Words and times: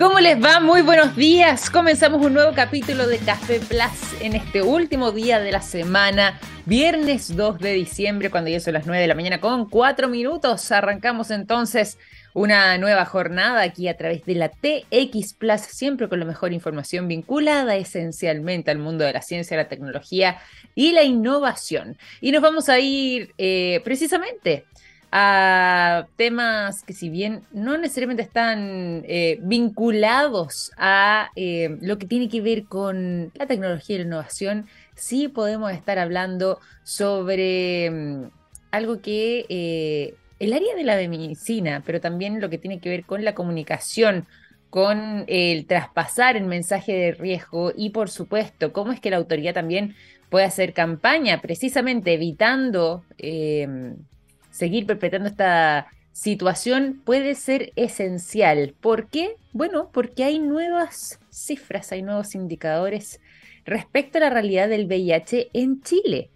¿Cómo 0.00 0.18
les 0.18 0.42
va? 0.42 0.60
Muy 0.60 0.80
buenos 0.80 1.14
días. 1.14 1.68
Comenzamos 1.68 2.24
un 2.24 2.32
nuevo 2.32 2.54
capítulo 2.54 3.06
de 3.06 3.18
Café 3.18 3.60
Plus 3.60 4.22
en 4.22 4.34
este 4.34 4.62
último 4.62 5.12
día 5.12 5.40
de 5.40 5.52
la 5.52 5.60
semana, 5.60 6.40
viernes 6.64 7.36
2 7.36 7.58
de 7.58 7.74
diciembre, 7.74 8.30
cuando 8.30 8.48
ya 8.48 8.60
son 8.60 8.72
las 8.72 8.86
9 8.86 9.02
de 9.02 9.08
la 9.08 9.14
mañana 9.14 9.42
con 9.42 9.68
4 9.68 10.08
minutos. 10.08 10.72
Arrancamos 10.72 11.30
entonces 11.30 11.98
una 12.32 12.78
nueva 12.78 13.04
jornada 13.04 13.60
aquí 13.60 13.88
a 13.88 13.96
través 13.98 14.24
de 14.24 14.36
la 14.36 14.48
TX 14.48 15.34
Plus, 15.34 15.60
siempre 15.60 16.08
con 16.08 16.18
la 16.18 16.24
mejor 16.24 16.54
información 16.54 17.06
vinculada 17.06 17.76
esencialmente 17.76 18.70
al 18.70 18.78
mundo 18.78 19.04
de 19.04 19.12
la 19.12 19.20
ciencia, 19.20 19.58
la 19.58 19.68
tecnología 19.68 20.38
y 20.74 20.92
la 20.92 21.02
innovación. 21.02 21.98
Y 22.22 22.32
nos 22.32 22.40
vamos 22.40 22.70
a 22.70 22.78
ir 22.78 23.34
eh, 23.36 23.82
precisamente 23.84 24.64
a 25.12 26.06
temas 26.16 26.84
que 26.84 26.92
si 26.92 27.08
bien 27.08 27.42
no 27.52 27.76
necesariamente 27.76 28.22
están 28.22 29.02
eh, 29.06 29.38
vinculados 29.42 30.70
a 30.76 31.30
eh, 31.34 31.76
lo 31.80 31.98
que 31.98 32.06
tiene 32.06 32.28
que 32.28 32.40
ver 32.40 32.64
con 32.64 33.32
la 33.34 33.46
tecnología 33.46 33.96
y 33.96 33.98
la 34.00 34.04
innovación, 34.04 34.66
sí 34.94 35.28
podemos 35.28 35.72
estar 35.72 35.98
hablando 35.98 36.60
sobre 36.84 37.90
mm, 37.90 38.30
algo 38.70 39.00
que 39.00 39.46
eh, 39.48 40.14
el 40.38 40.52
área 40.52 40.74
de 40.76 40.84
la 40.84 40.96
medicina, 41.08 41.82
pero 41.84 42.00
también 42.00 42.40
lo 42.40 42.48
que 42.48 42.58
tiene 42.58 42.78
que 42.78 42.88
ver 42.88 43.04
con 43.04 43.24
la 43.24 43.34
comunicación, 43.34 44.26
con 44.70 45.24
el 45.26 45.66
traspasar 45.66 46.36
el 46.36 46.44
mensaje 46.44 46.92
de 46.92 47.12
riesgo 47.12 47.72
y 47.76 47.90
por 47.90 48.08
supuesto 48.10 48.72
cómo 48.72 48.92
es 48.92 49.00
que 49.00 49.10
la 49.10 49.16
autoridad 49.16 49.54
también 49.54 49.96
puede 50.30 50.44
hacer 50.46 50.72
campaña 50.72 51.40
precisamente 51.42 52.14
evitando 52.14 53.02
seguir 54.60 54.84
perpetrando 54.84 55.30
esta 55.30 55.86
situación 56.12 57.00
puede 57.02 57.34
ser 57.34 57.72
esencial. 57.76 58.74
¿Por 58.78 59.08
qué? 59.08 59.36
Bueno, 59.54 59.88
porque 59.90 60.22
hay 60.22 60.38
nuevas 60.38 61.18
cifras, 61.30 61.92
hay 61.92 62.02
nuevos 62.02 62.34
indicadores 62.34 63.20
respecto 63.64 64.18
a 64.18 64.20
la 64.20 64.30
realidad 64.30 64.68
del 64.68 64.84
VIH 64.84 65.48
en 65.54 65.80
Chile. 65.80 66.28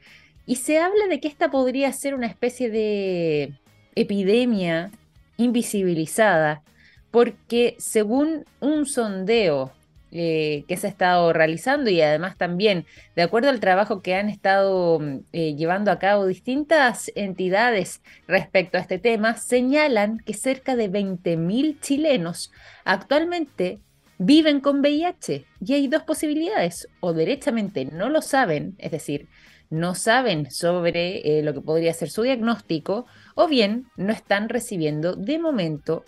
Y 0.47 0.56
se 0.56 0.78
habla 0.78 1.06
de 1.06 1.20
que 1.20 1.28
esta 1.28 1.50
podría 1.50 1.92
ser 1.92 2.14
una 2.14 2.27
especie 2.27 2.70
de 2.70 3.53
epidemia 3.94 4.91
invisibilizada, 5.36 6.62
porque 7.11 7.77
según 7.78 8.47
un 8.61 8.86
sondeo 8.86 9.70
eh, 10.17 10.65
que 10.69 10.77
se 10.77 10.87
ha 10.87 10.91
estado 10.91 11.33
realizando 11.33 11.91
y 11.91 12.01
además 12.01 12.37
también 12.37 12.87
de 13.17 13.23
acuerdo 13.23 13.51
al 13.51 13.59
trabajo 13.59 14.01
que 14.01 14.15
han 14.15 14.29
estado 14.29 15.01
mm, 15.01 15.19
eh, 15.33 15.56
llevando 15.56 15.91
a 15.91 15.98
cabo 15.98 16.25
distintas 16.27 17.11
entidades 17.17 18.01
respecto 18.29 18.79
a 18.79 18.81
este 18.81 19.01
tema, 19.01 19.37
señalan 19.37 20.19
que 20.19 20.34
cerca 20.34 20.77
de 20.77 20.89
20.000 20.89 21.81
chilenos 21.81 22.53
actualmente 22.84 23.81
viven 24.19 24.61
con 24.61 24.79
VIH 24.79 25.47
y 25.61 25.75
hay 25.75 25.89
dos 25.89 26.05
posibilidades, 26.05 26.89
o 27.01 27.12
derechamente 27.12 27.84
no 27.84 28.09
lo 28.09 28.23
saben, 28.23 28.77
es 28.78 28.93
decir, 28.93 29.27
no 29.69 29.97
saben 29.97 30.49
sobre 30.49 31.39
eh, 31.39 31.43
lo 31.43 31.55
que 31.55 31.61
podría 31.61 31.93
ser 31.93 32.09
su 32.09 32.23
diagnóstico, 32.23 33.06
o 33.34 33.49
bien 33.49 33.87
no 33.97 34.12
están 34.12 34.49
recibiendo 34.49 35.17
de 35.17 35.41
momento 35.41 36.05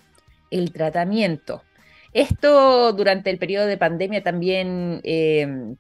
el 0.53 0.73
tratamiento. 0.73 1.65
Esto 2.17 2.95
durante 2.95 3.28
el 3.28 3.36
periodo 3.36 3.67
de 3.67 3.77
pandemia 3.77 4.22
también 4.22 5.03
em, 5.05 5.77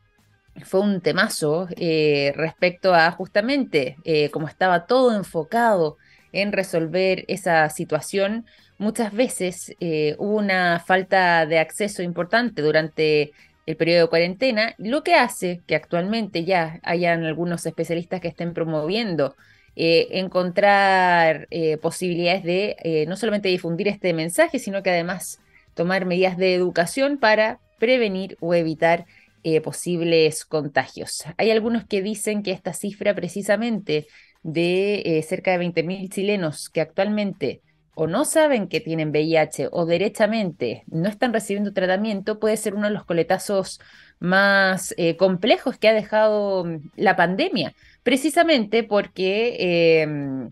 fue 0.66 0.80
un 0.80 1.00
temazo 1.00 1.66
eh, 1.78 2.34
respecto 2.36 2.94
a 2.94 3.10
justamente 3.10 3.96
eh, 4.04 4.28
como 4.28 4.46
estaba 4.46 4.84
todo 4.84 5.16
enfocado 5.16 5.96
en 6.32 6.52
resolver 6.52 7.24
esa 7.28 7.70
situación, 7.70 8.44
muchas 8.76 9.14
veces 9.14 9.74
eh, 9.80 10.14
hubo 10.18 10.36
una 10.36 10.78
falta 10.78 11.46
de 11.46 11.58
acceso 11.58 12.02
importante 12.02 12.60
durante 12.60 13.32
el 13.64 13.76
periodo 13.78 14.02
de 14.02 14.08
cuarentena, 14.10 14.74
lo 14.76 15.02
que 15.02 15.14
hace 15.14 15.62
que 15.66 15.74
actualmente 15.74 16.44
ya 16.44 16.80
hayan 16.82 17.24
algunos 17.24 17.64
especialistas 17.64 18.20
que 18.20 18.28
estén 18.28 18.52
promoviendo 18.52 19.36
encontrar 19.74 21.48
posibilidades 21.82 22.44
de 22.44 23.04
no 23.08 23.16
solamente 23.16 23.48
difundir 23.48 23.88
este 23.88 24.14
mensaje, 24.14 24.58
sino 24.58 24.82
que 24.82 24.90
además 24.90 25.40
tomar 25.76 26.06
medidas 26.06 26.36
de 26.36 26.54
educación 26.54 27.18
para 27.18 27.60
prevenir 27.78 28.36
o 28.40 28.54
evitar 28.54 29.06
eh, 29.44 29.60
posibles 29.60 30.44
contagios. 30.44 31.22
Hay 31.36 31.52
algunos 31.52 31.84
que 31.86 32.02
dicen 32.02 32.42
que 32.42 32.50
esta 32.50 32.72
cifra 32.72 33.14
precisamente 33.14 34.08
de 34.42 35.02
eh, 35.04 35.22
cerca 35.22 35.56
de 35.56 35.64
20.000 35.64 36.08
chilenos 36.08 36.68
que 36.68 36.80
actualmente 36.80 37.60
o 37.94 38.06
no 38.06 38.24
saben 38.24 38.68
que 38.68 38.80
tienen 38.80 39.10
VIH 39.10 39.68
o 39.72 39.86
derechamente 39.86 40.84
no 40.88 41.08
están 41.08 41.32
recibiendo 41.32 41.72
tratamiento 41.72 42.38
puede 42.38 42.56
ser 42.56 42.74
uno 42.74 42.88
de 42.88 42.92
los 42.92 43.04
coletazos 43.04 43.80
más 44.18 44.94
eh, 44.98 45.16
complejos 45.16 45.78
que 45.78 45.88
ha 45.88 45.94
dejado 45.94 46.64
mm, 46.64 46.90
la 46.96 47.16
pandemia, 47.16 47.74
precisamente 48.02 48.82
porque 48.82 50.02
em, 50.02 50.50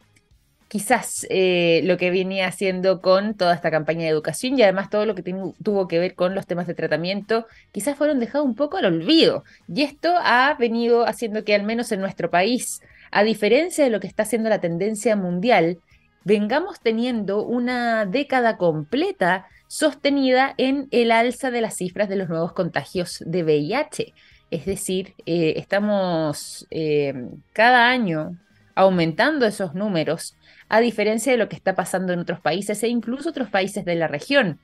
quizás 0.75 1.25
eh, 1.31 1.83
lo 1.85 1.97
que 1.97 2.11
venía 2.11 2.49
haciendo 2.49 3.01
con 3.01 3.35
toda 3.35 3.55
esta 3.55 3.71
campaña 3.71 4.03
de 4.03 4.09
educación 4.09 4.59
y 4.59 4.63
además 4.63 4.91
todo 4.91 5.07
lo 5.07 5.15
que 5.15 5.23
tuvo 5.23 5.87
que 5.87 6.01
ver 6.01 6.17
con 6.17 6.35
los 6.35 6.49
temas 6.49 6.67
de 6.67 6.75
tratamiento, 6.75 7.47
quizás 7.71 7.97
fueron 7.97 8.19
dejados 8.19 8.45
un 8.45 8.57
poco 8.57 8.79
al 8.79 8.87
olvido. 8.87 9.45
Y 9.73 9.83
esto 9.83 10.13
ha 10.19 10.53
venido 10.59 11.07
haciendo 11.07 11.45
que 11.45 11.55
al 11.55 11.63
menos 11.63 11.93
en 11.93 12.01
nuestro 12.01 12.29
país, 12.29 12.83
a 13.13 13.23
diferencia 13.23 13.85
de 13.85 13.91
lo 13.91 14.01
que 14.01 14.09
está 14.09 14.25
haciendo 14.25 14.49
la 14.49 14.61
tendencia 14.61 15.15
mundial, 15.15 15.79
vengamos 16.25 16.81
teniendo 16.81 17.45
una 17.45 18.05
década 18.05 18.57
completa 18.57 19.47
sostenida 19.69 20.55
en 20.59 20.89
el 20.91 21.13
alza 21.13 21.53
de 21.53 21.61
las 21.61 21.77
cifras 21.77 22.09
de 22.09 22.17
los 22.17 22.29
nuevos 22.29 22.53
contagios 22.53 23.23
de 23.25 23.45
VIH. 23.45 24.13
Es 24.51 24.67
decir, 24.67 25.15
eh, 25.25 25.55
estamos 25.57 26.67
eh, 26.73 27.15
cada 27.53 27.91
año 27.91 28.37
aumentando 28.75 29.47
esos 29.47 29.75
números 29.75 30.37
a 30.69 30.81
diferencia 30.81 31.33
de 31.33 31.39
lo 31.39 31.49
que 31.49 31.57
está 31.57 31.75
pasando 31.75 32.13
en 32.13 32.21
otros 32.21 32.41
países 32.41 32.83
e 32.83 32.89
incluso 32.89 33.31
otros 33.31 33.51
países 33.51 33.85
de 33.85 33.95
la 33.95 34.09
región. 34.09 34.59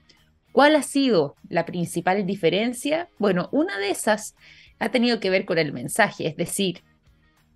¿Cuál 0.52 0.74
ha 0.74 0.82
sido 0.82 1.36
la 1.48 1.64
principal 1.64 2.26
diferencia? 2.26 3.08
Bueno, 3.18 3.48
una 3.52 3.78
de 3.78 3.90
esas 3.90 4.34
ha 4.78 4.88
tenido 4.90 5.20
que 5.20 5.30
ver 5.30 5.44
con 5.44 5.58
el 5.58 5.72
mensaje, 5.72 6.26
es 6.26 6.36
decir, 6.36 6.82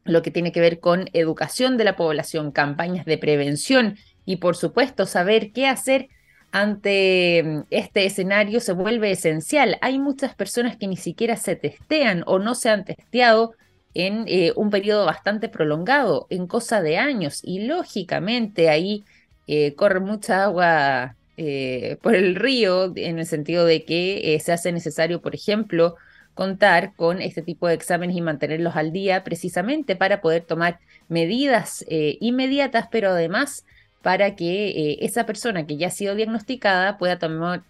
lo 0.05 0.23
que 0.23 0.31
tiene 0.31 0.53
que 0.53 0.61
ver 0.61 0.81
con 0.81 1.09
educación 1.13 1.77
de 1.77 1.85
la 1.85 1.97
población, 1.97 2.53
campañas 2.53 3.07
de 3.07 3.19
prevención 3.19 3.97
y 4.27 4.37
por 4.37 4.57
supuesto 4.57 5.07
saber 5.07 5.53
qué 5.53 5.67
hacer 5.67 6.09
ante 6.53 7.43
mm, 7.45 7.61
este 7.71 8.07
escenario 8.07 8.61
se 8.61 8.73
vuelve 8.73 9.11
esencial. 9.11 9.77
Hay 9.81 9.99
muchas 9.99 10.35
personas 10.35 10.77
que 10.77 10.87
ni 10.87 10.97
siquiera 10.97 11.37
se 11.37 11.57
testean 11.57 12.23
o 12.27 12.39
no 12.39 12.55
se 12.55 12.71
han 12.71 12.85
testeado 12.85 13.55
en 13.95 14.25
eh, 14.27 14.53
un 14.57 14.71
periodo 14.71 15.07
bastante 15.07 15.49
prolongado, 15.49 16.27
en 16.31 16.47
cosa 16.47 16.83
de 16.83 16.99
años, 16.99 17.41
y 17.43 17.67
lógicamente 17.67 18.69
ahí 18.69 19.05
eh, 19.47 19.75
corre 19.75 20.01
mucha 20.01 20.45
agua 20.45 21.15
eh, 21.37 21.97
por 22.03 22.15
el 22.15 22.35
río, 22.35 22.93
en 22.97 23.19
el 23.19 23.27
sentido 23.27 23.65
de 23.65 23.85
que 23.85 24.39
se 24.43 24.53
hace 24.53 24.73
necesario, 24.73 25.21
por 25.23 25.35
ejemplo, 25.35 25.97
contar 26.35 26.95
con 26.97 27.23
este 27.23 27.43
tipo 27.43 27.69
de 27.69 27.75
exámenes 27.75 28.17
y 28.17 28.21
mantenerlos 28.21 28.75
al 28.75 28.93
día 28.93 29.23
precisamente 29.23 29.95
para 29.95 30.21
poder 30.21 30.43
tomar 30.43 30.81
medidas 31.09 31.85
inmediatas, 31.89 32.89
pero 32.91 33.11
además 33.11 33.65
para 34.03 34.35
que 34.35 34.99
esa 35.01 35.27
persona 35.27 35.67
que 35.67 35.77
ya 35.77 35.89
ha 35.89 35.91
sido 35.91 36.17
diagnosticada 36.17 36.99
pueda 36.99 37.21
tomar 37.21 37.63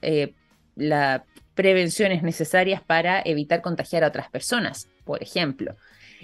las 0.76 1.22
prevenciones 1.54 2.22
necesarias 2.22 2.80
para 2.80 3.20
evitar 3.22 3.60
contagiar 3.60 4.02
a 4.02 4.08
otras 4.08 4.30
personas, 4.30 4.88
por 5.04 5.22
ejemplo. 5.22 5.76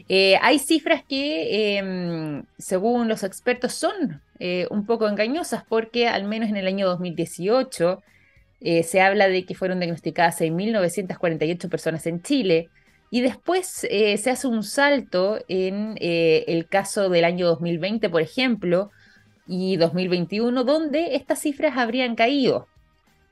Eh, 0.09 0.37
hay 0.43 0.59
cifras 0.59 1.03
que, 1.09 1.79
em, 1.79 2.45
según 2.59 3.09
los 3.09 3.23
expertos, 3.23 3.73
son 3.75 4.21
eh, 4.39 4.67
un 4.71 4.87
poco 4.87 5.09
engañosas 5.09 5.65
porque 5.69 6.09
al 6.09 6.25
menos 6.25 6.49
en 6.49 6.57
el 6.57 6.67
año 6.67 6.87
2018 6.87 8.03
eh, 8.61 8.83
se 8.83 9.01
habla 9.01 9.29
de 9.29 9.45
que 9.45 9.55
fueron 9.55 9.81
diagnosticadas 9.81 10.41
6.948 10.41 11.69
personas 11.69 12.07
en 12.07 12.23
Chile 12.23 12.69
y 13.11 13.21
después 13.23 13.67
se 13.67 14.31
hace 14.31 14.47
un 14.47 14.63
salto 14.63 15.41
en 15.49 15.97
el 15.99 16.69
caso 16.69 17.09
del 17.09 17.25
año 17.25 17.47
2020, 17.49 18.09
por 18.09 18.23
ejemplo, 18.23 18.91
y 19.49 19.77
2021, 19.77 20.63
donde 20.63 21.17
estas 21.17 21.41
cifras 21.41 21.77
habrían 21.77 22.15
caído 22.15 22.69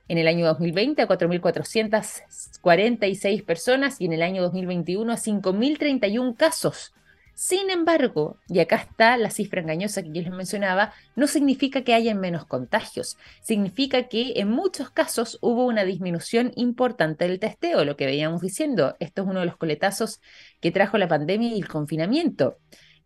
en 0.09 0.17
el 0.17 0.27
año 0.27 0.45
2020 0.47 1.01
a 1.01 1.07
4.446 1.07 3.45
personas 3.45 4.01
y 4.01 4.05
en 4.05 4.11
el 4.13 4.21
año 4.21 4.41
2021 4.41 5.13
a 5.13 5.15
5.031 5.15 6.35
casos. 6.35 6.93
Sin 7.33 7.69
embargo, 7.69 8.37
y 8.49 8.59
acá 8.59 8.75
está 8.75 9.15
la 9.15 9.29
cifra 9.29 9.61
engañosa 9.61 10.03
que 10.03 10.11
yo 10.11 10.21
les 10.21 10.31
mencionaba, 10.31 10.91
no 11.15 11.25
significa 11.25 11.85
que 11.85 11.93
hayan 11.93 12.19
menos 12.19 12.45
contagios, 12.45 13.15
significa 13.41 14.09
que 14.09 14.33
en 14.35 14.49
muchos 14.49 14.89
casos 14.89 15.37
hubo 15.39 15.65
una 15.65 15.85
disminución 15.85 16.51
importante 16.57 17.25
del 17.25 17.39
testeo, 17.39 17.85
lo 17.85 17.95
que 17.95 18.07
veíamos 18.07 18.41
diciendo, 18.41 18.97
esto 18.99 19.21
es 19.21 19.27
uno 19.29 19.39
de 19.39 19.45
los 19.45 19.55
coletazos 19.55 20.19
que 20.59 20.71
trajo 20.71 20.97
la 20.97 21.07
pandemia 21.07 21.55
y 21.55 21.61
el 21.61 21.69
confinamiento 21.69 22.57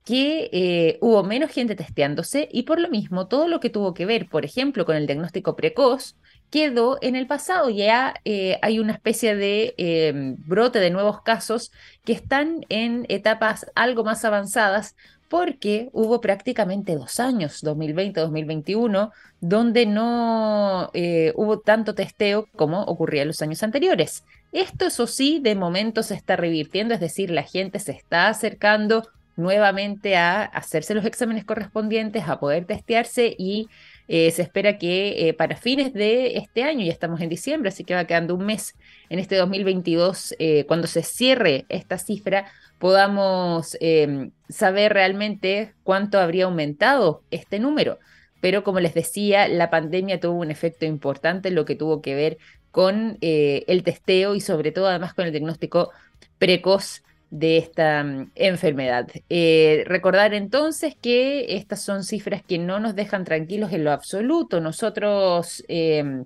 que 0.03 0.49
eh, 0.51 0.97
hubo 1.01 1.23
menos 1.23 1.51
gente 1.51 1.75
testeándose 1.75 2.49
y 2.51 2.63
por 2.63 2.79
lo 2.79 2.89
mismo 2.89 3.27
todo 3.27 3.47
lo 3.47 3.59
que 3.59 3.69
tuvo 3.69 3.93
que 3.93 4.07
ver, 4.07 4.29
por 4.29 4.45
ejemplo, 4.45 4.85
con 4.85 4.95
el 4.95 5.05
diagnóstico 5.05 5.55
precoz, 5.55 6.15
quedó 6.53 6.99
en 7.01 7.15
el 7.15 7.25
pasado. 7.25 7.71
Ya 7.71 8.13
eh, 8.25 8.59
hay 8.61 8.77
una 8.77 8.93
especie 8.93 9.35
de 9.35 9.73
em, 9.77 10.35
brote 10.45 10.77
de 10.77 10.91
nuevos 10.91 11.23
casos 11.23 11.71
que 12.05 12.13
están 12.13 12.63
en 12.69 13.07
etapas 13.09 13.65
algo 13.73 14.03
más 14.03 14.23
avanzadas 14.23 14.95
porque 15.29 15.89
hubo 15.93 16.21
prácticamente 16.21 16.93
dos 16.93 17.19
años, 17.19 17.63
2020-2021, 17.63 19.11
donde 19.41 19.87
no 19.87 20.91
eh, 20.93 21.33
hubo 21.35 21.57
tanto 21.57 21.95
testeo 21.95 22.47
como 22.55 22.83
ocurría 22.83 23.23
en 23.23 23.29
los 23.29 23.41
años 23.41 23.63
anteriores. 23.63 24.23
Esto, 24.51 24.85
eso 24.85 25.07
sí, 25.07 25.39
de 25.41 25.55
momento 25.55 26.03
se 26.03 26.13
está 26.13 26.35
revirtiendo, 26.35 26.93
es 26.93 26.99
decir, 26.99 27.31
la 27.31 27.41
gente 27.41 27.79
se 27.79 27.93
está 27.93 28.27
acercando 28.27 29.07
nuevamente 29.35 30.15
a 30.15 30.43
hacerse 30.43 30.93
los 30.93 31.05
exámenes 31.05 31.45
correspondientes, 31.45 32.29
a 32.29 32.39
poder 32.39 32.65
testearse 32.65 33.35
y 33.35 33.69
eh, 34.07 34.31
se 34.31 34.41
espera 34.41 34.77
que 34.77 35.29
eh, 35.29 35.33
para 35.33 35.55
fines 35.55 35.93
de 35.93 36.37
este 36.37 36.63
año, 36.63 36.85
ya 36.85 36.91
estamos 36.91 37.21
en 37.21 37.29
diciembre, 37.29 37.69
así 37.69 37.83
que 37.83 37.95
va 37.95 38.05
quedando 38.05 38.35
un 38.35 38.45
mes 38.45 38.75
en 39.09 39.19
este 39.19 39.35
2022, 39.35 40.35
eh, 40.39 40.65
cuando 40.67 40.87
se 40.87 41.03
cierre 41.03 41.65
esta 41.69 41.97
cifra, 41.97 42.45
podamos 42.79 43.77
em, 43.79 44.31
saber 44.49 44.93
realmente 44.93 45.73
cuánto 45.83 46.19
habría 46.19 46.45
aumentado 46.45 47.23
este 47.31 47.59
número. 47.59 47.99
Pero 48.41 48.63
como 48.63 48.81
les 48.81 48.93
decía, 48.93 49.47
la 49.47 49.69
pandemia 49.69 50.19
tuvo 50.19 50.39
un 50.39 50.51
efecto 50.51 50.85
importante 50.85 51.47
en 51.49 51.55
lo 51.55 51.63
que 51.63 51.75
tuvo 51.75 52.01
que 52.01 52.13
ver 52.13 52.37
con 52.71 53.17
el 53.21 53.83
testeo 53.83 54.35
y 54.35 54.41
sobre 54.41 54.71
todo 54.71 54.87
además 54.87 55.13
con 55.13 55.25
el 55.25 55.31
diagnóstico 55.31 55.91
precoz 56.39 57.03
de 57.33 57.57
esta 57.57 58.03
mm, 58.03 58.31
enfermedad. 58.35 59.07
Eh, 59.27 59.83
recordar 59.87 60.35
entonces 60.35 60.95
que 60.95 61.57
estas 61.57 61.81
son 61.81 62.03
cifras 62.03 62.43
que 62.43 62.59
no 62.59 62.79
nos 62.79 62.93
dejan 62.95 63.25
tranquilos 63.25 63.73
en 63.73 63.83
lo 63.83 63.91
absoluto. 63.91 64.61
Nosotros 64.61 65.63
em, 65.67 66.25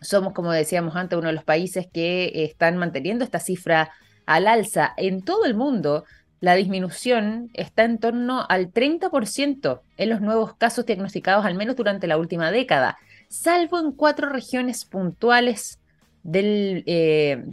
somos, 0.00 0.32
como 0.32 0.50
decíamos 0.50 0.96
antes, 0.96 1.16
uno 1.16 1.28
de 1.28 1.34
los 1.34 1.44
países 1.44 1.86
que 1.86 2.32
están 2.44 2.78
manteniendo 2.78 3.24
esta 3.24 3.38
cifra 3.38 3.92
al 4.26 4.48
alza. 4.48 4.92
En 4.96 5.22
todo 5.22 5.44
el 5.44 5.54
mundo, 5.54 6.04
la 6.40 6.56
disminución 6.56 7.50
está 7.54 7.84
en 7.84 7.98
torno 7.98 8.44
al 8.48 8.72
30% 8.72 9.82
en 9.98 10.10
los 10.10 10.20
nuevos 10.20 10.56
casos 10.56 10.84
diagnosticados, 10.84 11.46
al 11.46 11.54
menos 11.54 11.76
durante 11.76 12.08
la 12.08 12.18
última 12.18 12.50
década, 12.50 12.98
salvo 13.28 13.78
en 13.78 13.92
cuatro 13.92 14.28
regiones 14.28 14.84
puntuales 14.84 15.78
del... 16.24 16.82
Eh, 16.86 17.44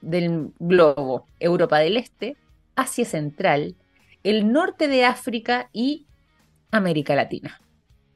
del 0.00 0.52
globo, 0.58 1.26
Europa 1.40 1.78
del 1.78 1.96
Este, 1.96 2.36
Asia 2.76 3.04
Central, 3.04 3.74
el 4.22 4.52
norte 4.52 4.88
de 4.88 5.04
África 5.04 5.68
y 5.72 6.06
América 6.70 7.14
Latina. 7.14 7.60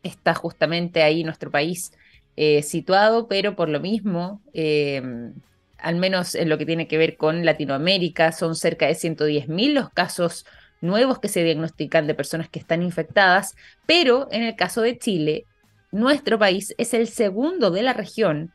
Está 0.03 0.35
justamente 0.35 1.03
ahí 1.03 1.25
nuestro 1.25 1.51
país 1.51 1.93
eh, 2.37 2.63
situado, 2.63 3.29
pero 3.29 3.57
por 3.57 3.69
lo 3.69 3.81
mismo, 3.81 4.41
em, 4.53 5.35
al 5.79 5.97
menos 5.97 6.35
en 6.35 6.49
lo 6.49 6.59
que 6.59 6.67
tiene 6.67 6.89
que 6.89 6.99
ver 6.99 7.17
con 7.17 7.45
Latinoamérica, 7.45 8.33
son 8.33 8.55
cerca 8.57 8.87
de 8.87 8.95
110.000 8.95 9.75
los 9.75 9.91
casos 9.91 10.47
nuevos 10.81 11.19
que 11.19 11.29
se 11.29 11.45
diagnostican 11.45 12.07
de 12.07 12.15
personas 12.15 12.49
que 12.49 12.59
están 12.59 12.83
infectadas, 12.83 13.55
pero 13.87 14.29
en 14.33 14.43
el 14.43 14.57
caso 14.57 14.83
de 14.83 14.99
Chile, 14.99 15.47
nuestro 15.93 16.39
país 16.39 16.75
es 16.79 16.95
el 16.95 17.07
segundo 17.07 17.71
de 17.71 17.83
la 17.83 17.93
región 17.93 18.53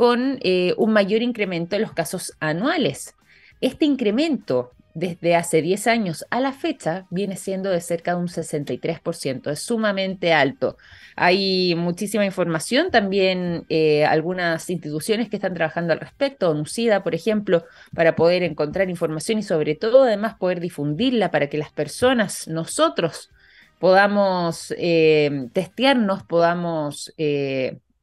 con 0.00 0.38
eh, 0.40 0.72
un 0.78 0.94
mayor 0.94 1.20
incremento 1.20 1.76
en 1.76 1.82
los 1.82 1.92
casos 1.92 2.34
anuales. 2.40 3.16
Este 3.60 3.84
incremento 3.84 4.72
desde 4.94 5.36
hace 5.36 5.60
10 5.60 5.86
años 5.88 6.24
a 6.30 6.40
la 6.40 6.54
fecha 6.54 7.04
viene 7.10 7.36
siendo 7.36 7.68
de 7.68 7.82
cerca 7.82 8.12
de 8.12 8.20
un 8.20 8.28
63%, 8.28 9.50
es 9.50 9.60
sumamente 9.60 10.32
alto. 10.32 10.78
Hay 11.16 11.74
muchísima 11.74 12.24
información, 12.24 12.90
también 12.90 13.66
eh, 13.68 14.06
algunas 14.06 14.70
instituciones 14.70 15.28
que 15.28 15.36
están 15.36 15.52
trabajando 15.52 15.92
al 15.92 16.00
respecto, 16.00 16.54
NUCIDA, 16.54 17.02
por 17.02 17.14
ejemplo, 17.14 17.66
para 17.94 18.16
poder 18.16 18.42
encontrar 18.42 18.88
información 18.88 19.38
y 19.38 19.42
sobre 19.42 19.74
todo 19.74 20.04
además 20.04 20.34
poder 20.38 20.60
difundirla 20.60 21.30
para 21.30 21.48
que 21.50 21.58
las 21.58 21.72
personas, 21.72 22.48
nosotros, 22.48 23.28
podamos 23.78 24.72
eh, 24.78 25.48
testearnos, 25.52 26.22
podamos 26.22 27.12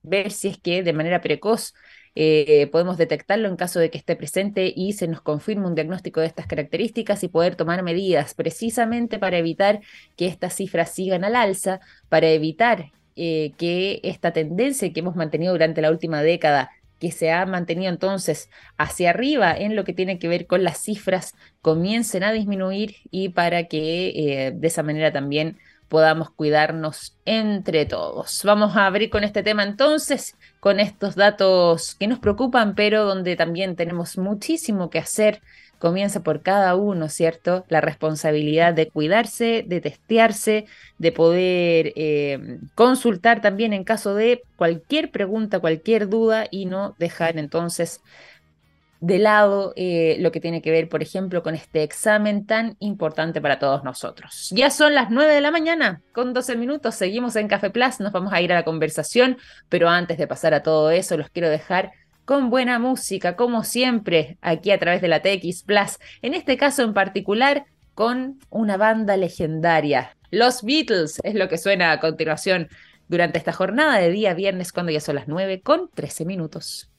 ver 0.07 0.31
si 0.31 0.47
es 0.47 0.57
que 0.57 0.83
de 0.83 0.93
manera 0.93 1.21
precoz 1.21 1.73
eh, 2.19 2.65
podemos 2.71 2.97
detectarlo 2.97 3.47
en 3.47 3.57
caso 3.57 3.79
de 3.79 3.91
que 3.91 3.99
esté 3.99 4.15
presente 4.15 4.73
y 4.75 4.93
se 4.93 5.07
nos 5.07 5.21
confirme 5.21 5.67
un 5.67 5.75
diagnóstico 5.75 6.19
de 6.19 6.25
estas 6.25 6.47
características 6.47 7.23
y 7.23 7.27
poder 7.27 7.55
tomar 7.55 7.83
medidas 7.83 8.33
precisamente 8.33 9.19
para 9.19 9.37
evitar 9.37 9.81
que 10.15 10.25
estas 10.25 10.55
cifras 10.55 10.89
sigan 10.91 11.23
al 11.23 11.35
alza, 11.35 11.79
para 12.09 12.29
evitar 12.29 12.91
eh, 13.15 13.51
que 13.59 13.99
esta 14.01 14.33
tendencia 14.33 14.91
que 14.91 14.99
hemos 15.01 15.15
mantenido 15.15 15.53
durante 15.53 15.79
la 15.79 15.91
última 15.91 16.23
década 16.23 16.71
que 16.99 17.11
se 17.11 17.31
ha 17.31 17.45
mantenido 17.45 17.91
entonces 17.91 18.49
hacia 18.77 19.11
arriba 19.11 19.55
en 19.55 19.75
lo 19.75 19.83
que 19.83 19.93
tiene 19.93 20.17
que 20.17 20.27
ver 20.27 20.47
con 20.47 20.63
las 20.63 20.79
cifras 20.79 21.35
comiencen 21.61 22.23
a 22.23 22.31
disminuir 22.31 22.95
y 23.11 23.29
para 23.29 23.65
que 23.65 24.47
eh, 24.47 24.53
de 24.55 24.67
esa 24.67 24.81
manera 24.81 25.11
también 25.13 25.59
podamos 25.89 26.29
cuidarnos 26.31 27.15
entre 27.25 27.85
todos. 27.85 28.41
Vamos 28.43 28.75
a 28.75 28.85
abrir 28.85 29.09
con 29.09 29.23
este 29.23 29.43
tema 29.43 29.63
entonces, 29.63 30.35
con 30.59 30.79
estos 30.79 31.15
datos 31.15 31.95
que 31.95 32.07
nos 32.07 32.19
preocupan, 32.19 32.75
pero 32.75 33.05
donde 33.05 33.35
también 33.35 33.75
tenemos 33.75 34.17
muchísimo 34.17 34.89
que 34.89 34.99
hacer. 34.99 35.41
Comienza 35.79 36.23
por 36.23 36.41
cada 36.41 36.75
uno, 36.75 37.07
¿cierto? 37.07 37.63
La 37.69 37.81
responsabilidad 37.81 38.73
de 38.73 38.89
cuidarse, 38.89 39.63
de 39.67 39.79
testearse, 39.79 40.65
de 40.97 41.11
poder 41.11 41.93
eh, 41.95 42.59
consultar 42.73 43.41
también 43.41 43.73
en 43.73 43.83
caso 43.83 44.15
de 44.15 44.41
cualquier 44.55 45.11
pregunta, 45.11 45.59
cualquier 45.59 46.09
duda 46.09 46.47
y 46.49 46.65
no 46.65 46.95
dejar 46.97 47.37
entonces 47.37 48.01
de 48.99 49.19
lado 49.19 49.73
eh, 49.75 50.17
lo 50.19 50.31
que 50.31 50.39
tiene 50.39 50.61
que 50.61 50.71
ver, 50.71 50.89
por 50.89 51.01
ejemplo, 51.01 51.43
con 51.43 51.55
este 51.55 51.83
examen 51.83 52.45
tan 52.45 52.75
importante 52.79 53.41
para 53.41 53.59
todos 53.59 53.83
nosotros. 53.83 54.49
Ya 54.51 54.69
son 54.69 54.95
las 54.95 55.09
9 55.09 55.33
de 55.33 55.41
la 55.41 55.51
mañana, 55.51 56.01
con 56.13 56.33
12 56.33 56.55
minutos, 56.55 56.95
seguimos 56.95 57.35
en 57.35 57.47
Café 57.47 57.69
Plus, 57.69 57.99
nos 57.99 58.11
vamos 58.11 58.33
a 58.33 58.41
ir 58.41 58.51
a 58.51 58.55
la 58.55 58.65
conversación, 58.65 59.37
pero 59.69 59.89
antes 59.89 60.17
de 60.17 60.27
pasar 60.27 60.53
a 60.53 60.63
todo 60.63 60.91
eso, 60.91 61.17
los 61.17 61.29
quiero 61.29 61.49
dejar 61.49 61.91
con 62.25 62.49
buena 62.49 62.77
música, 62.77 63.35
como 63.35 63.63
siempre, 63.63 64.37
aquí 64.41 64.71
a 64.71 64.79
través 64.79 65.01
de 65.01 65.07
la 65.07 65.21
TX 65.21 65.63
Plus, 65.63 65.97
en 66.21 66.33
este 66.33 66.57
caso 66.57 66.83
en 66.83 66.93
particular, 66.93 67.65
con 67.93 68.39
una 68.49 68.77
banda 68.77 69.15
legendaria. 69.15 70.17
Los 70.29 70.61
Beatles 70.61 71.19
es 71.23 71.35
lo 71.35 71.47
que 71.47 71.57
suena 71.57 71.91
a 71.91 71.99
continuación 71.99 72.67
durante 73.07 73.37
esta 73.37 73.53
jornada 73.53 73.97
de 73.97 74.11
día 74.11 74.33
viernes, 74.33 74.73
cuando 74.73 74.91
ya 74.91 74.99
son 74.99 75.15
las 75.15 75.27
9 75.27 75.61
con 75.61 75.89
13 75.93 76.25
minutos. 76.25 76.91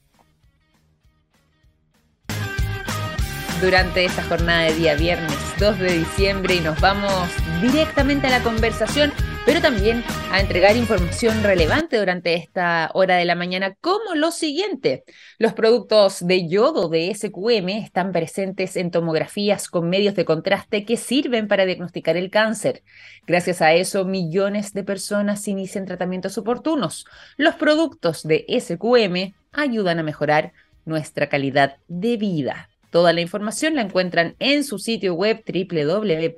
Durante 3.61 4.05
esta 4.05 4.23
jornada 4.23 4.65
de 4.65 4.75
día 4.75 4.95
viernes 4.95 5.37
2 5.59 5.79
de 5.81 5.99
diciembre 5.99 6.55
y 6.55 6.61
nos 6.61 6.81
vamos 6.81 7.29
directamente 7.61 8.29
a 8.29 8.31
la 8.31 8.43
conversación, 8.43 9.13
pero 9.45 9.61
también 9.61 10.05
a 10.31 10.41
entregar 10.41 10.77
información 10.77 11.43
relevante 11.43 11.99
durante 11.99 12.35
esta 12.35 12.91
hora 12.95 13.17
de 13.17 13.25
la 13.25 13.35
mañana, 13.35 13.75
como 13.81 14.15
lo 14.15 14.31
siguiente. 14.31 15.03
Los 15.39 15.55
productos 15.55 16.25
de 16.25 16.49
yodo 16.49 16.89
de 16.89 17.13
SQM 17.13 17.69
están 17.71 18.13
presentes 18.13 18.77
en 18.77 18.93
tomografías 18.93 19.69
con 19.69 19.91
medios 19.91 20.15
de 20.15 20.25
contraste 20.25 20.85
que 20.85 20.97
sirven 20.97 21.49
para 21.49 21.67
diagnosticar 21.67 22.17
el 22.17 22.31
cáncer. 22.31 22.85
Gracias 23.27 23.61
a 23.61 23.73
eso, 23.73 24.05
millones 24.05 24.73
de 24.73 24.85
personas 24.85 25.49
inician 25.49 25.85
tratamientos 25.85 26.39
oportunos. 26.39 27.07
Los 27.37 27.57
productos 27.57 28.23
de 28.23 28.47
SQM 28.49 29.35
ayudan 29.53 29.99
a 29.99 30.05
mejorar 30.05 30.53
nuestra 30.85 31.29
calidad 31.29 31.79
de 31.89 32.17
vida. 32.17 32.68
Toda 32.91 33.13
la 33.13 33.21
información 33.21 33.75
la 33.75 33.83
encuentran 33.83 34.35
en 34.39 34.65
su 34.65 34.79
sitio 34.79 35.15
web 35.15 35.45
www.sqm.com. 35.47 36.35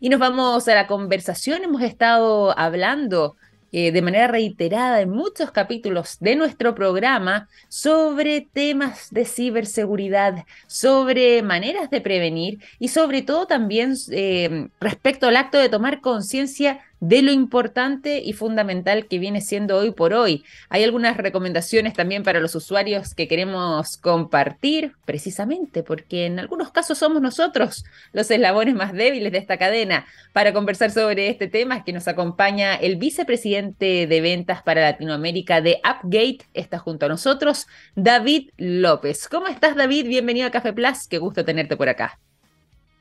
Y 0.00 0.08
nos 0.08 0.20
vamos 0.20 0.68
a 0.68 0.74
la 0.74 0.86
conversación. 0.86 1.64
Hemos 1.64 1.82
estado 1.82 2.58
hablando 2.58 3.36
eh, 3.70 3.92
de 3.92 4.00
manera 4.00 4.28
reiterada 4.28 5.02
en 5.02 5.10
muchos 5.10 5.50
capítulos 5.50 6.16
de 6.20 6.36
nuestro 6.36 6.74
programa 6.74 7.48
sobre 7.68 8.48
temas 8.50 9.08
de 9.10 9.26
ciberseguridad, 9.26 10.46
sobre 10.66 11.42
maneras 11.42 11.90
de 11.90 12.00
prevenir 12.00 12.60
y 12.78 12.88
sobre 12.88 13.20
todo 13.20 13.46
también 13.46 13.94
eh, 14.10 14.68
respecto 14.80 15.28
al 15.28 15.36
acto 15.36 15.58
de 15.58 15.68
tomar 15.68 16.00
conciencia 16.00 16.80
de 17.00 17.22
lo 17.22 17.32
importante 17.32 18.20
y 18.24 18.32
fundamental 18.32 19.06
que 19.06 19.18
viene 19.18 19.40
siendo 19.40 19.76
hoy 19.76 19.92
por 19.92 20.12
hoy. 20.12 20.44
Hay 20.68 20.84
algunas 20.84 21.16
recomendaciones 21.16 21.94
también 21.94 22.22
para 22.22 22.40
los 22.40 22.54
usuarios 22.54 23.14
que 23.14 23.28
queremos 23.28 23.96
compartir, 23.96 24.92
precisamente 25.04 25.82
porque 25.82 26.26
en 26.26 26.38
algunos 26.38 26.70
casos 26.70 26.98
somos 26.98 27.22
nosotros 27.22 27.84
los 28.12 28.30
eslabones 28.30 28.74
más 28.74 28.92
débiles 28.92 29.32
de 29.32 29.38
esta 29.38 29.58
cadena. 29.58 30.06
Para 30.32 30.52
conversar 30.52 30.90
sobre 30.90 31.28
este 31.28 31.48
tema 31.48 31.84
que 31.84 31.92
nos 31.92 32.08
acompaña 32.08 32.74
el 32.74 32.96
vicepresidente 32.96 34.06
de 34.06 34.20
ventas 34.20 34.62
para 34.62 34.82
Latinoamérica 34.82 35.60
de 35.60 35.80
Upgate, 35.84 36.46
está 36.54 36.78
junto 36.78 37.06
a 37.06 37.08
nosotros, 37.08 37.66
David 37.94 38.50
López. 38.56 39.28
¿Cómo 39.28 39.46
estás, 39.46 39.76
David? 39.76 40.06
Bienvenido 40.08 40.46
a 40.46 40.50
Café 40.50 40.72
Plus, 40.72 41.06
qué 41.08 41.18
gusto 41.18 41.44
tenerte 41.44 41.76
por 41.76 41.88
acá. 41.88 42.18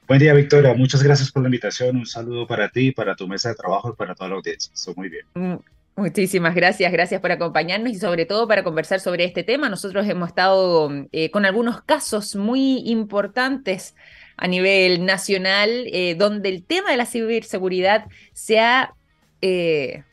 Buen 0.08 0.20
día, 0.20 0.34
Victoria. 0.34 0.74
Muchas 0.74 1.04
gracias 1.04 1.32
por 1.32 1.44
la 1.44 1.48
invitación. 1.48 1.98
Un 1.98 2.06
saludo 2.06 2.48
para 2.48 2.70
ti, 2.70 2.92
para 2.92 3.16
tu 3.16 3.28
mesa 3.28 3.50
de 3.50 3.56
trabajo 3.56 3.92
y 3.92 3.96
para 3.96 4.16
toda 4.16 4.30
la 4.30 4.36
audiencia. 4.38 4.72
Estoy 4.74 4.94
muy 4.96 5.10
bien. 5.10 5.26
Mm, 5.34 5.58
Muchísimas 5.98 6.54
gracias, 6.54 6.92
gracias 6.92 7.20
por 7.22 7.32
acompañarnos 7.32 7.92
y 7.92 7.96
sobre 7.96 8.28
todo 8.28 8.48
para 8.48 8.64
conversar 8.64 9.00
sobre 9.00 9.24
este 9.24 9.44
tema. 9.44 9.68
Nosotros 9.68 10.08
hemos 10.08 10.30
estado 10.30 10.92
eh, 11.12 11.32
con 11.32 11.44
algunos 11.44 11.82
casos 11.82 12.36
muy 12.36 12.88
importantes 12.88 13.96
a 14.38 14.48
nivel 14.48 15.08
nacional 15.08 15.70
eh, 15.88 16.14
donde 16.14 16.50
el 16.50 16.64
tema 16.64 16.92
de 16.92 16.98
la 16.98 17.08
ciberseguridad 17.08 18.06
se 18.32 18.60
ha 18.60 18.94
eh, 19.42 20.04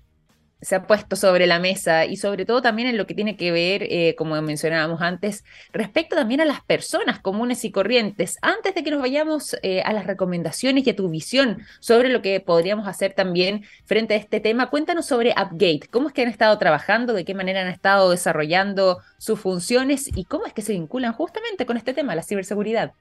se 0.64 0.74
ha 0.74 0.86
puesto 0.86 1.14
sobre 1.14 1.46
la 1.46 1.58
mesa 1.58 2.06
y 2.06 2.16
sobre 2.16 2.46
todo 2.46 2.62
también 2.62 2.88
en 2.88 2.96
lo 2.96 3.06
que 3.06 3.14
tiene 3.14 3.36
que 3.36 3.52
ver, 3.52 3.82
eh, 3.82 4.14
como 4.16 4.40
mencionábamos 4.40 5.02
antes, 5.02 5.44
respecto 5.72 6.16
también 6.16 6.40
a 6.40 6.46
las 6.46 6.62
personas 6.62 7.20
comunes 7.20 7.64
y 7.66 7.70
corrientes. 7.70 8.38
Antes 8.40 8.74
de 8.74 8.82
que 8.82 8.90
nos 8.90 9.00
vayamos 9.00 9.56
eh, 9.62 9.82
a 9.82 9.92
las 9.92 10.06
recomendaciones 10.06 10.86
y 10.86 10.90
a 10.90 10.96
tu 10.96 11.10
visión 11.10 11.58
sobre 11.80 12.08
lo 12.08 12.22
que 12.22 12.40
podríamos 12.40 12.88
hacer 12.88 13.12
también 13.12 13.64
frente 13.84 14.14
a 14.14 14.16
este 14.16 14.40
tema, 14.40 14.70
cuéntanos 14.70 15.04
sobre 15.04 15.32
Upgate. 15.32 15.82
¿Cómo 15.90 16.08
es 16.08 16.14
que 16.14 16.22
han 16.22 16.28
estado 16.28 16.56
trabajando? 16.56 17.12
¿De 17.12 17.26
qué 17.26 17.34
manera 17.34 17.60
han 17.60 17.68
estado 17.68 18.10
desarrollando 18.10 19.00
sus 19.18 19.38
funciones? 19.38 20.08
¿Y 20.16 20.24
cómo 20.24 20.46
es 20.46 20.54
que 20.54 20.62
se 20.62 20.72
vinculan 20.72 21.12
justamente 21.12 21.66
con 21.66 21.76
este 21.76 21.92
tema, 21.92 22.14
la 22.14 22.22
ciberseguridad? 22.22 22.92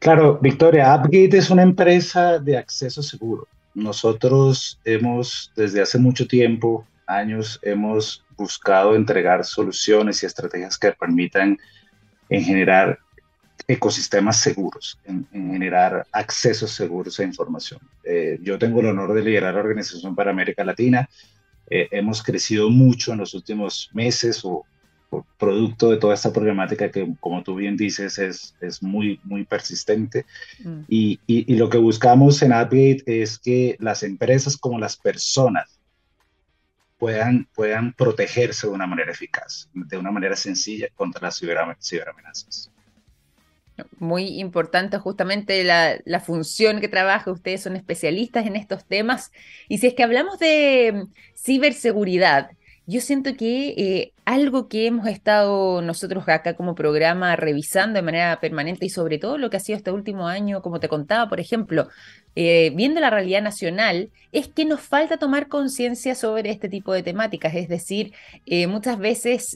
Claro, 0.00 0.38
Victoria, 0.42 0.92
Upgate 0.96 1.38
es 1.38 1.50
una 1.50 1.62
empresa 1.62 2.40
de 2.40 2.56
acceso 2.56 3.00
seguro 3.00 3.46
nosotros 3.78 4.80
hemos, 4.84 5.52
desde 5.56 5.80
hace 5.80 5.98
mucho 5.98 6.26
tiempo, 6.26 6.86
años, 7.06 7.58
hemos 7.62 8.24
buscado 8.36 8.94
entregar 8.94 9.44
soluciones 9.44 10.22
y 10.22 10.26
estrategias 10.26 10.78
que 10.78 10.92
permitan 10.92 11.58
en 12.28 12.44
generar 12.44 12.98
ecosistemas 13.66 14.38
seguros, 14.38 14.98
en, 15.04 15.26
generar 15.32 16.06
accesos 16.12 16.72
seguros 16.72 17.18
a 17.20 17.24
información. 17.24 17.80
Eh, 18.04 18.38
yo 18.42 18.58
tengo 18.58 18.80
el 18.80 18.86
honor 18.86 19.14
de 19.14 19.22
liderar 19.22 19.54
la 19.54 19.60
Organización 19.60 20.14
para 20.14 20.30
América 20.30 20.64
Latina. 20.64 21.08
Eh, 21.70 21.88
hemos 21.90 22.22
crecido 22.22 22.70
mucho 22.70 23.12
en 23.12 23.18
los 23.18 23.34
últimos 23.34 23.90
meses 23.92 24.44
o 24.44 24.64
producto 25.38 25.90
de 25.90 25.96
toda 25.96 26.14
esta 26.14 26.32
problemática 26.32 26.90
que, 26.90 27.14
como 27.20 27.42
tú 27.42 27.54
bien 27.54 27.76
dices, 27.76 28.18
es, 28.18 28.54
es 28.60 28.82
muy, 28.82 29.20
muy 29.24 29.44
persistente. 29.44 30.26
Mm. 30.62 30.80
Y, 30.88 31.20
y, 31.26 31.54
lo 31.56 31.68
que 31.70 31.78
buscamos 31.78 32.42
en 32.42 32.52
Upgate 32.52 33.02
es 33.06 33.38
que 33.38 33.76
las 33.80 34.02
empresas 34.02 34.56
como 34.56 34.78
las 34.78 34.96
personas 34.96 35.78
puedan, 36.98 37.48
puedan 37.54 37.92
protegerse 37.94 38.66
de 38.66 38.72
una 38.72 38.86
manera 38.86 39.12
eficaz, 39.12 39.68
de 39.72 39.96
una 39.96 40.10
manera 40.10 40.36
sencilla 40.36 40.88
contra 40.94 41.22
las 41.22 41.38
ciberamenazas. 41.38 42.70
Muy 44.00 44.40
importante 44.40 44.98
justamente 44.98 45.62
la, 45.62 45.98
la, 46.04 46.18
función 46.18 46.80
que 46.80 46.88
trabaja. 46.88 47.30
Ustedes 47.30 47.62
son 47.62 47.76
especialistas 47.76 48.44
en 48.44 48.56
estos 48.56 48.84
temas. 48.84 49.30
Y 49.68 49.78
si 49.78 49.86
es 49.86 49.94
que 49.94 50.02
hablamos 50.02 50.40
de 50.40 51.06
ciberseguridad, 51.36 52.50
yo 52.88 53.02
siento 53.02 53.36
que 53.36 53.68
eh, 53.76 54.12
algo 54.24 54.66
que 54.66 54.86
hemos 54.86 55.06
estado 55.08 55.82
nosotros 55.82 56.26
acá 56.26 56.54
como 56.54 56.74
programa 56.74 57.36
revisando 57.36 57.98
de 57.98 58.02
manera 58.02 58.40
permanente 58.40 58.86
y 58.86 58.88
sobre 58.88 59.18
todo 59.18 59.36
lo 59.36 59.50
que 59.50 59.58
ha 59.58 59.60
sido 59.60 59.76
este 59.76 59.90
último 59.90 60.26
año, 60.26 60.62
como 60.62 60.80
te 60.80 60.88
contaba, 60.88 61.28
por 61.28 61.38
ejemplo, 61.38 61.88
eh, 62.34 62.72
viendo 62.74 62.98
la 63.02 63.10
realidad 63.10 63.42
nacional, 63.42 64.10
es 64.32 64.48
que 64.48 64.64
nos 64.64 64.80
falta 64.80 65.18
tomar 65.18 65.48
conciencia 65.48 66.14
sobre 66.14 66.48
este 66.48 66.70
tipo 66.70 66.94
de 66.94 67.02
temáticas. 67.02 67.54
Es 67.54 67.68
decir, 67.68 68.14
eh, 68.46 68.66
muchas 68.66 68.98
veces 68.98 69.54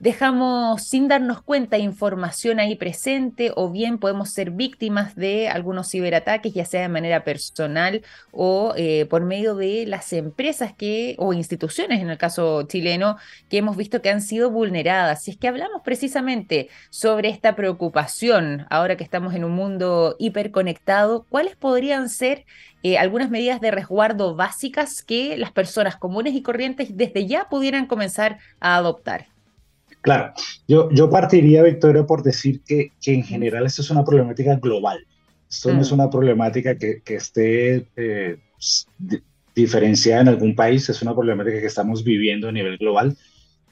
dejamos 0.00 0.82
sin 0.82 1.08
darnos 1.08 1.42
cuenta 1.42 1.78
información 1.78 2.60
ahí 2.60 2.76
presente 2.76 3.52
o 3.56 3.70
bien 3.70 3.98
podemos 3.98 4.30
ser 4.30 4.50
víctimas 4.50 5.16
de 5.16 5.48
algunos 5.48 5.90
ciberataques, 5.90 6.54
ya 6.54 6.64
sea 6.64 6.82
de 6.82 6.88
manera 6.88 7.24
personal 7.24 8.02
o 8.30 8.74
eh, 8.76 9.06
por 9.06 9.24
medio 9.24 9.54
de 9.56 9.86
las 9.86 10.12
empresas 10.12 10.72
que 10.72 11.16
o 11.18 11.32
instituciones, 11.32 12.00
en 12.00 12.10
el 12.10 12.18
caso 12.18 12.62
chileno, 12.62 13.16
que 13.48 13.58
hemos 13.58 13.76
visto 13.76 14.00
que 14.02 14.10
han 14.10 14.22
sido 14.22 14.50
vulneradas. 14.50 15.24
Si 15.24 15.32
es 15.32 15.36
que 15.36 15.48
hablamos 15.48 15.82
precisamente 15.82 16.68
sobre 16.90 17.28
esta 17.28 17.56
preocupación, 17.56 18.66
ahora 18.70 18.96
que 18.96 19.04
estamos 19.04 19.34
en 19.34 19.44
un 19.44 19.52
mundo 19.52 20.16
hiperconectado, 20.18 21.26
¿cuáles 21.28 21.56
podrían 21.56 22.08
ser 22.08 22.46
eh, 22.82 22.98
algunas 22.98 23.30
medidas 23.30 23.60
de 23.60 23.72
resguardo 23.72 24.36
básicas 24.36 25.02
que 25.02 25.36
las 25.36 25.50
personas 25.50 25.96
comunes 25.96 26.34
y 26.34 26.42
corrientes 26.42 26.96
desde 26.96 27.26
ya 27.26 27.48
pudieran 27.48 27.86
comenzar 27.86 28.38
a 28.60 28.76
adoptar? 28.76 29.37
Claro, 30.08 30.32
yo, 30.66 30.88
yo 30.90 31.10
partiría, 31.10 31.62
Victoria, 31.62 32.06
por 32.06 32.22
decir 32.22 32.62
que, 32.66 32.92
que 32.98 33.12
en 33.12 33.24
general 33.24 33.66
esto 33.66 33.82
es 33.82 33.90
una 33.90 34.06
problemática 34.06 34.54
global. 34.54 35.04
Esto 35.50 35.70
no 35.70 35.82
es 35.82 35.90
mm. 35.90 35.94
una 35.94 36.08
problemática 36.08 36.78
que, 36.78 37.02
que 37.04 37.16
esté 37.16 37.86
eh, 37.94 38.38
diferenciada 39.54 40.22
en 40.22 40.28
algún 40.28 40.56
país, 40.56 40.88
es 40.88 41.02
una 41.02 41.14
problemática 41.14 41.60
que 41.60 41.66
estamos 41.66 42.04
viviendo 42.04 42.48
a 42.48 42.52
nivel 42.52 42.78
global. 42.78 43.18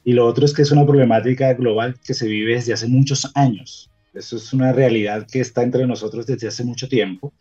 Y 0.04 0.12
lo 0.12 0.26
otro 0.26 0.44
es 0.44 0.52
que 0.52 0.60
es 0.60 0.70
una 0.70 0.84
problemática 0.84 1.54
global 1.54 1.98
que 2.04 2.12
se 2.12 2.28
vive 2.28 2.56
desde 2.56 2.74
hace 2.74 2.86
muchos 2.86 3.32
años. 3.34 3.90
Eso 4.12 4.36
es 4.36 4.52
una 4.52 4.74
realidad 4.74 5.26
que 5.26 5.40
está 5.40 5.62
entre 5.62 5.86
nosotros 5.86 6.26
desde 6.26 6.48
hace 6.48 6.64
mucho 6.64 6.86
tiempo, 6.86 7.32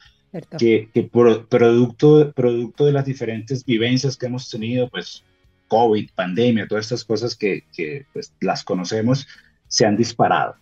que, 0.58 0.88
que 0.94 1.04
producto, 1.04 2.32
producto 2.34 2.86
de 2.86 2.94
las 2.94 3.04
diferentes 3.04 3.66
vivencias 3.66 4.16
que 4.16 4.28
hemos 4.28 4.50
tenido, 4.50 4.88
pues 4.88 5.22
COVID, 5.68 6.10
pandemia, 6.16 6.68
todas 6.68 6.86
estas 6.86 7.04
cosas 7.04 7.36
que, 7.36 7.64
que 7.76 8.06
pues, 8.14 8.34
las 8.42 8.64
conocemos, 8.64 9.28
se 9.68 9.86
han 9.86 9.98
disparado. 9.98 10.56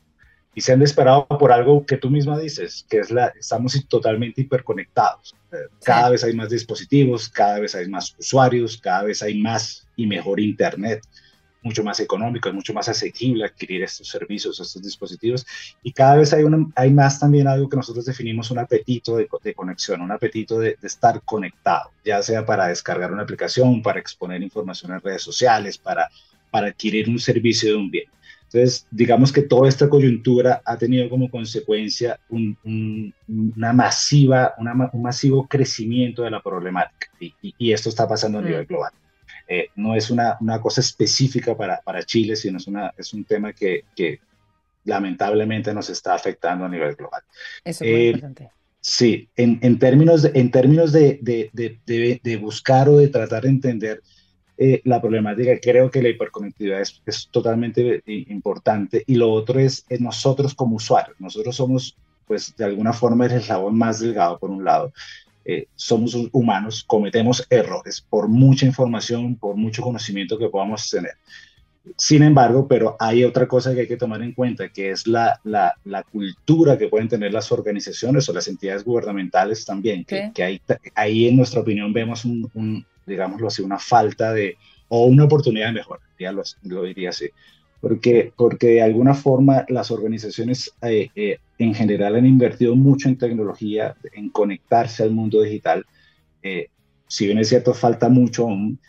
Y 0.56 0.62
se 0.62 0.72
han 0.72 0.80
disparado 0.80 1.28
por 1.28 1.52
algo 1.52 1.86
que 1.86 1.98
tú 1.98 2.12
misma 2.12 2.38
dices, 2.38 2.86
que 2.88 3.00
es 3.00 3.10
la, 3.10 3.34
estamos 3.40 3.76
totalmente 3.88 4.42
hiperconectados. 4.42 5.36
Cada 5.84 6.12
vez 6.12 6.24
hay 6.24 6.34
más 6.34 6.50
dispositivos, 6.50 7.28
cada 7.28 7.60
vez 7.60 7.74
hay 7.74 7.88
más 7.88 8.16
usuarios, 8.20 8.78
cada 8.78 9.04
vez 9.04 9.24
hay 9.24 9.42
más 9.42 9.88
y 9.96 10.06
mejor 10.06 10.40
Internet 10.40 11.02
mucho 11.64 11.84
más 11.84 12.00
económico, 12.00 12.50
es 12.50 12.56
mucho 12.56 12.74
más 12.74 12.90
asequible 12.90 13.46
adquirir 13.46 13.84
estos 13.84 14.08
servicios, 14.08 14.60
estos 14.60 14.82
dispositivos, 14.82 15.46
y 15.82 15.92
cada 15.92 16.18
vez 16.18 16.34
hay, 16.34 16.44
hay 16.76 16.92
más 16.92 17.20
también 17.20 17.48
algo 17.48 17.70
que 17.70 17.78
nosotros 17.78 18.06
definimos 18.06 18.52
un 18.52 18.60
apetito 18.60 19.16
de, 19.18 19.28
conexión, 19.56 20.02
un 20.02 20.12
apetito 20.12 20.60
de, 20.60 20.78
estar 20.84 21.22
conectado, 21.24 21.92
ya 22.04 22.22
sea 22.22 22.46
para 22.46 22.68
descargar 22.68 23.12
una 23.12 23.24
aplicación, 23.24 23.82
para 23.82 24.00
exponer 24.00 24.42
información 24.42 24.94
en 24.94 25.02
redes 25.02 25.22
sociales, 25.22 25.78
para, 25.78 26.10
para 26.52 26.68
adquirir 26.68 27.10
un 27.10 27.20
servicio 27.20 27.70
de 27.70 27.76
un 27.76 27.90
bien. 27.90 28.06
Entonces, 28.54 28.86
digamos 28.92 29.32
que 29.32 29.42
toda 29.42 29.68
esta 29.68 29.90
coyuntura 29.90 30.62
ha 30.64 30.78
tenido 30.78 31.10
como 31.10 31.28
consecuencia 31.28 32.20
un, 32.30 32.56
una 33.28 33.74
masiva, 33.74 34.54
un 34.60 35.02
masivo 35.02 35.48
crecimiento 35.48 36.22
de 36.22 36.30
la 36.30 36.40
problemática 36.40 37.08
y, 37.20 37.34
y 37.42 37.72
esto 37.74 37.90
está 37.90 38.08
pasando 38.08 38.38
a 38.38 38.42
nivel 38.44 38.64
mm. 38.64 38.68
global. 38.68 38.92
Eh, 39.48 39.68
no 39.76 39.96
es 39.96 40.10
una, 40.10 40.38
una, 40.40 40.62
cosa 40.62 40.82
específica 40.82 41.56
para, 41.56 41.82
para 41.82 42.04
Chile, 42.04 42.36
sino 42.36 42.58
es, 42.58 42.68
una, 42.68 42.94
es 42.98 43.14
un 43.14 43.26
tema 43.26 43.52
que, 43.52 43.86
que 43.96 44.20
lamentablemente 44.86 45.74
nos 45.74 45.90
está 45.90 46.14
afectando 46.14 46.66
a 46.66 46.70
nivel 46.70 46.96
global. 46.96 47.22
Eso 47.64 47.84
es 47.84 47.92
muy 47.92 48.00
eh, 48.00 48.08
importante. 48.08 48.50
Sí, 48.80 49.30
en, 49.38 49.60
en, 49.62 49.80
términos, 49.80 50.24
de, 50.24 50.32
en 50.36 50.52
términos 50.52 50.92
de, 50.92 51.20
de, 51.22 52.20
de, 52.22 52.38
buscar 52.38 52.90
o 52.90 52.98
de 52.98 53.08
tratar 53.08 53.44
de 53.44 53.50
entender 53.50 54.02
eh, 54.58 54.82
la 54.84 55.02
problemática, 55.02 55.58
creo 55.62 55.90
que 55.90 56.02
la 56.02 56.10
hiperconectividad 56.10 56.82
es, 56.82 57.02
es, 57.06 57.30
totalmente 57.32 58.04
importante. 58.06 59.04
Y 59.08 59.16
lo 59.16 59.32
otro 59.32 59.60
es, 59.60 59.86
nosotros 60.00 60.54
como 60.54 60.76
usuarios, 60.76 61.16
nosotros 61.20 61.56
somos, 61.56 61.96
pues 62.28 62.54
de 62.58 62.66
alguna 62.66 62.92
forma, 62.92 63.26
el 63.26 63.32
eslabón 63.32 63.78
más 63.78 64.02
delgado, 64.02 64.38
por 64.38 64.50
un 64.50 64.66
lado. 64.66 64.92
Eh, 65.46 65.68
somos 65.76 66.16
humanos, 66.32 66.84
cometemos 66.88 67.46
errores 67.50 68.02
por 68.02 68.28
mucha 68.28 68.66
información, 68.66 69.36
por 69.36 69.56
mucho 69.56 69.82
conocimiento 69.82 70.38
que 70.38 70.50
podamos 70.50 70.90
tener. 70.90 71.14
Sin 71.98 72.24
embargo, 72.24 72.66
pero 72.66 72.96
hay 72.98 73.26
otra 73.26 73.46
cosa 73.46 73.74
que 73.74 73.82
hay 73.82 73.88
que 73.88 73.98
tomar 73.98 74.22
en 74.22 74.32
cuenta, 74.32 74.70
que 74.70 74.92
es 74.92 75.06
la, 75.06 75.38
la, 75.44 75.74
la 75.84 76.04
cultura 76.04 76.78
que 76.78 76.88
pueden 76.88 77.10
tener 77.10 77.34
las 77.34 77.52
organizaciones 77.52 78.28
o 78.30 78.34
las 78.34 78.48
entidades 78.48 78.86
gubernamentales 78.86 79.66
también, 79.66 80.06
que, 80.06 80.32
que 80.34 80.44
ahí, 80.44 80.62
ahí, 80.96 81.28
en 81.28 81.36
nuestra 81.36 81.60
opinión 81.60 81.92
vemos 81.92 82.24
un, 82.24 82.50
un, 82.54 82.86
digámoslo 83.06 83.48
así, 83.48 83.62
una 83.62 83.80
falta 83.80 84.32
de, 84.32 84.56
o 84.88 85.08
una 85.08 85.26
oportunidad 85.26 85.68
de 85.68 85.74
mejora, 85.74 86.02
ya 86.18 86.32
lo, 86.32 86.44
lo 86.64 86.84
diría 86.84 87.10
así 87.10 87.30
porque, 87.84 88.32
porque 88.38 88.68
de 88.68 88.82
alguna 88.82 89.14
forma 89.14 89.66
las 89.68 89.92
organizaciones 89.92 90.72
eh, 90.84 91.10
eh, 91.18 91.40
en 91.58 91.76
general 91.76 92.16
han 92.16 92.26
invertido 92.26 92.78
mucho 92.78 93.10
en 93.10 93.18
tecnología, 93.18 93.94
en 94.14 94.30
conectarse 94.30 95.04
al 95.04 95.12
mundo 95.12 95.42
digital. 95.42 95.86
Eh, 96.42 96.70
si 97.10 97.26
bien 97.26 97.40
es 97.40 97.50
cierto, 97.50 97.74
falta 97.74 98.08
mucho 98.08 98.44
aún, 98.44 98.80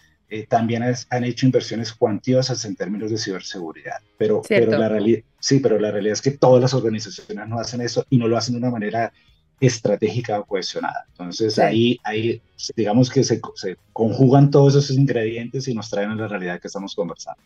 también 0.49 0.85
han 1.11 1.25
hecho 1.25 1.47
inversiones 1.47 1.93
cuantiosas 1.93 2.65
en 2.65 2.77
términos 2.77 3.11
de 3.11 3.19
ciberseguridad. 3.19 3.97
Pero, 4.17 4.43
pero 4.49 4.79
la 4.79 4.89
realidad, 4.89 5.23
sí, 5.41 5.59
pero 5.59 5.77
la 5.81 5.91
realidad 5.91 6.13
es 6.13 6.23
que 6.23 6.31
todas 6.31 6.63
las 6.63 6.73
organizaciones 6.73 7.49
no 7.49 7.59
hacen 7.59 7.81
eso 7.81 8.07
y 8.11 8.17
no 8.17 8.29
lo 8.29 8.37
hacen 8.37 8.55
de 8.55 8.59
una 8.59 8.71
manera 8.71 9.13
estratégica 9.59 10.39
o 10.39 10.45
cohesionada. 10.45 11.05
Entonces 11.09 11.59
ahí, 11.59 11.99
ahí 12.05 12.41
digamos 12.77 13.11
que 13.11 13.25
se, 13.25 13.41
se 13.57 13.77
conjugan 13.93 14.53
todos 14.53 14.77
esos 14.77 14.97
ingredientes 14.97 15.67
y 15.67 15.75
nos 15.75 15.91
traen 15.91 16.13
a 16.13 16.15
la 16.15 16.29
realidad 16.29 16.61
que 16.61 16.69
estamos 16.69 16.95
conversando. 16.95 17.43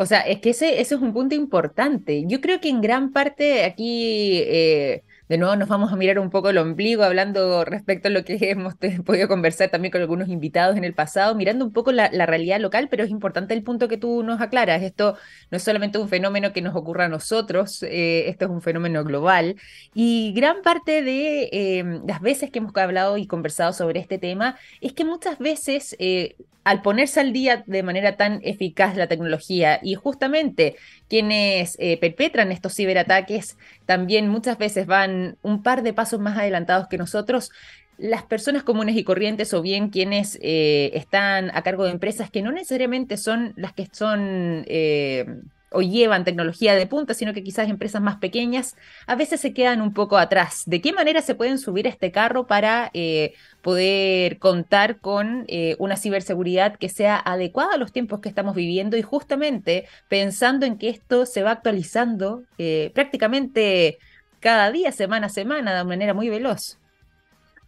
O 0.00 0.06
sea, 0.06 0.20
es 0.20 0.40
que 0.40 0.50
ese, 0.50 0.80
ese, 0.80 0.94
es 0.94 1.00
un 1.00 1.12
punto 1.12 1.34
importante. 1.34 2.24
Yo 2.26 2.40
creo 2.40 2.60
que 2.60 2.68
en 2.68 2.80
gran 2.80 3.12
parte 3.12 3.64
aquí, 3.64 4.38
eh, 4.46 5.04
de 5.28 5.36
nuevo 5.36 5.56
nos 5.56 5.68
vamos 5.68 5.92
a 5.92 5.96
mirar 5.96 6.18
un 6.18 6.30
poco 6.30 6.48
el 6.48 6.58
ombligo, 6.58 7.02
hablando 7.04 7.64
respecto 7.64 8.08
a 8.08 8.10
lo 8.10 8.24
que 8.24 8.38
hemos 8.50 8.74
podido 9.04 9.28
conversar 9.28 9.70
también 9.70 9.92
con 9.92 10.00
algunos 10.00 10.28
invitados 10.28 10.76
en 10.76 10.84
el 10.84 10.94
pasado, 10.94 11.34
mirando 11.34 11.64
un 11.64 11.72
poco 11.72 11.92
la, 11.92 12.08
realidad 12.26 12.60
local, 12.60 12.88
pero 12.90 13.04
es 13.04 13.10
importante 13.10 13.54
el 13.54 13.62
punto 13.62 13.88
que 13.88 13.98
tú 13.98 14.22
nos 14.22 14.40
aclaras. 14.40 14.82
Esto 14.82 15.16
no 15.50 15.56
es 15.56 15.62
solamente 15.62 15.98
un 15.98 16.08
fenómeno 16.08 16.52
que 16.52 16.62
nos 16.62 16.74
ocurra 16.74 17.06
a 17.06 17.08
nosotros, 17.08 17.82
eh, 17.82 18.28
esto 18.28 18.46
es 18.46 18.50
un 18.50 18.62
fenómeno 18.62 19.04
global. 19.04 19.56
Y 19.94 20.32
gran 20.34 20.62
parte 20.62 21.02
de 21.02 21.48
eh, 21.52 22.00
las 22.06 22.20
veces 22.20 22.50
que 22.50 22.58
hemos 22.58 22.74
hablado 22.76 23.18
y 23.18 23.26
conversado 23.26 23.72
sobre 23.72 24.00
este 24.00 24.18
tema 24.18 24.56
es 24.80 24.92
que 24.92 25.04
muchas 25.04 25.38
veces 25.38 25.96
eh, 25.98 26.36
al 26.68 26.82
ponerse 26.82 27.20
al 27.20 27.32
día 27.32 27.64
de 27.66 27.82
manera 27.82 28.16
tan 28.16 28.40
eficaz 28.42 28.94
la 28.94 29.06
tecnología 29.06 29.80
y 29.82 29.94
justamente 29.94 30.76
quienes 31.08 31.76
eh, 31.78 31.98
perpetran 31.98 32.52
estos 32.52 32.74
ciberataques 32.74 33.56
también 33.86 34.28
muchas 34.28 34.58
veces 34.58 34.86
van 34.86 35.36
un 35.42 35.62
par 35.62 35.82
de 35.82 35.92
pasos 35.92 36.20
más 36.20 36.38
adelantados 36.38 36.88
que 36.88 36.98
nosotros, 36.98 37.50
las 37.98 38.22
personas 38.22 38.62
comunes 38.62 38.96
y 38.96 39.04
corrientes 39.04 39.52
o 39.54 39.60
bien 39.60 39.90
quienes 39.90 40.38
eh, 40.40 40.92
están 40.94 41.50
a 41.54 41.62
cargo 41.62 41.84
de 41.84 41.90
empresas 41.90 42.30
que 42.30 42.42
no 42.42 42.52
necesariamente 42.52 43.16
son 43.16 43.52
las 43.56 43.72
que 43.72 43.88
son... 43.90 44.64
Eh, 44.68 45.26
o 45.70 45.82
llevan 45.82 46.24
tecnología 46.24 46.74
de 46.74 46.86
punta, 46.86 47.14
sino 47.14 47.32
que 47.34 47.42
quizás 47.42 47.68
empresas 47.68 48.00
más 48.00 48.16
pequeñas 48.16 48.76
a 49.06 49.14
veces 49.14 49.40
se 49.40 49.52
quedan 49.52 49.80
un 49.80 49.92
poco 49.92 50.16
atrás. 50.16 50.62
¿De 50.66 50.80
qué 50.80 50.92
manera 50.92 51.22
se 51.22 51.34
pueden 51.34 51.58
subir 51.58 51.86
a 51.86 51.90
este 51.90 52.10
carro 52.10 52.46
para 52.46 52.90
eh, 52.94 53.34
poder 53.62 54.38
contar 54.38 54.98
con 55.00 55.44
eh, 55.48 55.76
una 55.78 55.96
ciberseguridad 55.96 56.76
que 56.76 56.88
sea 56.88 57.18
adecuada 57.18 57.74
a 57.74 57.78
los 57.78 57.92
tiempos 57.92 58.20
que 58.20 58.28
estamos 58.28 58.54
viviendo 58.54 58.96
y 58.96 59.02
justamente 59.02 59.86
pensando 60.08 60.64
en 60.66 60.78
que 60.78 60.88
esto 60.88 61.26
se 61.26 61.42
va 61.42 61.52
actualizando 61.52 62.44
eh, 62.56 62.90
prácticamente 62.94 63.98
cada 64.40 64.70
día, 64.70 64.92
semana 64.92 65.26
a 65.26 65.30
semana, 65.30 65.76
de 65.76 65.84
manera 65.84 66.14
muy 66.14 66.28
veloz? 66.28 66.78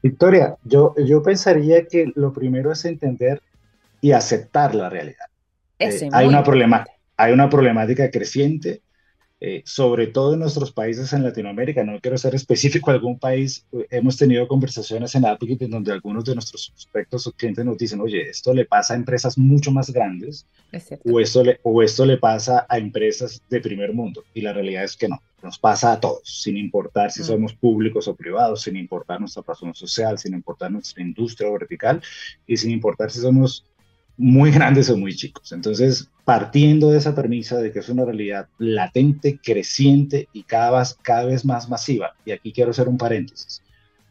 Victoria, 0.03 0.57
yo, 0.65 0.95
yo 0.97 1.23
pensaría 1.23 1.85
que 1.87 2.11
lo 2.15 2.33
primero 2.33 2.73
es 2.73 2.85
entender 2.87 3.43
y 4.01 4.13
aceptar 4.13 4.75
la 4.75 4.89
realidad. 4.89 5.27
hay 5.79 6.27
una 6.27 6.43
problemática 6.43 7.00
hay 7.21 7.33
una 7.33 7.51
problemática 7.51 8.11
creciente, 8.11 8.81
eh, 9.43 9.63
sobre 9.67 10.07
todo 10.07 10.35
en 10.35 10.41
nuestros 10.41 10.73
países 10.73 11.13
en 11.13 11.23
Latinoamérica. 11.23 11.85
No 11.85 12.01
quiero 12.01 12.17
ser 12.17 12.35
específico 12.35 12.91
de 12.91 12.97
algún 12.97 13.19
país. 13.19 13.67
Hemos 13.91 14.17
tenido 14.17 14.49
conversaciones 14.49 15.15
en 15.15 15.27
Applegate 15.27 15.67
en 15.67 15.71
donde 15.71 15.93
algunos 15.93 16.25
de 16.25 16.35
nuestros 16.35 16.71
prospectos 16.71 17.27
o 17.27 17.33
clientes 17.33 17.65
nos 17.65 17.77
dicen, 17.77 18.01
oye, 18.01 18.31
esto 18.31 18.55
le 18.55 18.65
pasa 18.65 18.95
a 18.95 18.97
empresas 18.97 19.37
mucho 19.37 19.71
más 19.71 19.91
grandes 19.91 20.47
o 21.05 21.21
esto, 21.21 21.45
le, 21.45 21.61
o 21.63 21.83
esto 21.83 22.07
le 22.07 22.17
pasa 22.17 22.67
a 22.69 22.79
empresas 22.79 23.43
de 23.51 23.61
primer 23.61 23.93
mundo. 23.93 24.25
Y 24.33 24.41
la 24.41 24.55
realidad 24.55 24.85
es 24.85 24.97
que 24.97 25.09
no. 25.09 25.21
Nos 25.43 25.59
pasa 25.59 25.93
a 25.93 26.01
todos, 26.01 26.23
sin 26.25 26.57
importar 26.59 27.11
si 27.11 27.23
mm. 27.23 27.25
somos 27.25 27.55
públicos 27.55 28.09
o 28.09 28.15
privados, 28.15 28.63
sin 28.63 28.77
importar 28.77 29.21
nuestra 29.21 29.43
razón 29.47 29.75
social, 29.75 30.19
sin 30.19 30.35
importar 30.35 30.71
nuestra 30.71 31.03
industria 31.03 31.51
vertical 31.51 32.03
y 32.47 32.59
sin 32.59 32.71
importar 32.71 33.11
si 33.11 33.21
somos 33.21 33.65
muy 34.21 34.51
grandes 34.51 34.91
o 34.91 34.99
muy 34.99 35.15
chicos. 35.15 35.51
Entonces, 35.53 36.11
partiendo 36.27 36.91
de 36.91 36.99
esa 36.99 37.15
premisa 37.15 37.57
de 37.57 37.73
que 37.73 37.79
es 37.79 37.89
una 37.89 38.05
realidad 38.05 38.49
latente, 38.59 39.41
creciente 39.43 40.29
y 40.35 40.43
cada 40.43 40.79
vez, 40.79 40.95
cada 41.01 41.25
vez 41.25 41.43
más 41.45 41.71
masiva, 41.71 42.15
y 42.27 42.33
aquí 42.33 42.53
quiero 42.53 42.71
hacer 42.71 42.87
un 42.87 42.99
paréntesis. 42.99 43.63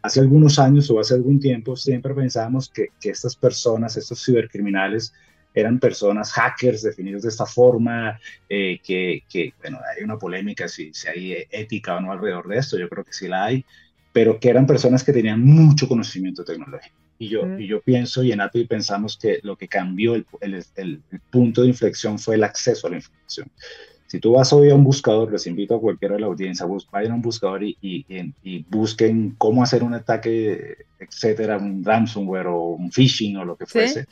Hace 0.01 0.19
algunos 0.19 0.57
años 0.57 0.89
o 0.89 0.99
hace 0.99 1.13
algún 1.13 1.39
tiempo 1.39 1.75
siempre 1.75 2.15
pensábamos 2.15 2.69
que, 2.69 2.87
que 2.99 3.11
estas 3.11 3.35
personas, 3.35 3.97
estos 3.97 4.25
cibercriminales, 4.25 5.13
eran 5.53 5.79
personas 5.79 6.31
hackers 6.31 6.81
definidos 6.81 7.21
de 7.21 7.29
esta 7.29 7.45
forma, 7.45 8.19
eh, 8.49 8.79
que, 8.83 9.53
bueno, 9.61 9.79
hay 9.95 10.03
una 10.03 10.17
polémica 10.17 10.67
si, 10.67 10.91
si 10.91 11.07
hay 11.07 11.35
ética 11.51 11.97
o 11.97 12.01
no 12.01 12.11
alrededor 12.11 12.47
de 12.47 12.57
esto, 12.57 12.79
yo 12.79 12.89
creo 12.89 13.03
que 13.03 13.13
sí 13.13 13.27
la 13.27 13.45
hay, 13.45 13.63
pero 14.11 14.39
que 14.39 14.49
eran 14.49 14.65
personas 14.65 15.03
que 15.03 15.13
tenían 15.13 15.39
mucho 15.39 15.87
conocimiento 15.87 16.43
tecnológico. 16.43 16.95
Y 17.21 17.27
yo, 17.27 17.41
y 17.59 17.67
yo 17.67 17.81
pienso, 17.81 18.23
y 18.23 18.31
en 18.31 18.39
API 18.39 18.65
pensamos 18.65 19.17
que 19.17 19.39
lo 19.43 19.57
que 19.57 19.67
cambió 19.67 20.15
el, 20.15 20.25
el, 20.39 20.63
el, 20.77 21.01
punto 21.29 21.61
de 21.61 21.67
inflexión 21.67 22.17
fue 22.17 22.35
el 22.35 22.45
acceso 22.45 22.87
a 22.87 22.91
la 22.91 22.95
información. 22.95 23.51
Si 24.07 24.19
tú 24.19 24.31
vas 24.31 24.53
hoy 24.53 24.69
a 24.69 24.75
un 24.75 24.85
buscador, 24.85 25.29
les 25.29 25.45
invito 25.45 25.75
a 25.75 25.81
cualquiera 25.81 26.15
de 26.15 26.21
la 26.21 26.27
audiencia, 26.27 26.65
vayan 26.91 27.11
a 27.11 27.15
un 27.15 27.21
buscador 27.21 27.61
y, 27.61 27.77
y, 27.81 28.05
y, 28.41 28.65
busquen 28.69 29.35
cómo 29.37 29.61
hacer 29.61 29.83
un 29.83 29.93
ataque, 29.93 30.77
etcétera, 30.97 31.57
un 31.57 31.83
ransomware 31.83 32.47
o 32.47 32.69
un 32.69 32.89
phishing 32.89 33.35
o 33.35 33.43
lo 33.43 33.57
que 33.57 33.65
fuese. 33.65 34.07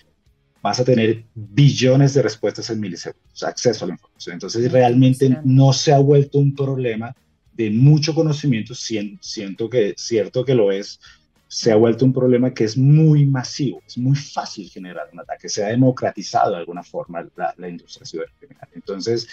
Vas 0.61 0.81
a 0.81 0.83
tener 0.83 1.23
billones 1.33 2.13
de 2.13 2.21
respuestas 2.21 2.69
en 2.69 2.81
milisegundos, 2.81 3.43
acceso 3.43 3.85
a 3.85 3.87
la 3.87 3.93
información. 3.93 4.33
Entonces, 4.33 4.69
realmente 4.69 5.37
no 5.45 5.71
se 5.71 5.93
ha 5.93 5.99
vuelto 5.99 6.39
un 6.39 6.53
problema 6.53 7.15
de 7.53 7.71
mucho 7.71 8.13
conocimiento, 8.13 8.75
siento 8.75 9.69
que 9.69 9.95
cierto 9.97 10.45
que 10.45 10.53
lo 10.53 10.71
es, 10.71 10.99
se 11.47 11.71
ha 11.71 11.75
vuelto 11.75 12.05
un 12.05 12.13
problema 12.13 12.53
que 12.53 12.65
es 12.65 12.77
muy 12.77 13.25
masivo, 13.25 13.81
es 13.87 13.97
muy 13.97 14.15
fácil 14.15 14.69
generar 14.69 15.09
un 15.13 15.19
ataque, 15.19 15.47
se 15.47 15.63
ha 15.63 15.69
democratizado 15.69 16.51
de 16.51 16.57
alguna 16.57 16.83
forma 16.83 17.25
la, 17.35 17.69
industria 17.69 18.05
cibercriminal. 18.05 18.67
Entonces, 18.73 19.27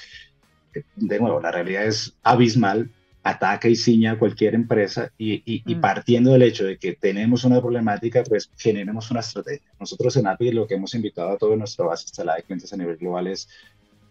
eh, 0.74 0.84
de 0.96 1.18
nuevo, 1.18 1.40
la 1.40 1.50
realidad 1.50 1.86
es 1.86 2.14
abismal, 2.22 2.90
ataca 3.24 3.68
y 3.68 3.74
ciña 3.74 4.12
a 4.12 4.18
cualquier 4.18 4.54
empresa 4.54 5.10
y, 5.16 5.62
mm. 5.64 5.80
partiendo 5.80 6.32
del 6.32 6.42
hecho 6.42 6.64
de 6.64 6.76
que 6.76 6.92
tenemos 6.92 7.44
una 7.44 7.60
problemática, 7.60 8.22
pues 8.22 8.50
generemos 8.56 9.10
una 9.10 9.20
estrategia. 9.20 9.66
Nosotros 9.80 10.16
en 10.16 10.26
API 10.26 10.52
lo 10.52 10.66
que 10.66 10.74
hemos 10.74 10.94
invitado 10.94 11.30
a 11.30 11.38
toda 11.38 11.56
nuestra 11.56 11.86
base 11.86 12.04
instalada 12.04 12.36
de 12.36 12.44
clientes 12.44 12.72
a 12.72 12.76
nivel 12.76 12.98
global 12.98 13.26
es 13.26 13.48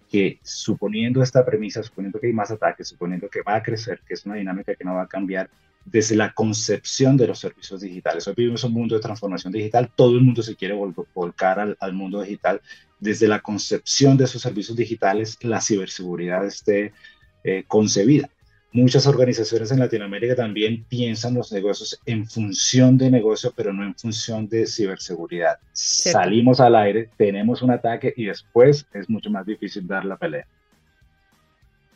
que 0.09 0.39
suponiendo 0.43 1.21
esta 1.21 1.45
premisa, 1.45 1.83
suponiendo 1.83 2.19
que 2.19 2.27
hay 2.27 2.33
más 2.33 2.51
ataques, 2.51 2.87
suponiendo 2.87 3.29
que 3.29 3.41
va 3.43 3.55
a 3.55 3.63
crecer, 3.63 4.01
que 4.05 4.15
es 4.15 4.25
una 4.25 4.35
dinámica 4.35 4.75
que 4.75 4.83
no 4.83 4.95
va 4.95 5.03
a 5.03 5.07
cambiar, 5.07 5.49
desde 5.85 6.15
la 6.15 6.33
concepción 6.33 7.17
de 7.17 7.27
los 7.27 7.39
servicios 7.39 7.81
digitales. 7.81 8.27
Hoy 8.27 8.33
vivimos 8.35 8.63
un 8.63 8.73
mundo 8.73 8.95
de 8.95 9.01
transformación 9.01 9.53
digital, 9.53 9.91
todo 9.95 10.15
el 10.15 10.21
mundo 10.21 10.41
se 10.41 10.55
quiere 10.55 10.75
volcar 11.13 11.75
al, 11.79 11.93
mundo 11.93 12.21
digital. 12.21 12.61
Desde 12.99 13.27
la 13.27 13.41
concepción 13.41 14.15
de 14.17 14.25
esos 14.25 14.41
servicios 14.41 14.77
digitales, 14.77 15.37
la 15.41 15.59
ciberseguridad 15.59 16.45
esté 16.45 16.93
eh, 17.43 17.65
concebida. 17.67 18.29
Muchas 18.71 19.05
organizaciones 19.05 19.71
en 19.71 19.79
Latinoamérica 19.79 20.35
también 20.35 20.83
piensan 20.85 21.35
los 21.35 21.51
negocios 21.51 21.99
en 22.07 22.25
función 22.25 22.97
de 22.97 23.11
negocio, 23.11 23.53
pero 23.55 23.71
no 23.71 23.83
en 23.83 23.93
función 23.93 24.47
de 24.47 24.65
ciberseguridad. 24.65 25.59
Salimos 25.73 26.59
al 26.59 26.75
aire, 26.75 27.09
tenemos 27.15 27.61
un 27.61 27.69
ataque 27.69 28.13
y 28.17 28.25
después 28.25 28.87
es 28.93 29.07
mucho 29.09 29.29
más 29.29 29.45
difícil 29.45 29.85
dar 29.85 30.05
la 30.05 30.17
pelea. 30.17 30.47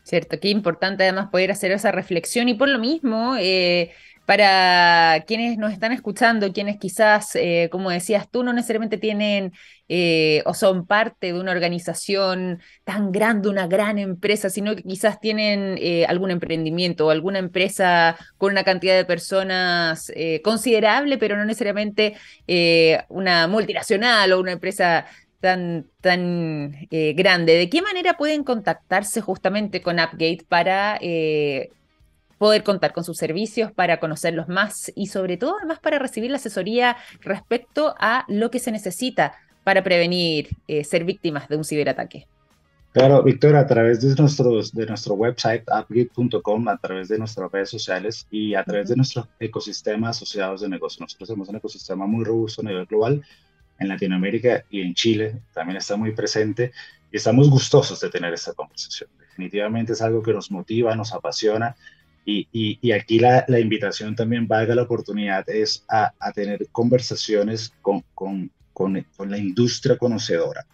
Cierto, 0.07 0.39
qué 0.39 0.47
importante 0.47 1.03
además 1.03 1.27
poder 1.29 1.51
hacer 1.51 1.71
esa 1.73 1.91
reflexión. 1.91 2.47
Y 2.47 2.53
por 2.53 2.69
lo 2.69 2.79
mismo, 2.79 3.35
eh, 3.37 3.91
para 4.25 5.25
quienes 5.27 5.57
nos 5.57 5.73
están 5.73 5.91
escuchando, 5.91 6.53
quienes 6.53 6.77
quizás, 6.77 7.35
eh, 7.35 7.67
como 7.73 7.89
decías 7.89 8.29
tú, 8.31 8.41
no 8.41 8.53
necesariamente 8.53 8.97
tienen 8.97 9.51
eh, 9.89 10.43
o 10.45 10.53
son 10.53 10.87
parte 10.87 11.33
de 11.33 11.39
una 11.39 11.51
organización 11.51 12.61
tan 12.85 13.11
grande, 13.11 13.49
una 13.49 13.67
gran 13.67 13.97
empresa, 13.97 14.49
sino 14.49 14.77
que 14.77 14.83
quizás 14.83 15.19
tienen 15.19 15.77
algún 16.07 16.31
emprendimiento 16.31 17.07
o 17.07 17.09
alguna 17.09 17.39
empresa 17.39 18.17
con 18.37 18.53
una 18.53 18.63
cantidad 18.63 18.95
de 18.95 19.03
personas 19.03 20.09
considerable, 20.41 21.17
pero 21.17 21.35
no 21.35 21.43
necesariamente 21.43 22.15
una 23.09 23.47
multinacional 23.47 24.31
o 24.31 24.39
una 24.39 24.53
empresa 24.53 25.05
tan, 25.39 25.87
tan 26.01 26.87
eh, 26.91 27.13
grande, 27.13 27.53
¿de 27.53 27.69
qué 27.69 27.81
manera 27.81 28.17
pueden 28.17 28.43
contactarse 28.43 29.21
justamente 29.21 29.81
con 29.81 29.99
Upgate 29.99 30.45
para 30.47 30.97
eh, 31.01 31.71
poder 32.37 32.63
contar 32.63 32.93
con 32.93 33.03
sus 33.03 33.17
servicios, 33.17 33.71
para 33.71 33.99
conocerlos 33.99 34.47
más 34.47 34.91
y 34.95 35.07
sobre 35.07 35.37
todo 35.37 35.57
además 35.57 35.79
para 35.79 35.99
recibir 35.99 36.31
la 36.31 36.37
asesoría 36.37 36.97
respecto 37.21 37.95
a 37.99 38.25
lo 38.27 38.51
que 38.51 38.59
se 38.59 38.71
necesita 38.71 39.33
para 39.63 39.83
prevenir 39.83 40.49
eh, 40.67 40.83
ser 40.83 41.03
víctimas 41.03 41.47
de 41.49 41.57
un 41.57 41.63
ciberataque? 41.63 42.27
Claro, 42.93 43.21
Víctor, 43.21 43.55
a 43.55 43.67
través 43.67 44.01
de, 44.01 44.15
nuestros, 44.19 44.73
de 44.73 44.85
nuestro 44.87 45.13
website, 45.13 45.63
upgate.com, 45.67 46.67
a 46.67 46.77
través 46.77 47.09
de 47.09 47.19
nuestras 47.19 47.51
redes 47.51 47.69
sociales 47.69 48.25
y 48.31 48.55
a 48.55 48.63
través 48.63 48.89
de 48.89 48.95
nuestro 48.95 49.27
ecosistema 49.39 50.09
asociados 50.09 50.61
de 50.61 50.69
negocio. 50.69 51.03
Nosotros 51.03 51.27
tenemos 51.27 51.49
un 51.49 51.57
ecosistema 51.57 52.07
muy 52.07 52.25
robusto 52.25 52.61
a 52.61 52.65
nivel 52.65 52.87
global 52.87 53.23
en 53.79 53.87
Latinoamérica 53.87 54.63
y 54.69 54.81
en 54.81 54.93
Chile 54.93 55.41
también 55.53 55.77
está 55.77 55.95
muy 55.95 56.11
presente 56.11 56.71
y 57.11 57.17
estamos 57.17 57.49
gustosos 57.49 57.99
de 57.99 58.09
tener 58.09 58.33
esta 58.33 58.53
conversación. 58.53 59.09
Definitivamente 59.19 59.93
es 59.93 60.01
algo 60.01 60.21
que 60.21 60.33
nos 60.33 60.51
motiva, 60.51 60.95
nos 60.95 61.13
apasiona 61.13 61.75
y, 62.29 62.77
y, 62.81 62.91
aquí 62.91 63.19
la, 63.19 63.45
la, 63.47 63.57
invitación 63.57 64.13
también, 64.13 64.49
valga 64.49 64.75
la 64.75 64.81
oportunidad, 64.81 65.49
es 65.49 65.85
a, 65.87 66.11
a 66.19 66.33
tener 66.33 66.67
conversaciones 66.73 67.71
con, 67.81 68.03
con, 68.13 68.51
con, 68.73 69.01
con, 69.15 69.31
la 69.31 69.37
industria 69.37 69.97
conocedora. 69.97 70.65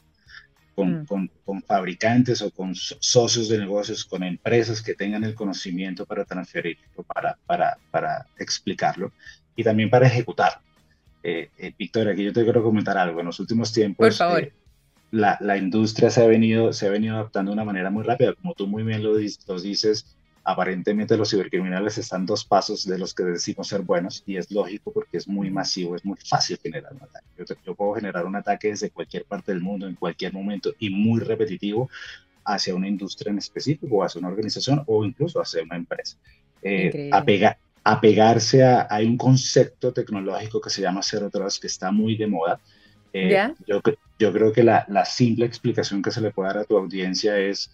Con, 0.73 1.01
mm. 1.01 1.05
con, 1.05 1.31
con, 1.45 1.61
fabricantes 1.61 2.41
o 2.41 2.49
con 2.49 2.73
socios 2.73 3.49
de 3.49 3.59
negocios, 3.59 4.03
con 4.03 4.23
empresas 4.23 4.81
que 4.81 4.95
tengan 4.95 5.23
el 5.23 5.35
conocimiento 5.35 6.07
para 6.07 6.25
transferirlo, 6.25 7.03
para, 7.03 7.37
para, 7.45 7.77
para 7.91 8.25
explicarlo 8.39 9.11
y 9.55 9.63
también 9.63 9.91
para 9.91 10.07
ejecutarlo. 10.07 10.72
Eh, 11.23 11.49
eh, 11.57 11.73
Victoria, 11.77 12.11
aquí 12.11 12.25
yo 12.25 12.33
te 12.33 12.43
quiero 12.43 12.61
comentar 12.61 12.97
algo. 12.97 13.21
En 13.21 13.27
los 13.27 13.39
últimos 13.39 13.71
tiempos, 13.71 14.19
eh, 14.19 14.51
la, 15.11 15.37
la, 15.39 15.57
industria 15.57 16.09
se 16.09 16.21
ha, 16.21 16.27
venido, 16.27 16.73
se 16.73 16.85
ha 16.85 16.89
venido 16.89 17.15
adaptando 17.15 17.51
de 17.51 17.53
una 17.53 17.63
manera 17.63 17.89
muy 17.89 18.03
rápida. 18.03 18.33
Como 18.33 18.53
tú 18.53 18.67
muy 18.67 18.83
bien 18.83 19.01
lo, 19.01 19.15
dices, 19.15 20.17
aparentemente 20.43 21.15
los 21.15 21.29
cibercriminales 21.29 21.97
están 21.97 22.25
dos 22.25 22.43
pasos 22.43 22.85
de 22.85 22.97
los 22.97 23.13
que 23.13 23.23
decimos 23.23 23.69
ser 23.69 23.83
buenos 23.83 24.21
y 24.25 24.35
es 24.35 24.51
lógico 24.51 24.91
porque 24.91 25.15
es 25.15 25.27
muy 25.27 25.49
masivo, 25.49 25.95
es 25.95 26.03
muy 26.03 26.17
fácil 26.17 26.59
generar 26.61 26.91
un 26.93 27.03
ataque. 27.03 27.55
Yo, 27.65 27.73
puedo 27.73 27.93
generar 27.93 28.25
un 28.25 28.35
ataque 28.35 28.69
desde 28.69 28.89
cualquier 28.89 29.23
parte 29.23 29.53
del 29.53 29.61
mundo, 29.61 29.87
en 29.87 29.95
cualquier 29.95 30.33
momento 30.33 30.73
y 30.77 30.89
muy 30.89 31.21
repetitivo 31.21 31.89
hacia 32.43 32.75
una 32.75 32.89
industria 32.89 33.31
en 33.31 33.37
específico, 33.37 34.03
hacia 34.03 34.19
una 34.19 34.27
organización 34.27 34.83
o 34.87 35.05
incluso 35.05 35.39
hacia 35.39 35.63
una 35.63 35.77
empresa. 35.77 36.17
Eh, 36.61 37.09
apegarse 37.83 38.63
a, 38.63 38.87
hay 38.89 39.05
un 39.05 39.17
concepto 39.17 39.91
tecnológico 39.91 40.61
que 40.61 40.69
se 40.69 40.81
llama 40.81 41.03
Zero 41.03 41.29
Trust 41.29 41.61
que 41.61 41.67
está 41.67 41.91
muy 41.91 42.15
de 42.15 42.27
moda. 42.27 42.59
Eh, 43.11 43.53
yo, 43.67 43.81
yo 44.17 44.33
creo 44.33 44.51
que 44.51 44.63
la, 44.63 44.85
la 44.87 45.05
simple 45.05 45.45
explicación 45.45 46.01
que 46.01 46.11
se 46.11 46.21
le 46.21 46.31
puede 46.31 46.49
dar 46.49 46.57
a 46.59 46.65
tu 46.65 46.77
audiencia 46.77 47.37
es 47.37 47.71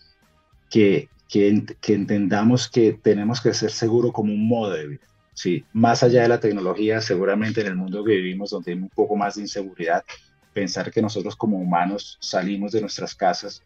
que 0.69 1.09
que, 1.29 1.63
entendamos 1.87 2.67
que 2.67 2.93
tenemos 2.93 3.39
que 3.39 3.53
ser 3.53 3.71
seguros 3.71 4.11
como 4.11 4.33
un 4.33 4.47
modo 4.47 4.73
de 4.73 4.87
vida. 4.87 5.01
Sí, 5.33 5.63
más 5.71 6.03
allá 6.03 6.23
de 6.23 6.27
la 6.27 6.39
tecnología, 6.39 6.99
seguramente 6.99 7.61
en 7.61 7.67
el 7.67 7.75
mundo 7.75 8.03
que 8.03 8.15
vivimos, 8.15 8.49
donde 8.49 8.73
hay 8.73 8.77
un 8.77 8.89
poco 8.89 9.15
más 9.15 9.35
de 9.35 9.43
inseguridad, 9.43 10.03
pensar 10.51 10.91
que 10.91 11.01
nosotros 11.01 11.35
como 11.35 11.57
humanos 11.57 12.17
salimos 12.19 12.73
de 12.73 12.81
nuestras 12.81 13.15
casas 13.15 13.63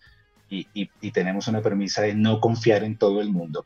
y, 0.49 0.67
y 0.73 1.11
tenemos 1.11 1.47
una 1.47 1.61
premisa 1.61 2.03
de 2.03 2.13
no 2.13 2.39
confiar 2.39 2.83
en 2.83 2.97
todo 2.97 3.21
el 3.21 3.29
mundo, 3.29 3.65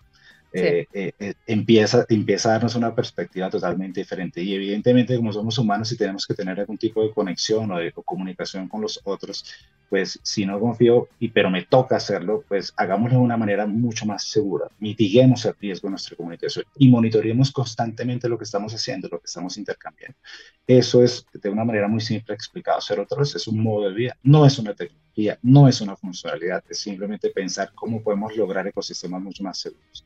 eh, 0.53 0.87
eh, 0.93 1.11
eh, 1.19 1.33
empieza, 1.45 2.05
empieza 2.07 2.49
a 2.49 2.51
darnos 2.53 2.75
una 2.75 2.95
perspectiva 2.95 3.49
totalmente 3.49 3.99
diferente. 4.01 4.41
Y 4.41 4.55
evidentemente, 4.55 5.15
como 5.17 5.33
somos 5.33 5.57
humanos 5.57 5.91
y 5.91 5.97
tenemos 5.97 6.25
que 6.25 6.33
tener 6.33 6.59
algún 6.59 6.77
tipo 6.77 7.03
de 7.03 7.11
conexión 7.11 7.71
o 7.71 7.77
de 7.77 7.91
comunicación 7.91 8.67
con 8.67 8.81
los 8.81 8.99
otros, 9.03 9.45
pues 9.89 10.19
si 10.21 10.45
no 10.45 10.59
confío, 10.59 11.09
y, 11.19 11.29
pero 11.29 11.49
me 11.49 11.63
toca 11.63 11.95
hacerlo, 11.97 12.43
pues 12.47 12.73
hagámoslo 12.75 13.19
de 13.19 13.23
una 13.23 13.37
manera 13.37 13.65
mucho 13.65 14.05
más 14.05 14.23
segura. 14.23 14.67
Mitiguemos 14.79 15.45
el 15.45 15.55
riesgo 15.59 15.87
de 15.87 15.91
nuestra 15.91 16.15
comunicación 16.15 16.65
y 16.77 16.89
monitoreemos 16.89 17.51
constantemente 17.51 18.27
lo 18.27 18.37
que 18.37 18.43
estamos 18.43 18.73
haciendo, 18.73 19.07
lo 19.09 19.19
que 19.19 19.25
estamos 19.25 19.57
intercambiando. 19.57 20.17
Eso 20.65 21.03
es 21.03 21.25
de 21.33 21.49
una 21.49 21.63
manera 21.63 21.87
muy 21.87 22.01
simple 22.01 22.33
explicado. 22.33 22.81
Ser 22.81 22.99
otro 22.99 23.21
es 23.23 23.47
un 23.47 23.61
modo 23.61 23.87
de 23.87 23.95
vida, 23.95 24.17
no 24.23 24.45
es 24.45 24.59
una 24.59 24.73
tecnología, 24.73 25.39
no 25.41 25.67
es 25.67 25.81
una 25.81 25.95
funcionalidad, 25.95 26.63
es 26.69 26.79
simplemente 26.79 27.29
pensar 27.29 27.71
cómo 27.73 28.01
podemos 28.01 28.35
lograr 28.35 28.67
ecosistemas 28.67 29.21
mucho 29.21 29.43
más 29.43 29.57
seguros. 29.57 30.05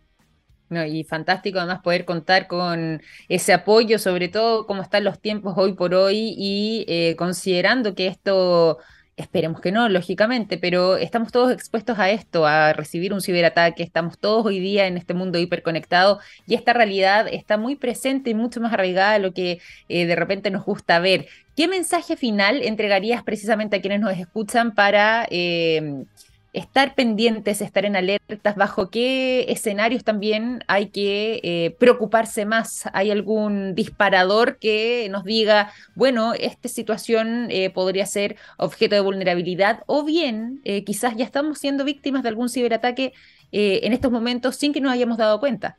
No, 0.72 0.86
y 0.86 1.04
fantástico 1.04 1.60
además 1.60 1.82
poder 1.82 2.06
contar 2.06 2.48
con 2.48 3.02
ese 3.28 3.52
apoyo, 3.52 4.00
sobre 4.00 4.30
todo 4.30 4.66
cómo 4.66 4.82
están 4.82 5.04
los 5.04 5.20
tiempos 5.20 5.56
hoy 5.58 5.74
por 5.74 5.94
hoy 5.94 6.34
y 6.38 6.86
eh, 6.88 7.18
considerando 7.18 7.94
que 7.94 8.08
esto, 8.08 8.78
esperemos 9.18 9.60
que 9.60 9.74
no, 9.74 9.90
lógicamente, 9.90 10.58
pero 10.58 10.96
estamos 10.96 11.34
todos 11.34 11.52
expuestos 11.52 12.00
a 12.00 12.10
esto, 12.10 12.46
a 12.46 12.72
recibir 12.72 13.12
un 13.12 13.20
ciberataque, 13.20 13.84
estamos 13.84 14.18
todos 14.18 14.46
hoy 14.46 14.62
día 14.62 14.88
en 14.88 14.96
este 14.96 15.14
mundo 15.14 15.38
hiperconectado 15.40 16.22
y 16.48 16.56
esta 16.56 16.72
realidad 16.72 17.28
está 17.30 17.58
muy 17.58 17.76
presente 17.76 18.30
y 18.30 18.34
mucho 18.34 18.62
más 18.62 18.72
arraigada 18.72 19.16
a 19.16 19.20
lo 19.20 19.34
que 19.34 19.60
eh, 19.90 20.06
de 20.06 20.16
repente 20.16 20.52
nos 20.52 20.64
gusta 20.64 21.00
ver. 21.00 21.28
¿Qué 21.54 21.68
mensaje 21.68 22.16
final 22.16 22.62
entregarías 22.62 23.24
precisamente 23.24 23.76
a 23.76 23.82
quienes 23.82 24.00
nos 24.00 24.18
escuchan 24.18 24.74
para... 24.74 25.28
Eh, 25.30 26.06
estar 26.54 26.96
pendientes, 26.96 27.62
estar 27.62 27.86
en 27.86 27.96
alertas, 27.96 28.56
bajo 28.56 28.90
qué 28.90 29.46
escenarios 29.50 30.04
también 30.04 30.64
hay 30.68 30.88
que 30.88 31.40
eh, 31.44 31.76
preocuparse 31.80 32.46
más. 32.46 32.84
¿Hay 32.94 33.10
algún 33.10 33.74
disparador 33.74 34.58
que 34.58 35.08
nos 35.10 35.24
diga, 35.24 35.72
bueno, 35.96 36.34
esta 36.34 36.68
situación 36.68 37.48
eh, 37.50 37.70
podría 37.70 38.06
ser 38.06 38.36
objeto 38.58 38.96
de 38.96 39.02
vulnerabilidad 39.02 39.84
o 39.88 40.04
bien 40.04 40.62
eh, 40.66 40.84
quizás 40.84 41.16
ya 41.16 41.24
estamos 41.24 41.60
siendo 41.60 41.86
víctimas 41.86 42.24
de 42.24 42.30
algún 42.30 42.50
ciberataque 42.50 43.14
en 43.54 43.92
estos 43.92 44.14
momentos 44.14 44.56
sin 44.56 44.72
que 44.72 44.80
nos 44.80 44.94
hayamos 44.94 45.18
dado 45.18 45.42
cuenta? 45.42 45.78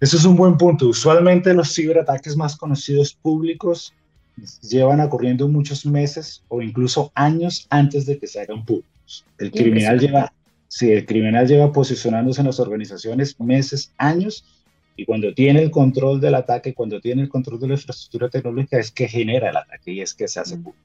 Eso 0.00 0.16
es 0.16 0.24
un 0.24 0.34
buen 0.34 0.56
punto. 0.56 0.88
Usualmente 0.88 1.54
los 1.54 1.72
ciberataques 1.72 2.36
más 2.36 2.56
conocidos 2.56 3.14
públicos 3.14 3.94
llevan 4.62 5.00
ocurriendo 5.00 5.46
muchos 5.46 5.86
meses 5.86 6.42
o 6.48 6.60
incluso 6.60 7.12
años 7.14 7.68
antes 7.70 8.04
de 8.04 8.18
que 8.18 8.26
se 8.26 8.40
hagan 8.40 8.64
públicos. 8.64 8.97
El 9.38 9.50
criminal 9.50 9.98
lleva, 9.98 10.32
sí, 10.68 10.90
el 10.92 11.06
criminal 11.06 11.46
lleva 11.46 11.72
posicionándose 11.72 12.40
en 12.40 12.46
las 12.46 12.60
organizaciones 12.60 13.38
meses, 13.40 13.92
años, 13.98 14.44
y 14.96 15.04
cuando 15.04 15.32
tiene 15.32 15.62
el 15.62 15.70
control 15.70 16.20
del 16.20 16.34
ataque, 16.34 16.74
cuando 16.74 17.00
tiene 17.00 17.22
el 17.22 17.28
control 17.28 17.60
de 17.60 17.68
la 17.68 17.74
infraestructura 17.74 18.28
tecnológica, 18.28 18.78
es 18.78 18.90
que 18.90 19.06
genera 19.06 19.50
el 19.50 19.56
ataque 19.56 19.92
y 19.92 20.00
es 20.00 20.12
que 20.12 20.26
se 20.26 20.40
hace 20.40 20.56
mm. 20.56 20.62
público. 20.64 20.84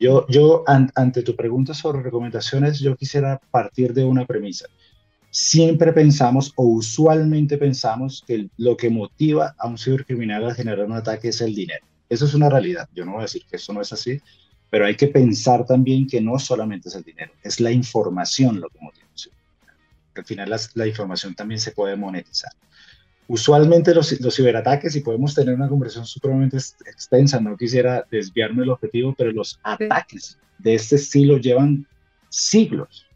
Yo, 0.00 0.26
yo 0.28 0.64
ante 0.66 1.22
tu 1.22 1.36
pregunta 1.36 1.72
sobre 1.72 2.02
recomendaciones, 2.02 2.80
yo 2.80 2.96
quisiera 2.96 3.40
partir 3.52 3.94
de 3.94 4.04
una 4.04 4.26
premisa. 4.26 4.66
Siempre 5.30 5.92
pensamos 5.92 6.52
o 6.56 6.64
usualmente 6.64 7.56
pensamos 7.56 8.24
que 8.26 8.48
lo 8.56 8.76
que 8.76 8.90
motiva 8.90 9.54
a 9.56 9.68
un 9.68 9.78
cibercriminal 9.78 10.48
a 10.48 10.54
generar 10.54 10.86
un 10.86 10.94
ataque 10.94 11.28
es 11.28 11.40
el 11.40 11.54
dinero. 11.54 11.86
Eso 12.08 12.26
es 12.26 12.34
una 12.34 12.50
realidad. 12.50 12.88
Yo 12.92 13.04
no 13.04 13.12
voy 13.12 13.20
a 13.20 13.22
decir 13.22 13.42
que 13.48 13.56
eso 13.56 13.72
no 13.72 13.80
es 13.80 13.92
así, 13.92 14.20
pero 14.74 14.86
hay 14.86 14.96
que 14.96 15.06
pensar 15.06 15.64
también 15.64 16.04
que 16.04 16.20
no 16.20 16.36
solamente 16.36 16.88
es 16.88 16.96
el 16.96 17.04
dinero, 17.04 17.30
es 17.44 17.60
la 17.60 17.70
información 17.70 18.60
lo 18.60 18.68
que 18.70 18.80
motiva. 18.80 19.06
Al 20.16 20.24
final 20.24 20.52
la, 20.74 20.86
información 20.88 21.32
también 21.36 21.60
se 21.60 21.70
puede 21.70 21.94
monetizar. 21.94 22.50
Usualmente 23.28 23.94
los, 23.94 24.20
los, 24.20 24.34
ciberataques, 24.34 24.96
y 24.96 25.00
podemos 25.00 25.32
tener 25.32 25.54
una 25.54 25.68
conversación 25.68 26.06
supremamente 26.06 26.56
extensa, 26.56 27.38
no 27.38 27.56
quisiera 27.56 28.04
desviarme 28.10 28.62
del 28.62 28.70
objetivo, 28.70 29.14
pero 29.16 29.30
los 29.30 29.60
ataques 29.62 30.38
de 30.58 30.74
este 30.74 30.96
estilo 30.96 31.38
llevan 31.38 31.86
siglos. 32.28 33.06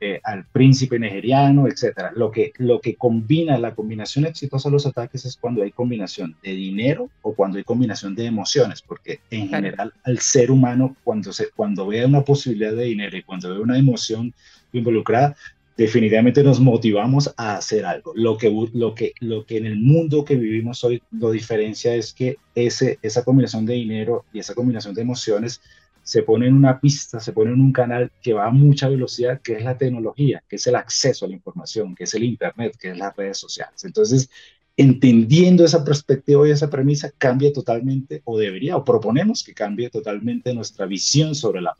Eh, 0.00 0.20
al 0.22 0.44
príncipe 0.44 0.96
nigeriano, 0.96 1.66
etcétera. 1.66 2.12
Lo 2.14 2.30
que, 2.30 2.52
lo 2.58 2.80
que 2.80 2.94
combina, 2.94 3.58
la 3.58 3.74
combinación 3.74 4.26
exitosa 4.26 4.68
de 4.68 4.74
los 4.74 4.86
ataques 4.86 5.24
es 5.24 5.36
cuando 5.36 5.64
hay 5.64 5.72
combinación 5.72 6.36
de 6.40 6.52
dinero 6.52 7.10
o 7.22 7.34
cuando 7.34 7.58
hay 7.58 7.64
combinación 7.64 8.14
de 8.14 8.26
emociones, 8.26 8.80
porque 8.80 9.18
en 9.32 9.48
general 9.48 9.92
al 10.04 10.20
ser 10.20 10.52
humano, 10.52 10.94
cuando, 11.02 11.32
se, 11.32 11.50
cuando 11.50 11.88
ve 11.88 12.06
una 12.06 12.22
posibilidad 12.22 12.74
de 12.74 12.84
dinero 12.84 13.16
y 13.16 13.24
cuando 13.24 13.52
ve 13.52 13.58
una 13.58 13.76
emoción 13.76 14.32
involucrada, 14.72 15.34
definitivamente 15.76 16.44
nos 16.44 16.60
motivamos 16.60 17.34
a 17.36 17.56
hacer 17.56 17.84
algo. 17.84 18.12
Lo 18.14 18.38
que, 18.38 18.54
lo 18.74 18.94
que, 18.94 19.14
lo 19.18 19.46
que 19.46 19.56
en 19.56 19.66
el 19.66 19.80
mundo 19.80 20.24
que 20.24 20.36
vivimos 20.36 20.84
hoy 20.84 21.02
lo 21.10 21.32
diferencia 21.32 21.92
es 21.96 22.12
que 22.12 22.36
ese, 22.54 23.00
esa 23.02 23.24
combinación 23.24 23.66
de 23.66 23.74
dinero 23.74 24.24
y 24.32 24.38
esa 24.38 24.54
combinación 24.54 24.94
de 24.94 25.02
emociones 25.02 25.60
se 26.08 26.22
pone 26.22 26.46
en 26.46 26.54
una 26.54 26.80
pista, 26.80 27.20
se 27.20 27.34
pone 27.34 27.52
en 27.52 27.60
un 27.60 27.70
canal 27.70 28.10
que 28.22 28.32
va 28.32 28.46
a 28.46 28.50
mucha 28.50 28.88
velocidad, 28.88 29.42
que 29.42 29.52
es 29.52 29.62
la 29.62 29.76
tecnología, 29.76 30.42
que 30.48 30.56
es 30.56 30.66
el 30.66 30.74
acceso 30.74 31.26
a 31.26 31.28
la 31.28 31.34
información, 31.34 31.94
que 31.94 32.04
es 32.04 32.14
el 32.14 32.24
Internet, 32.24 32.78
que 32.80 32.92
es 32.92 32.96
las 32.96 33.14
redes 33.14 33.36
sociales. 33.36 33.84
Entonces, 33.84 34.30
entendiendo 34.74 35.66
esa 35.66 35.84
perspectiva 35.84 36.48
y 36.48 36.52
esa 36.52 36.70
premisa, 36.70 37.12
cambia 37.18 37.52
totalmente, 37.52 38.22
o 38.24 38.38
debería, 38.38 38.78
o 38.78 38.86
proponemos 38.86 39.44
que 39.44 39.52
cambie 39.52 39.90
totalmente 39.90 40.54
nuestra 40.54 40.86
visión 40.86 41.34
sobre 41.34 41.60
la 41.60 41.76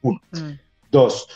Uno. 0.00 0.22
Mm. 0.30 0.52
Dos, 0.90 1.28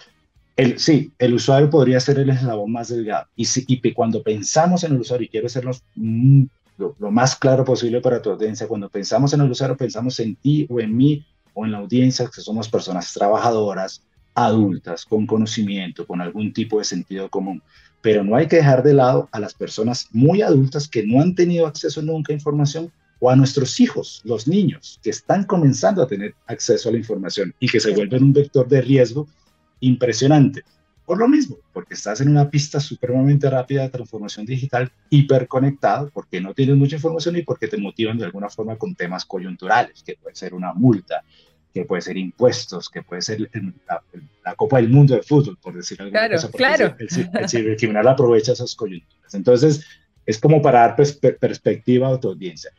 el, 0.56 0.78
sí, 0.78 1.12
el 1.18 1.34
usuario 1.34 1.68
podría 1.68 2.00
ser 2.00 2.18
el 2.20 2.30
eslabón 2.30 2.72
más 2.72 2.88
delgado. 2.88 3.26
Y, 3.36 3.44
si, 3.44 3.66
y 3.68 3.92
cuando 3.92 4.22
pensamos 4.22 4.82
en 4.82 4.94
el 4.94 5.00
usuario, 5.02 5.26
y 5.26 5.28
quiero 5.28 5.48
hacernos 5.48 5.82
lo, 5.94 6.96
lo, 6.98 7.10
más 7.10 7.36
claro 7.36 7.66
posible 7.66 8.00
para 8.00 8.22
tu 8.22 8.30
audiencia, 8.30 8.66
cuando 8.66 8.88
pensamos 8.88 9.34
en 9.34 9.42
el 9.42 9.50
usuario, 9.50 9.76
pensamos 9.76 10.18
en 10.20 10.36
ti 10.36 10.66
o 10.70 10.80
en 10.80 10.96
mí 10.96 11.26
o 11.54 11.64
en 11.64 11.72
la 11.72 11.78
audiencia 11.78 12.28
que 12.32 12.40
somos 12.40 12.68
personas 12.68 13.12
trabajadoras, 13.12 14.02
adultas, 14.34 15.04
con 15.04 15.26
conocimiento, 15.26 16.06
con 16.06 16.20
algún 16.20 16.52
tipo 16.52 16.78
de 16.78 16.84
sentido 16.84 17.30
común. 17.30 17.62
Pero 18.02 18.22
no 18.22 18.36
hay 18.36 18.48
que 18.48 18.56
dejar 18.56 18.82
de 18.82 18.92
lado 18.92 19.28
a 19.32 19.40
las 19.40 19.54
personas 19.54 20.08
muy 20.12 20.42
adultas 20.42 20.88
que 20.88 21.06
no 21.06 21.20
han 21.20 21.34
tenido 21.34 21.66
acceso 21.66 22.02
nunca 22.02 22.32
a 22.32 22.36
información 22.36 22.92
o 23.20 23.30
a 23.30 23.36
nuestros 23.36 23.80
hijos, 23.80 24.20
los 24.24 24.46
niños, 24.46 25.00
que 25.02 25.10
están 25.10 25.44
comenzando 25.44 26.02
a 26.02 26.06
tener 26.06 26.34
acceso 26.46 26.88
a 26.88 26.92
la 26.92 26.98
información 26.98 27.54
y 27.58 27.68
que 27.68 27.80
se 27.80 27.94
vuelven 27.94 28.24
un 28.24 28.32
vector 28.32 28.68
de 28.68 28.82
riesgo 28.82 29.26
impresionante. 29.80 30.64
Por 31.04 31.18
lo 31.18 31.28
mismo, 31.28 31.58
porque 31.72 31.94
estás 31.94 32.20
en 32.22 32.30
una 32.30 32.48
pista 32.48 32.80
supremamente 32.80 33.50
rápida 33.50 33.82
de 33.82 33.90
transformación 33.90 34.46
digital, 34.46 34.90
hiperconectado, 35.10 36.10
porque 36.14 36.40
no 36.40 36.54
tienes 36.54 36.76
mucha 36.76 36.96
información 36.96 37.36
y 37.36 37.42
porque 37.42 37.68
te 37.68 37.76
motivan 37.76 38.16
de 38.16 38.24
alguna 38.24 38.48
forma 38.48 38.76
con 38.76 38.94
temas 38.94 39.26
coyunturales, 39.26 40.02
que 40.02 40.16
puede 40.16 40.34
ser 40.34 40.54
una 40.54 40.72
multa, 40.72 41.22
que 41.74 41.84
puede 41.84 42.00
ser 42.00 42.16
impuestos, 42.16 42.88
que 42.88 43.02
puede 43.02 43.20
ser 43.20 43.50
la, 44.42 44.54
Copa 44.54 44.78
del 44.78 44.88
Mundo 44.88 45.14
de 45.14 45.22
Fútbol, 45.22 45.58
por 45.60 45.74
decir 45.74 46.00
algo. 46.00 46.12
Claro, 46.12 46.38
claro. 46.52 46.96
El, 46.98 47.76
criminal 47.76 48.08
aprovecha 48.08 48.52
esas 48.52 48.74
coyunturas. 48.74 49.34
Entonces, 49.34 49.84
es 50.24 50.38
como 50.38 50.62
para 50.62 50.80
dar 50.80 50.96
perspectiva 50.96 52.08
a 52.08 52.18
tu 52.18 52.28
audiencia. 52.28 52.70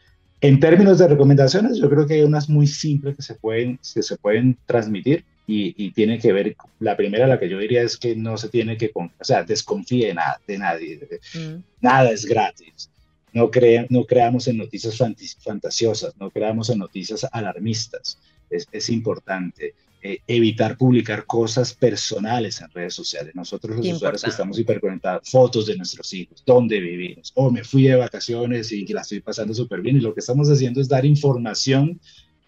En 0.42 0.60
términos 0.60 0.98
de 0.98 1.08
recomendaciones, 1.08 1.78
yo 1.78 1.90
creo 1.90 2.08
que 2.08 2.16
hay 2.16 2.22
unas 2.22 2.50
muy 2.50 2.66
simples 2.66 3.16
que 3.16 3.22
se 3.22 3.36
pueden, 3.36 3.78
que 3.78 4.02
se 4.02 4.18
pueden 4.18 4.58
transmitir 4.66 5.26
y, 5.48 5.92
tiene 5.92 6.20
que 6.20 6.34
ver, 6.34 6.56
la 6.80 6.98
primera, 6.98 7.28
la 7.28 7.40
que 7.40 7.50
yo 7.50 7.60
diría 7.60 7.84
es 7.84 7.98
que 7.98 8.16
no 8.16 8.38
se 8.38 8.50
tiene 8.50 8.78
que, 8.78 8.92
o 8.94 9.10
sea, 9.22 9.44
desconfíe 9.44 10.08
de, 10.08 10.14
nada, 10.14 10.42
de 10.48 10.58
nadie, 10.58 11.00
mm. 11.34 11.64
nada 11.82 12.12
es 12.12 12.26
gratis. 12.26 12.90
No, 13.34 13.52
no 13.90 14.06
creamos 14.06 14.48
en 14.48 14.58
noticias 14.58 14.98
fantasiosas, 15.44 16.16
no 16.18 16.32
creamos 16.32 16.70
en 16.70 16.80
noticias 16.80 17.28
alarmistas. 17.32 18.18
Es, 18.50 18.68
es 18.72 18.90
importante. 18.90 19.76
eh, 20.08 20.22
evitar 20.28 20.78
publicar 20.78 21.26
cosas 21.26 21.74
personales 21.74 22.62
en 22.62 22.70
redes 22.70 22.94
sociales. 22.94 23.34
Nosotros 23.34 23.76
los 23.76 23.88
usuarios 23.88 24.24
que 24.24 24.30
estamos 24.30 24.60
hiperconectados, 24.60 25.28
fotos 25.28 25.66
de 25.66 25.76
nuestros 25.76 26.14
hijos, 26.14 26.44
dónde 26.46 26.80
vivimos, 26.80 27.32
o 27.34 27.50
me 27.50 27.64
fui 27.64 27.86
de 27.86 27.96
vacaciones 27.96 28.72
y 28.72 28.86
la 28.94 29.02
estoy 29.02 29.22
pasando 29.22 29.56
súper 29.56 29.82
bien 29.82 29.98
y 29.98 30.02
lo 30.02 30.14
que 30.14 30.20
estamos 30.20 30.48
haciendo 30.48 30.80
es 30.80 30.88
dar 30.88 31.06
información 31.06 32.00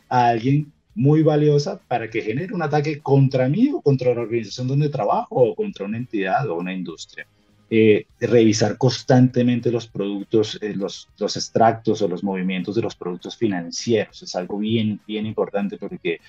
a 0.07 0.27
alguien 0.27 0.71
muy 0.97 1.21
valiosa 1.21 1.79
para 1.88 2.10
que 2.10 2.23
genere 2.23 2.53
un 2.55 2.63
ataque 2.63 2.99
contra 2.99 3.47
mí 3.47 3.69
o 3.71 3.81
contra 3.81 4.15
la 4.15 4.21
organización 4.21 4.67
donde 4.67 4.89
trabajo 4.89 5.36
o 5.36 5.55
contra 5.55 5.86
una 5.86 5.97
entidad 5.97 6.49
o 6.49 6.55
una 6.55 6.73
industria. 6.73 7.27
Eh, 7.69 8.07
revisar 8.19 8.77
constantemente 8.77 9.71
los 9.71 9.88
productos, 9.88 10.57
eh, 10.60 10.73
los, 10.73 11.07
los 11.19 11.36
extractos 11.38 12.01
o 12.01 12.07
los 12.07 12.23
movimientos 12.23 12.75
de 12.75 12.81
los 12.81 12.95
productos 12.95 13.38
financieros. 13.38 14.23
Es 14.23 14.36
algo 14.36 14.57
bien, 14.57 14.99
bien 15.05 15.27
importante 15.27 15.77
porque 15.77 16.19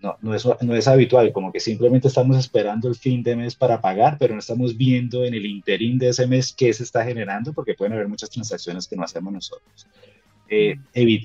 no, 0.00 0.16
no, 0.22 0.34
es, 0.34 0.46
no 0.62 0.74
es 0.74 0.88
habitual, 0.88 1.30
como 1.30 1.52
que 1.52 1.60
simplemente 1.60 2.08
estamos 2.08 2.38
esperando 2.38 2.88
el 2.88 2.94
fin 2.94 3.22
de 3.22 3.36
mes 3.36 3.54
para 3.54 3.80
pagar, 3.82 4.16
pero 4.18 4.32
no 4.32 4.40
estamos 4.40 4.74
viendo 4.74 5.24
en 5.24 5.34
el 5.34 5.44
interín 5.44 5.98
de 5.98 6.08
ese 6.08 6.26
mes 6.26 6.54
qué 6.56 6.72
se 6.72 6.84
está 6.84 7.04
generando 7.04 7.52
porque 7.52 7.74
pueden 7.74 7.92
haber 7.92 8.08
muchas 8.08 8.30
transacciones 8.30 8.88
que 8.88 8.96
no 8.96 9.02
hacemos 9.02 9.34
nosotros. 9.34 9.86
Eh, 10.48 10.76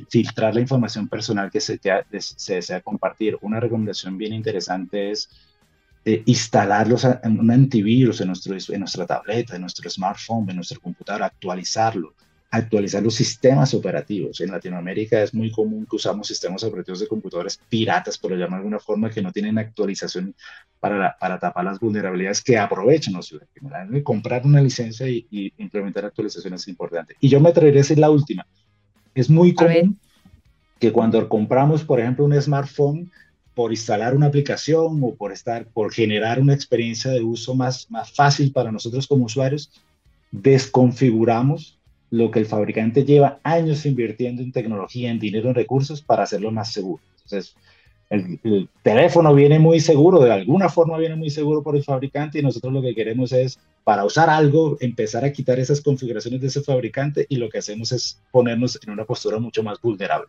filtrar 0.09 0.55
la 0.55 0.61
información 0.61 1.07
personal 1.07 1.51
que 1.51 1.59
se, 1.59 1.79
se 2.19 2.53
desea 2.55 2.81
compartir. 2.81 3.37
Una 3.41 3.59
recomendación 3.59 4.17
bien 4.17 4.33
interesante 4.33 5.11
es 5.11 5.29
eh, 6.05 6.23
instalarlos 6.25 7.03
en 7.03 7.39
un 7.39 7.51
antivirus 7.51 8.21
en, 8.21 8.27
nuestro, 8.27 8.55
en 8.55 8.79
nuestra 8.79 9.05
tableta, 9.05 9.55
en 9.55 9.61
nuestro 9.61 9.89
smartphone, 9.89 10.49
en 10.49 10.55
nuestro 10.55 10.79
computador, 10.79 11.23
actualizarlo, 11.23 12.15
actualizar 12.51 13.03
los 13.03 13.15
sistemas 13.15 13.73
operativos. 13.73 14.39
En 14.39 14.49
Latinoamérica 14.49 15.21
es 15.21 15.33
muy 15.33 15.51
común 15.51 15.85
que 15.87 15.97
usamos 15.97 16.25
sistemas 16.25 16.63
operativos 16.63 17.01
de 17.01 17.07
computadores 17.07 17.59
piratas, 17.69 18.17
por 18.17 18.31
llamar 18.31 18.49
de 18.49 18.55
alguna 18.57 18.79
forma, 18.79 19.09
que 19.09 19.21
no 19.21 19.33
tienen 19.33 19.57
actualización 19.57 20.33
para, 20.79 21.17
para 21.19 21.37
tapar 21.37 21.65
las 21.65 21.79
vulnerabilidades 21.79 22.41
que 22.41 22.57
aprovechan 22.57 23.13
los 23.13 23.27
cibercriminales. 23.27 24.01
Comprar 24.01 24.45
una 24.45 24.61
licencia 24.61 25.07
y, 25.07 25.53
implementar 25.57 26.05
actualizaciones 26.05 26.61
es 26.61 26.69
importante. 26.69 27.17
Y 27.19 27.27
yo 27.27 27.41
me 27.41 27.49
atrevería 27.49 27.81
a 27.81 27.83
decir 27.83 27.99
la 27.99 28.09
última. 28.09 28.47
Es 29.19 29.29
muy 29.29 29.53
común 29.53 29.99
que 30.79 30.93
cuando 30.93 31.27
compramos, 31.27 31.83
por 31.83 31.99
ejemplo, 31.99 32.23
un 32.23 32.41
smartphone, 32.41 33.11
por 33.53 33.71
instalar 33.71 34.15
una 34.15 34.27
aplicación 34.27 35.03
o 35.03 35.13
por, 35.13 35.33
estar, 35.33 35.65
por 35.65 35.91
generar 35.91 36.39
una 36.39 36.53
experiencia 36.53 37.11
de 37.11 37.19
uso 37.19 37.53
más, 37.53 37.91
más 37.91 38.13
fácil 38.13 38.53
para 38.53 38.71
nosotros 38.71 39.07
como 39.07 39.25
usuarios, 39.25 39.71
desconfiguramos 40.31 41.77
lo 42.09 42.31
que 42.31 42.39
el 42.39 42.45
fabricante 42.45 43.03
lleva 43.03 43.41
años 43.43 43.85
invirtiendo 43.85 44.41
en 44.41 44.53
tecnología, 44.53 45.11
en 45.11 45.19
dinero, 45.19 45.49
en 45.49 45.55
recursos 45.55 46.01
para 46.01 46.23
hacerlo 46.23 46.49
más 46.51 46.71
seguro. 46.71 47.03
Entonces, 47.25 47.57
el, 48.09 48.39
el, 48.43 48.69
teléfono 48.81 49.33
viene 49.33 49.59
muy 49.59 49.79
seguro, 49.79 50.19
de 50.19 50.31
alguna 50.31 50.69
forma 50.69 50.97
viene 50.97 51.15
muy 51.15 51.29
seguro 51.29 51.61
por 51.61 51.75
el 51.75 51.83
fabricante 51.83 52.39
y 52.39 52.41
nosotros 52.41 52.73
lo 52.73 52.81
que 52.81 52.95
queremos 52.95 53.31
es, 53.31 53.59
para 53.83 54.03
usar 54.03 54.29
algo, 54.29 54.77
empezar 54.79 55.23
a 55.23 55.31
quitar 55.31 55.59
esas 55.59 55.81
configuraciones 55.81 56.41
de 56.41 56.47
ese 56.47 56.61
fabricante 56.61 57.25
y 57.29 57.37
lo 57.37 57.49
que 57.49 57.59
hacemos 57.59 57.91
es 57.91 58.19
ponernos 58.31 58.79
en 58.83 58.91
una 58.91 59.05
postura 59.05 59.39
mucho 59.39 59.63
más 59.63 59.79
vulnerable. 59.81 60.27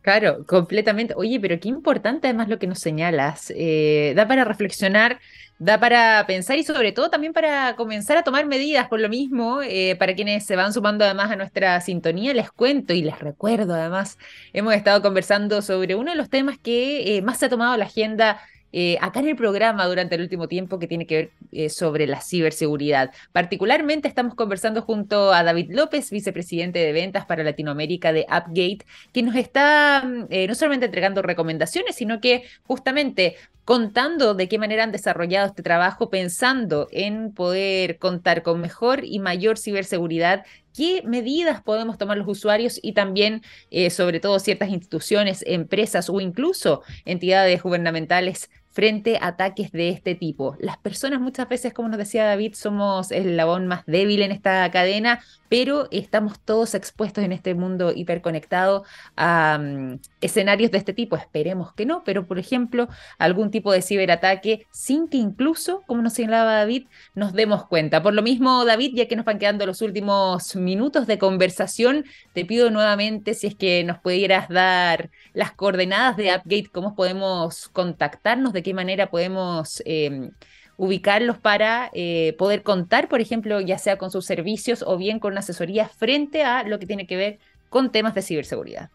Claro, 0.00 0.46
completamente. 0.46 1.12
Oye, 1.16 1.38
pero 1.40 1.60
qué 1.60 1.68
importante 1.68 2.28
además 2.28 2.48
lo 2.48 2.58
que 2.58 2.66
nos 2.66 2.78
señalas. 2.78 3.52
Eh, 3.54 4.14
da 4.16 4.26
para 4.26 4.44
reflexionar, 4.44 5.20
da 5.58 5.78
para 5.80 6.24
pensar 6.26 6.56
y 6.56 6.62
sobre 6.64 6.92
todo 6.92 7.10
también 7.10 7.34
para 7.34 7.74
comenzar 7.76 8.16
a 8.16 8.22
tomar 8.22 8.46
medidas 8.46 8.88
por 8.88 9.00
lo 9.00 9.08
mismo. 9.10 9.60
Eh, 9.62 9.96
para 9.98 10.14
quienes 10.14 10.46
se 10.46 10.56
van 10.56 10.72
sumando 10.72 11.04
además 11.04 11.30
a 11.30 11.36
nuestra 11.36 11.78
sintonía, 11.82 12.32
les 12.32 12.50
cuento 12.50 12.94
y 12.94 13.02
les 13.02 13.18
recuerdo 13.18 13.74
además, 13.74 14.16
hemos 14.54 14.72
estado 14.74 15.02
conversando 15.02 15.60
sobre 15.60 15.94
uno 15.94 16.12
de 16.12 16.16
los 16.16 16.30
temas 16.30 16.58
que 16.58 17.16
eh, 17.16 17.22
más 17.22 17.38
se 17.38 17.46
ha 17.46 17.48
tomado 17.50 17.76
la 17.76 17.84
agenda 17.84 18.40
eh, 18.72 18.98
acá 19.00 19.20
en 19.20 19.28
el 19.28 19.36
programa 19.36 19.86
durante 19.86 20.14
el 20.16 20.20
último 20.20 20.46
tiempo 20.46 20.78
que 20.78 20.86
tiene 20.86 21.06
que 21.06 21.16
ver 21.16 21.30
eh, 21.52 21.70
sobre 21.70 22.06
la 22.06 22.20
ciberseguridad. 22.20 23.12
Particularmente 23.32 24.08
estamos 24.08 24.34
conversando 24.34 24.82
junto 24.82 25.32
a 25.32 25.42
David 25.42 25.70
López, 25.70 26.10
vicepresidente 26.10 26.78
de 26.78 26.92
ventas 26.92 27.24
para 27.24 27.44
Latinoamérica 27.44 28.12
de 28.12 28.26
Upgate, 28.28 28.80
que 29.12 29.22
nos 29.22 29.36
está 29.36 30.02
mm, 30.04 30.26
eh, 30.30 30.46
no 30.46 30.54
solamente 30.54 30.86
entregando 30.86 31.22
recomendaciones, 31.22 31.96
sino 31.96 32.20
que 32.20 32.44
justamente 32.64 33.36
contando 33.64 34.34
de 34.34 34.48
qué 34.48 34.58
manera 34.58 34.84
han 34.84 34.92
desarrollado 34.92 35.46
este 35.46 35.62
trabajo, 35.62 36.10
pensando 36.10 36.88
en 36.90 37.32
poder 37.32 37.98
contar 37.98 38.42
con 38.42 38.60
mejor 38.60 39.04
y 39.04 39.18
mayor 39.18 39.58
ciberseguridad 39.58 40.44
qué 40.74 41.02
medidas 41.04 41.62
podemos 41.62 41.98
tomar 41.98 42.16
los 42.16 42.28
usuarios 42.28 42.78
y 42.82 42.92
también, 42.92 43.42
sobre 43.90 44.20
todo, 44.20 44.38
ciertas 44.38 44.70
instituciones, 44.70 45.44
empresas 45.46 46.08
o 46.08 46.20
incluso 46.20 46.82
entidades 47.04 47.62
gubernamentales 47.62 48.48
frente 48.78 49.18
a 49.20 49.26
ataques 49.26 49.72
de 49.72 49.88
este 49.88 50.14
tipo. 50.14 50.56
Las 50.60 50.76
personas 50.76 51.20
muchas 51.20 51.48
veces, 51.48 51.72
como 51.72 51.88
nos 51.88 51.98
decía 51.98 52.24
David, 52.24 52.54
somos 52.54 53.10
el 53.10 53.36
labón 53.36 53.66
más 53.66 53.84
débil 53.86 54.22
en 54.22 54.30
esta 54.30 54.70
cadena, 54.70 55.18
pero 55.48 55.88
estamos 55.90 56.38
todos 56.38 56.76
expuestos 56.76 57.24
en 57.24 57.32
este 57.32 57.54
mundo 57.54 57.92
hiperconectado 57.92 58.84
a 59.16 59.58
mm, 59.60 59.98
escenarios 60.20 60.70
de 60.70 60.78
este 60.78 60.92
tipo. 60.92 61.16
Esperemos 61.16 61.72
que 61.72 61.86
no, 61.86 62.04
pero 62.04 62.28
por 62.28 62.38
ejemplo, 62.38 62.86
algún 63.18 63.50
tipo 63.50 63.72
de 63.72 63.82
ciberataque 63.82 64.68
sin 64.70 65.08
que 65.08 65.16
incluso, 65.16 65.82
como 65.88 66.00
nos 66.00 66.12
señalaba 66.12 66.54
David, 66.54 66.86
nos 67.16 67.32
demos 67.32 67.66
cuenta. 67.66 68.00
Por 68.00 68.14
lo 68.14 68.22
mismo, 68.22 68.64
David, 68.64 68.92
ya 68.94 69.08
que 69.08 69.16
nos 69.16 69.24
van 69.24 69.40
quedando 69.40 69.66
los 69.66 69.82
últimos 69.82 70.54
minutos 70.54 71.08
de 71.08 71.18
conversación, 71.18 72.04
te 72.32 72.44
pido 72.44 72.70
nuevamente 72.70 73.34
si 73.34 73.48
es 73.48 73.56
que 73.56 73.82
nos 73.82 73.98
pudieras 73.98 74.48
dar 74.48 75.10
las 75.32 75.50
coordenadas 75.50 76.16
de 76.16 76.28
Upgate, 76.28 76.70
cómo 76.72 76.94
podemos 76.94 77.68
contactarnos, 77.70 78.52
de 78.52 78.62
qué 78.62 78.67
manera 78.74 79.10
podemos... 79.10 79.82
Em, 79.84 80.30
ubicarlos 80.78 81.38
para 81.38 81.90
eh, 81.92 82.34
poder 82.38 82.62
contar, 82.62 83.08
por 83.08 83.20
ejemplo, 83.20 83.60
ya 83.60 83.76
sea 83.78 83.98
con 83.98 84.12
sus 84.12 84.24
servicios 84.24 84.82
o 84.86 84.96
bien 84.96 85.18
con 85.18 85.36
asesoría 85.36 85.88
frente 85.88 86.44
a 86.44 86.62
lo 86.62 86.78
que 86.78 86.86
tiene 86.86 87.06
que 87.06 87.16
ver 87.16 87.38
con 87.68 87.92
temas 87.92 88.14
de 88.14 88.22
ciberseguridad. 88.22 88.88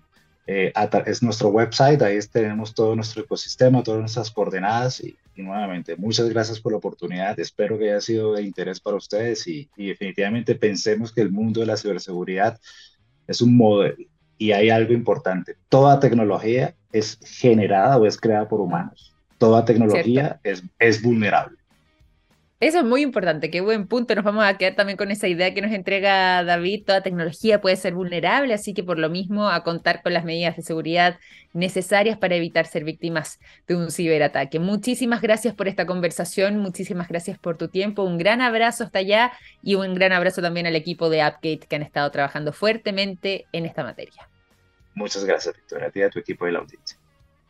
Eh, 0.52 0.74
es 1.06 1.22
nuestro 1.22 1.50
website, 1.50 2.02
ahí 2.02 2.18
tenemos 2.32 2.74
todo 2.74 2.96
nuestro 2.96 3.22
ecosistema, 3.22 3.84
todas 3.84 4.00
nuestras 4.00 4.32
coordenadas 4.32 5.00
y, 5.00 5.16
nuevamente 5.36 5.96
muchas 5.96 6.28
gracias 6.28 6.60
por 6.60 6.72
la 6.72 6.80
oportunidad, 6.80 7.40
espero 7.40 7.78
que 7.78 7.92
haya 7.92 8.02
sido 8.02 8.34
de 8.34 8.42
interés 8.42 8.80
para 8.80 8.98
ustedes 8.98 9.48
y, 9.48 9.70
y 9.78 9.90
definitivamente 9.90 10.56
pensemos 10.56 11.14
que 11.14 11.22
el 11.22 11.32
mundo 11.32 11.60
de 11.60 11.68
la 11.68 11.78
ciberseguridad 11.78 12.60
es 13.28 13.42
un 13.42 13.56
modelo, 13.56 13.96
y 14.40 14.52
hay 14.52 14.72
algo 14.72 14.92
importante, 14.92 15.56
toda 15.70 16.00
tecnología 16.00 16.74
es 16.92 17.20
generada 17.24 17.98
o 17.98 18.08
es 18.08 18.18
creada 18.18 18.50
por 18.50 18.60
humanos. 18.60 19.14
Toda 19.38 19.66
tecnología 19.66 20.40
es, 20.44 20.64
es 20.80 21.00
vulnerable. 21.04 21.59
Eso 22.62 22.80
es 22.80 22.84
muy 22.84 23.04
importante, 23.04 23.50
qué 23.50 23.62
buen 23.62 23.88
punto. 23.88 24.14
Nos 24.16 24.26
vamos 24.26 24.44
a 24.44 24.58
quedar 24.58 24.76
también 24.76 24.98
con 24.98 25.12
esa 25.12 25.30
idea 25.30 25.54
que 25.54 25.62
nos 25.62 25.72
entrega 25.72 26.44
David. 26.44 26.84
Toda 26.86 27.02
tecnología 27.02 27.62
puede 27.62 27.78
ser 27.78 27.94
vulnerable, 27.94 28.54
así 28.54 28.74
que 28.74 28.84
por 28.84 29.00
lo 29.00 29.10
mismo 29.10 29.48
a 29.48 29.64
contar 29.64 30.04
con 30.04 30.14
las 30.14 30.26
medidas 30.26 30.58
de 30.58 30.64
seguridad 30.64 31.18
necesarias 31.54 32.18
para 32.18 32.36
evitar 32.36 32.66
ser 32.66 32.84
víctimas 32.84 33.40
de 33.66 33.78
un 33.78 33.92
ciberataque. 33.92 34.60
Muchísimas 34.60 35.22
gracias 35.22 35.56
por 35.56 35.70
esta 35.70 35.86
conversación, 35.86 36.58
muchísimas 36.58 37.08
gracias 37.08 37.40
por 37.40 37.58
tu 37.58 37.70
tiempo. 37.70 38.04
Un 38.04 38.18
gran 38.18 38.42
abrazo 38.42 38.84
hasta 38.84 39.00
allá 39.00 39.32
y 39.64 39.76
un 39.76 39.96
gran 39.96 40.12
abrazo 40.12 40.42
también 40.42 40.68
al 40.68 40.76
equipo 40.76 41.10
de 41.10 41.20
Upgate 41.20 41.62
que 41.70 41.78
han 41.78 41.82
estado 41.82 42.12
trabajando 42.12 42.52
fuertemente 42.52 43.46
en 43.54 43.66
esta 43.66 43.86
materia. 43.86 44.28
Muchas 44.96 45.24
gracias, 45.24 45.56
Victoria, 45.56 45.88
a 45.88 45.92
ti 45.92 46.00
y 46.00 46.04
a 46.04 46.10
tu 46.10 46.20
equipo 46.20 46.46
de 46.46 46.52
la 46.52 46.60
audiencia. 46.60 46.99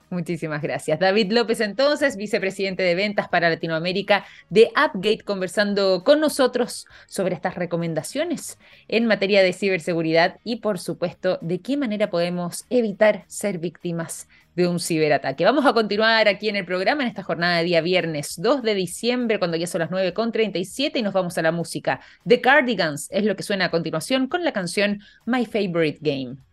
Muchísimas 0.09 0.63
gracias. 0.63 0.99
David 0.99 1.31
López, 1.31 1.61
entonces, 1.61 2.17
vicepresidente 2.17 2.81
de 2.81 2.95
ventas 2.95 3.29
para 3.29 3.49
Latinoamérica 3.49 4.25
de 4.49 4.71
Upgate, 4.71 5.21
conversando 5.23 6.03
con 6.03 6.19
nosotros 6.19 6.87
sobre 7.05 7.35
estas 7.35 7.55
recomendaciones 7.55 8.57
en 8.87 9.05
materia 9.05 9.43
de 9.43 9.53
ciberseguridad 9.53 10.39
y, 10.43 10.57
por 10.57 10.79
supuesto, 10.79 11.37
de 11.41 11.61
qué 11.61 11.77
manera 11.77 12.09
podemos 12.09 12.65
evitar 12.71 13.23
ser 13.27 13.59
víctimas 13.59 14.27
de 14.55 14.67
un 14.67 14.79
ciberataque. 14.79 15.45
Vamos 15.45 15.65
a 15.67 15.73
continuar 15.73 16.27
aquí 16.27 16.49
en 16.49 16.55
el 16.55 16.65
programa 16.65 17.03
en 17.03 17.09
esta 17.09 17.23
jornada 17.23 17.59
de 17.59 17.65
día 17.65 17.81
viernes 17.81 18.35
2 18.41 18.63
de 18.63 18.73
diciembre, 18.73 19.37
cuando 19.37 19.57
ya 19.57 19.67
son 19.67 19.79
las 19.79 19.91
9.37 19.91 20.91
y 20.95 21.01
nos 21.03 21.13
vamos 21.13 21.37
a 21.37 21.43
la 21.43 21.51
música. 21.51 22.01
The 22.27 22.41
Cardigans 22.41 23.07
es 23.11 23.25
lo 23.25 23.35
que 23.35 23.43
suena 23.43 23.65
a 23.65 23.71
continuación 23.71 24.27
con 24.27 24.43
la 24.43 24.53
canción 24.53 25.01
My 25.25 25.45
Favorite 25.45 25.99
Game. 26.01 26.48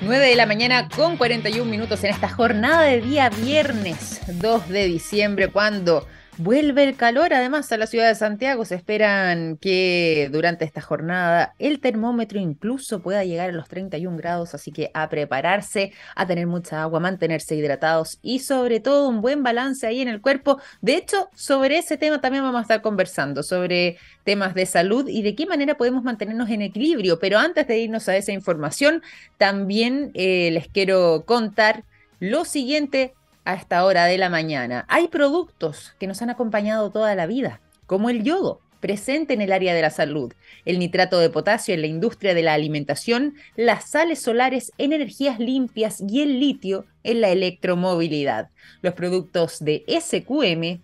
9 0.00 0.26
de 0.26 0.36
la 0.36 0.46
mañana 0.46 0.88
con 0.88 1.16
41 1.16 1.70
minutos 1.70 2.02
en 2.04 2.10
esta 2.10 2.28
jornada 2.28 2.82
de 2.84 3.00
día 3.00 3.28
viernes 3.28 4.20
2 4.26 4.68
de 4.68 4.86
diciembre, 4.86 5.48
cuando 5.48 6.06
Vuelve 6.40 6.84
el 6.84 6.94
calor 6.94 7.34
además 7.34 7.72
a 7.72 7.76
la 7.76 7.88
ciudad 7.88 8.06
de 8.06 8.14
Santiago. 8.14 8.64
Se 8.64 8.76
esperan 8.76 9.56
que 9.56 10.28
durante 10.30 10.64
esta 10.64 10.80
jornada 10.80 11.56
el 11.58 11.80
termómetro 11.80 12.38
incluso 12.38 13.02
pueda 13.02 13.24
llegar 13.24 13.50
a 13.50 13.52
los 13.52 13.68
31 13.68 14.16
grados, 14.16 14.54
así 14.54 14.70
que 14.70 14.92
a 14.94 15.08
prepararse, 15.08 15.92
a 16.14 16.28
tener 16.28 16.46
mucha 16.46 16.80
agua, 16.82 17.00
mantenerse 17.00 17.56
hidratados 17.56 18.20
y 18.22 18.38
sobre 18.38 18.78
todo 18.78 19.08
un 19.08 19.20
buen 19.20 19.42
balance 19.42 19.84
ahí 19.84 20.00
en 20.00 20.06
el 20.06 20.20
cuerpo. 20.20 20.60
De 20.80 20.94
hecho, 20.94 21.28
sobre 21.34 21.76
ese 21.78 21.96
tema 21.96 22.20
también 22.20 22.44
vamos 22.44 22.60
a 22.60 22.62
estar 22.62 22.82
conversando, 22.82 23.42
sobre 23.42 23.98
temas 24.22 24.54
de 24.54 24.66
salud 24.66 25.08
y 25.08 25.22
de 25.22 25.34
qué 25.34 25.44
manera 25.44 25.76
podemos 25.76 26.04
mantenernos 26.04 26.50
en 26.50 26.62
equilibrio. 26.62 27.18
Pero 27.18 27.38
antes 27.38 27.66
de 27.66 27.78
irnos 27.78 28.08
a 28.08 28.16
esa 28.16 28.30
información, 28.30 29.02
también 29.38 30.12
eh, 30.14 30.50
les 30.52 30.68
quiero 30.68 31.24
contar 31.26 31.82
lo 32.20 32.44
siguiente 32.44 33.14
a 33.48 33.54
esta 33.54 33.84
hora 33.86 34.04
de 34.04 34.18
la 34.18 34.28
mañana. 34.28 34.84
Hay 34.88 35.08
productos 35.08 35.94
que 35.98 36.06
nos 36.06 36.20
han 36.20 36.28
acompañado 36.28 36.90
toda 36.90 37.14
la 37.14 37.26
vida, 37.26 37.62
como 37.86 38.10
el 38.10 38.22
yodo, 38.22 38.60
presente 38.78 39.32
en 39.32 39.40
el 39.40 39.52
área 39.52 39.72
de 39.72 39.80
la 39.80 39.88
salud, 39.88 40.34
el 40.66 40.78
nitrato 40.78 41.18
de 41.18 41.30
potasio 41.30 41.72
en 41.72 41.80
la 41.80 41.86
industria 41.86 42.34
de 42.34 42.42
la 42.42 42.52
alimentación, 42.52 43.36
las 43.56 43.88
sales 43.88 44.20
solares 44.20 44.70
en 44.76 44.92
energías 44.92 45.38
limpias 45.38 46.04
y 46.06 46.20
el 46.20 46.38
litio 46.40 46.84
en 47.04 47.22
la 47.22 47.30
electromovilidad. 47.30 48.50
Los 48.82 48.92
productos 48.92 49.60
de 49.60 49.82
SQM 49.88 50.82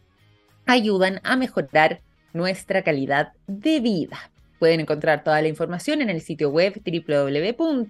ayudan 0.64 1.20
a 1.22 1.36
mejorar 1.36 2.00
nuestra 2.32 2.80
calidad 2.80 3.34
de 3.46 3.80
vida. 3.80 4.30
Pueden 4.58 4.80
encontrar 4.80 5.22
toda 5.22 5.42
la 5.42 5.48
información 5.48 6.00
en 6.00 6.08
el 6.08 6.22
sitio 6.22 6.48
web 6.48 6.80
www.sqm.com. 6.82 7.84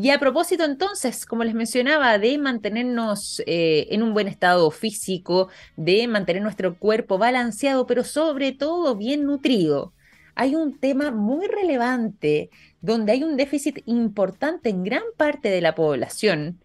Y 0.00 0.10
a 0.10 0.20
propósito 0.20 0.64
entonces, 0.64 1.26
como 1.26 1.42
les 1.42 1.54
mencionaba, 1.54 2.18
de 2.18 2.38
mantenernos 2.38 3.42
eh, 3.46 3.88
en 3.90 4.04
un 4.04 4.14
buen 4.14 4.28
estado 4.28 4.70
físico, 4.70 5.48
de 5.76 6.06
mantener 6.06 6.40
nuestro 6.40 6.78
cuerpo 6.78 7.18
balanceado, 7.18 7.84
pero 7.84 8.04
sobre 8.04 8.52
todo 8.52 8.94
bien 8.94 9.24
nutrido, 9.24 9.92
hay 10.36 10.54
un 10.54 10.78
tema 10.78 11.10
muy 11.10 11.48
relevante 11.48 12.48
donde 12.80 13.10
hay 13.10 13.24
un 13.24 13.36
déficit 13.36 13.82
importante 13.86 14.68
en 14.68 14.84
gran 14.84 15.02
parte 15.16 15.50
de 15.50 15.60
la 15.60 15.74
población 15.74 16.60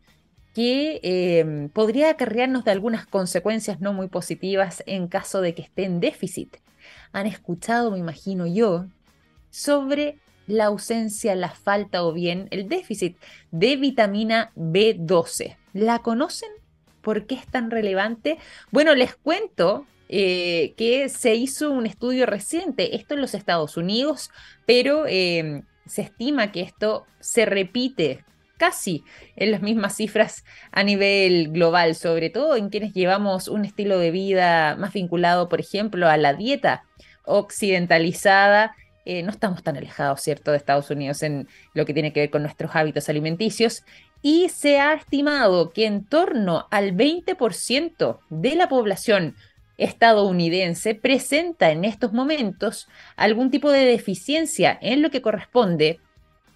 que 0.53 0.99
em, 1.01 1.69
podría 1.69 2.11
acarrearnos 2.11 2.63
de 2.65 2.71
algunas 2.71 3.07
consecuencias 3.07 3.81
no 3.81 3.93
muy 3.93 4.09
positivas 4.09 4.83
en 4.85 5.07
caso 5.07 5.41
de 5.41 5.55
que 5.55 5.63
esté 5.63 5.85
en 5.85 5.99
déficit. 5.99 6.57
Han 7.13 7.25
escuchado, 7.25 7.89
me 7.89 7.97
imagino 7.97 8.45
yo, 8.45 8.85
sobre 9.49 10.19
la 10.47 10.65
ausencia, 10.65 11.35
la 11.35 11.49
falta 11.49 12.03
o 12.03 12.13
bien 12.13 12.47
el 12.51 12.67
déficit 12.67 13.17
de 13.51 13.75
vitamina 13.75 14.51
B12. 14.55 15.57
¿La 15.73 15.99
conocen? 15.99 16.49
¿Por 17.01 17.25
qué 17.25 17.35
es 17.35 17.47
tan 17.47 17.71
relevante? 17.71 18.37
Bueno, 18.71 18.95
les 18.95 19.15
cuento 19.15 19.85
eh, 20.09 20.73
que 20.77 21.09
se 21.09 21.35
hizo 21.35 21.71
un 21.71 21.85
estudio 21.85 22.25
reciente, 22.25 22.95
esto 22.95 23.13
en 23.13 23.21
los 23.21 23.33
Estados 23.33 23.77
Unidos, 23.77 24.31
pero 24.65 25.05
em, 25.07 25.63
se 25.85 26.03
estima 26.03 26.51
que 26.51 26.61
esto 26.61 27.05
se 27.19 27.45
repite 27.45 28.23
casi 28.57 29.03
en 29.35 29.51
las 29.51 29.61
mismas 29.61 29.95
cifras 29.95 30.45
a 30.71 30.83
nivel 30.83 31.49
global, 31.51 31.95
sobre 31.95 32.29
todo 32.29 32.55
en 32.55 32.69
quienes 32.69 32.93
llevamos 32.93 33.47
un 33.47 33.65
estilo 33.65 33.97
de 33.99 34.11
vida 34.11 34.75
más 34.75 34.93
vinculado, 34.93 35.49
por 35.49 35.59
ejemplo, 35.59 36.07
a 36.07 36.17
la 36.17 36.33
dieta 36.33 36.85
occidentalizada 37.25 38.75
eh, 39.05 39.23
no 39.23 39.31
estamos 39.31 39.63
tan 39.63 39.77
alejados, 39.77 40.21
¿cierto?, 40.21 40.51
de 40.51 40.57
Estados 40.57 40.89
Unidos 40.89 41.23
en 41.23 41.47
lo 41.73 41.85
que 41.85 41.93
tiene 41.93 42.13
que 42.13 42.21
ver 42.21 42.29
con 42.29 42.41
nuestros 42.43 42.75
hábitos 42.75 43.09
alimenticios. 43.09 43.83
Y 44.21 44.49
se 44.49 44.79
ha 44.79 44.93
estimado 44.93 45.71
que 45.71 45.85
en 45.85 46.05
torno 46.05 46.67
al 46.71 46.95
20% 46.95 48.19
de 48.29 48.55
la 48.55 48.69
población 48.69 49.35
estadounidense 49.77 50.95
presenta 50.95 51.71
en 51.71 51.83
estos 51.83 52.13
momentos 52.13 52.87
algún 53.15 53.51
tipo 53.51 53.71
de 53.71 53.85
deficiencia 53.85 54.77
en 54.81 55.01
lo 55.01 55.09
que 55.09 55.21
corresponde 55.21 55.99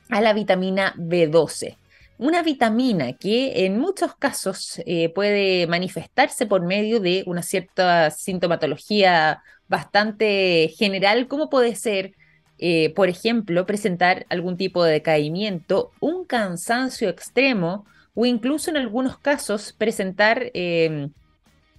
a 0.10 0.22
la 0.22 0.34
vitamina 0.34 0.94
B12. 0.96 1.78
Una 2.20 2.42
vitamina 2.42 3.14
que 3.14 3.66
en 3.66 3.78
muchos 3.78 4.16
casos 4.16 4.82
eh, 4.86 5.10
puede 5.10 5.68
manifestarse 5.68 6.46
por 6.48 6.64
medio 6.64 7.00
de 7.00 7.24
una 7.28 7.44
cierta 7.44 8.10
sintomatología 8.10 9.44
bastante 9.68 10.74
general, 10.78 11.28
como 11.28 11.50
puede 11.50 11.76
ser 11.76 12.14
eh, 12.60 12.92
por 12.96 13.10
ejemplo, 13.10 13.66
presentar 13.66 14.26
algún 14.30 14.58
tipo 14.58 14.84
de 14.84 14.94
decaimiento, 14.94 15.92
un 16.00 16.26
cansancio 16.26 17.10
extremo 17.10 17.86
o 18.16 18.26
incluso 18.26 18.72
en 18.72 18.78
algunos 18.78 19.18
casos 19.20 19.74
presentar, 19.78 20.50
em, 20.54 21.12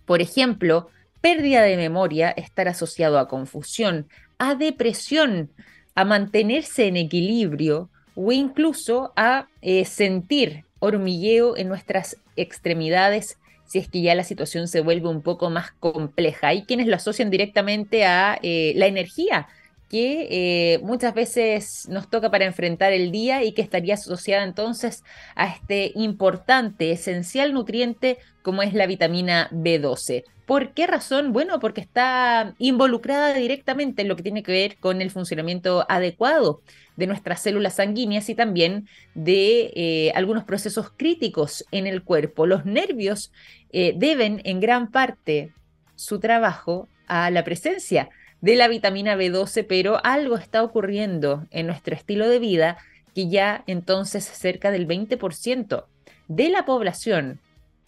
por 0.07 0.21
ejemplo, 0.21 0.89
pérdida 1.21 1.63
de 1.63 1.77
memoria, 1.77 2.31
estar 2.31 2.69
asociado 2.69 3.19
a 3.19 3.29
confusión, 3.29 4.07
a 4.39 4.55
depresión, 4.55 5.51
a 5.97 6.05
mantenerse 6.05 6.87
en 6.87 6.97
equilibrio 6.97 7.91
o 8.15 8.31
incluso 8.31 9.13
a 9.17 9.49
eh, 9.63 9.85
sentir 9.85 10.65
hormigueo 10.79 11.57
en 11.57 11.69
nuestras 11.69 12.17
extremidades 12.37 13.37
si 13.69 13.79
es 13.79 13.89
que 13.89 14.01
ya 14.01 14.15
la 14.15 14.25
situación 14.25 14.67
se 14.67 14.81
vuelve 14.81 15.09
un 15.09 15.21
poco 15.21 15.51
más 15.51 15.73
compleja. 15.73 16.49
Hay 16.49 16.63
quienes 16.63 16.87
lo 16.87 16.97
asocian 16.97 17.31
directamente 17.31 18.07
a 18.07 18.39
eh, 18.43 18.73
la 18.77 18.87
energía 18.87 19.47
que 19.89 20.29
eh, 20.31 20.79
muchas 20.83 21.15
veces 21.15 21.89
nos 21.89 22.11
toca 22.11 22.31
para 22.31 22.45
enfrentar 22.45 22.93
el 22.93 23.11
día 23.11 23.43
y 23.43 23.53
que 23.53 23.63
estaría 23.63 23.95
asociada 23.95 24.45
entonces 24.45 25.03
a 25.35 25.49
este 25.49 25.93
importante, 25.95 26.93
esencial 26.93 27.55
nutriente 27.55 28.19
como 28.43 28.63
es 28.63 28.75
la 28.75 28.87
vitamina 28.87 29.49
B12. 29.51 30.25
¿Por 30.47 30.73
qué 30.73 30.87
razón? 30.87 31.35
Bueno, 31.35 31.61
porque 31.61 31.83
está 31.83 32.55
involucrada 32.59 33.35
directamente 33.35 34.01
en 34.01 34.09
lo 34.09 34.17
que 34.17 34.23
tiene 34.23 34.43
que 34.43 34.53
ver 34.53 34.79
con 34.79 35.03
el 35.03 35.11
funcionamiento 35.11 35.85
adecuado 35.91 36.63
de 36.97 37.07
nuestras 37.07 37.43
células 37.43 37.75
sanguíneas 37.75 38.31
y 38.31 38.35
también 38.35 38.89
de 39.15 39.73
eh, 39.75 40.13
algunos 40.15 40.45
procesos 40.45 40.91
críticos 40.97 41.67
en 41.71 41.87
el 41.87 42.03
cuerpo. 42.03 42.47
Los 42.47 42.65
nervios 42.65 43.31
eh, 43.73 43.93
deben 43.97 44.41
en 44.45 44.61
gran 44.61 44.91
parte 44.91 45.53
su 45.97 46.19
trabajo 46.19 46.89
a 47.07 47.31
la 47.31 47.45
presencia 47.45 48.09
de 48.41 48.57
la 48.57 48.69
vitamina 48.69 49.17
B12, 49.17 49.67
pero 49.69 50.05
algo 50.05 50.37
está 50.37 50.63
ocurriendo 50.63 51.47
en 51.51 51.67
nuestro 51.67 51.95
estilo 51.95 52.29
de 52.29 52.39
vida 52.39 52.79
que 53.15 53.29
ya 53.29 53.65
entonces 53.67 54.25
cerca 54.25 54.71
del 54.71 54.87
20% 54.87 55.85
de 56.29 56.49
la 56.51 56.65
población, 56.65 57.41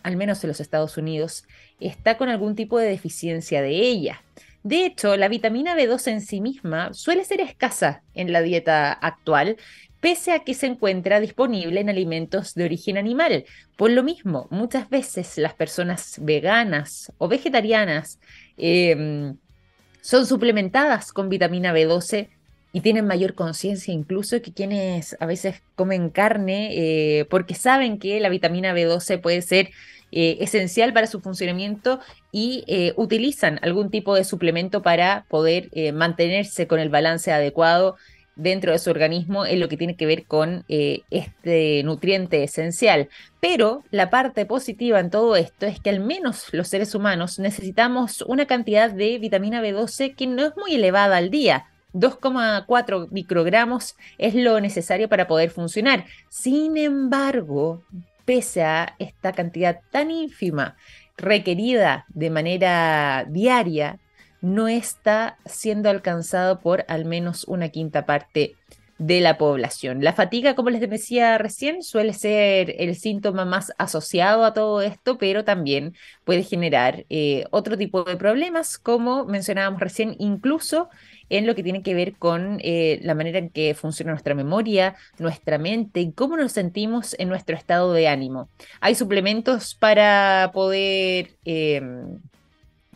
al 0.02 0.16
menos 0.16 0.42
en 0.42 0.48
los 0.48 0.60
Estados 0.60 0.96
Unidos, 0.96 1.44
está 1.78 2.16
con 2.16 2.28
algún 2.28 2.56
tipo 2.56 2.78
de 2.78 2.88
deficiencia 2.88 3.62
de 3.62 3.70
ella. 3.70 4.22
De 4.62 4.84
hecho, 4.84 5.16
la 5.16 5.28
vitamina 5.28 5.74
B12 5.74 6.10
en 6.10 6.20
sí 6.20 6.40
misma 6.40 6.92
suele 6.92 7.24
ser 7.24 7.40
escasa 7.40 8.02
en 8.14 8.32
la 8.32 8.42
dieta 8.42 8.92
actual, 8.92 9.56
pese 10.00 10.32
a 10.32 10.40
que 10.40 10.54
se 10.54 10.66
encuentra 10.66 11.20
disponible 11.20 11.80
en 11.80 11.88
alimentos 11.88 12.54
de 12.54 12.64
origen 12.64 12.98
animal. 12.98 13.44
Por 13.76 13.90
lo 13.90 14.02
mismo, 14.02 14.48
muchas 14.50 14.90
veces 14.90 15.38
las 15.38 15.54
personas 15.54 16.16
veganas 16.20 17.12
o 17.18 17.28
vegetarianas 17.28 18.18
em, 18.56 19.36
son 20.00 20.26
suplementadas 20.26 21.12
con 21.12 21.28
vitamina 21.28 21.72
B12 21.72 22.28
y 22.72 22.80
tienen 22.80 23.06
mayor 23.06 23.34
conciencia 23.34 23.92
incluso 23.92 24.40
que 24.42 24.52
quienes 24.52 25.16
a 25.20 25.26
veces 25.26 25.62
comen 25.74 26.10
carne 26.10 26.70
eh, 26.72 27.24
porque 27.24 27.54
saben 27.54 27.98
que 27.98 28.20
la 28.20 28.28
vitamina 28.28 28.72
B12 28.72 29.20
puede 29.20 29.42
ser 29.42 29.70
eh, 30.12 30.38
esencial 30.40 30.92
para 30.92 31.06
su 31.06 31.20
funcionamiento 31.20 32.00
y 32.32 32.64
eh, 32.66 32.92
utilizan 32.96 33.58
algún 33.62 33.90
tipo 33.90 34.14
de 34.14 34.24
suplemento 34.24 34.82
para 34.82 35.24
poder 35.28 35.70
mantenerse 35.92 36.66
con 36.66 36.80
el 36.80 36.88
balance 36.88 37.32
adecuado 37.32 37.96
dentro 38.40 38.72
de 38.72 38.79
su 38.79 38.90
organismo 38.90 39.46
en 39.46 39.61
lo 39.61 39.68
que 39.68 39.76
tiene 39.76 39.96
que 39.96 40.07
ver 40.07 40.24
con 40.24 40.64
eh, 40.68 41.03
este 41.11 41.83
nutriente 41.85 42.42
esencial. 42.42 43.09
Pero 43.40 43.85
la 43.90 44.11
parte 44.11 44.46
positiva 44.46 45.00
en 45.00 45.11
todo 45.11 45.37
esto 45.37 45.66
es 45.66 45.81
que 45.81 45.90
al 45.90 46.00
menos 46.00 46.46
los 46.53 46.68
seres 46.68 46.94
humanos 46.94 47.38
necesitamos 47.38 48.22
una 48.22 48.46
cantidad 48.46 48.90
de 48.90 49.18
vitamina 49.18 49.62
B12 49.62 50.14
que 50.14 50.26
no 50.26 50.44
es 50.44 50.57
muy 50.57 50.74
elevada 50.74 51.16
al 51.16 51.31
día. 51.31 51.66
2,4 51.92 53.09
microgramos 53.11 53.96
es 54.16 54.35
lo 54.35 54.61
necesario 54.61 55.09
para 55.09 55.26
poder 55.26 55.50
funcionar. 55.50 56.07
Sin 56.29 56.76
embargo, 56.76 57.83
pese 58.24 58.62
a 58.62 58.94
esta 58.98 59.33
cantidad 59.33 59.81
tan 59.90 60.11
ínfima 60.11 60.76
requerida 61.16 62.07
de 62.09 62.31
manera 62.31 63.26
diaria, 63.29 63.98
no 64.40 64.68
está 64.68 65.38
siendo 65.46 65.90
alcanzado 65.90 66.61
por 66.61 66.85
al 66.88 67.05
menos 67.05 67.44
una 67.44 67.68
quinta 67.68 68.07
parte 68.07 68.57
de 69.00 69.21
la 69.21 69.38
población. 69.38 70.04
La 70.04 70.12
fatiga, 70.12 70.54
como 70.54 70.69
les 70.69 70.83
decía 70.83 71.38
recién, 71.38 71.83
suele 71.83 72.12
ser 72.12 72.75
el 72.79 72.94
síntoma 72.96 73.46
más 73.46 73.73
asociado 73.79 74.44
a 74.44 74.52
todo 74.52 74.83
esto, 74.83 75.17
pero 75.17 75.42
también 75.42 75.94
puede 76.25 76.42
generar 76.42 77.06
eh, 77.08 77.46
otro 77.50 77.79
tipo 77.79 78.04
de 78.04 78.17
problemas, 78.19 78.77
como 78.79 79.25
mencionábamos 79.25 79.81
recién, 79.81 80.17
incluso 80.19 80.90
en 81.31 81.46
lo 81.46 81.54
que 81.54 81.62
tiene 81.62 81.83
que 81.83 81.94
ver 81.94 82.17
con 82.19 82.58
eh, 82.60 83.00
la 83.02 83.14
manera 83.14 83.38
en 83.38 83.48
que 83.48 83.75
funciona 83.75 84.10
nuestra 84.12 84.35
memoria, 84.35 84.96
nuestra 85.19 85.56
mente 85.56 86.00
y 86.00 86.12
cómo 86.12 86.37
nos 86.37 86.52
sentimos 86.52 87.17
en 87.19 87.31
nuestro 87.31 87.56
estado 87.56 87.94
de 87.94 88.06
ánimo. 88.06 88.50
Hay 88.81 88.94
suplementos 88.94 89.75
para 89.75 90.50
poder... 90.52 91.38
Em, 91.44 92.21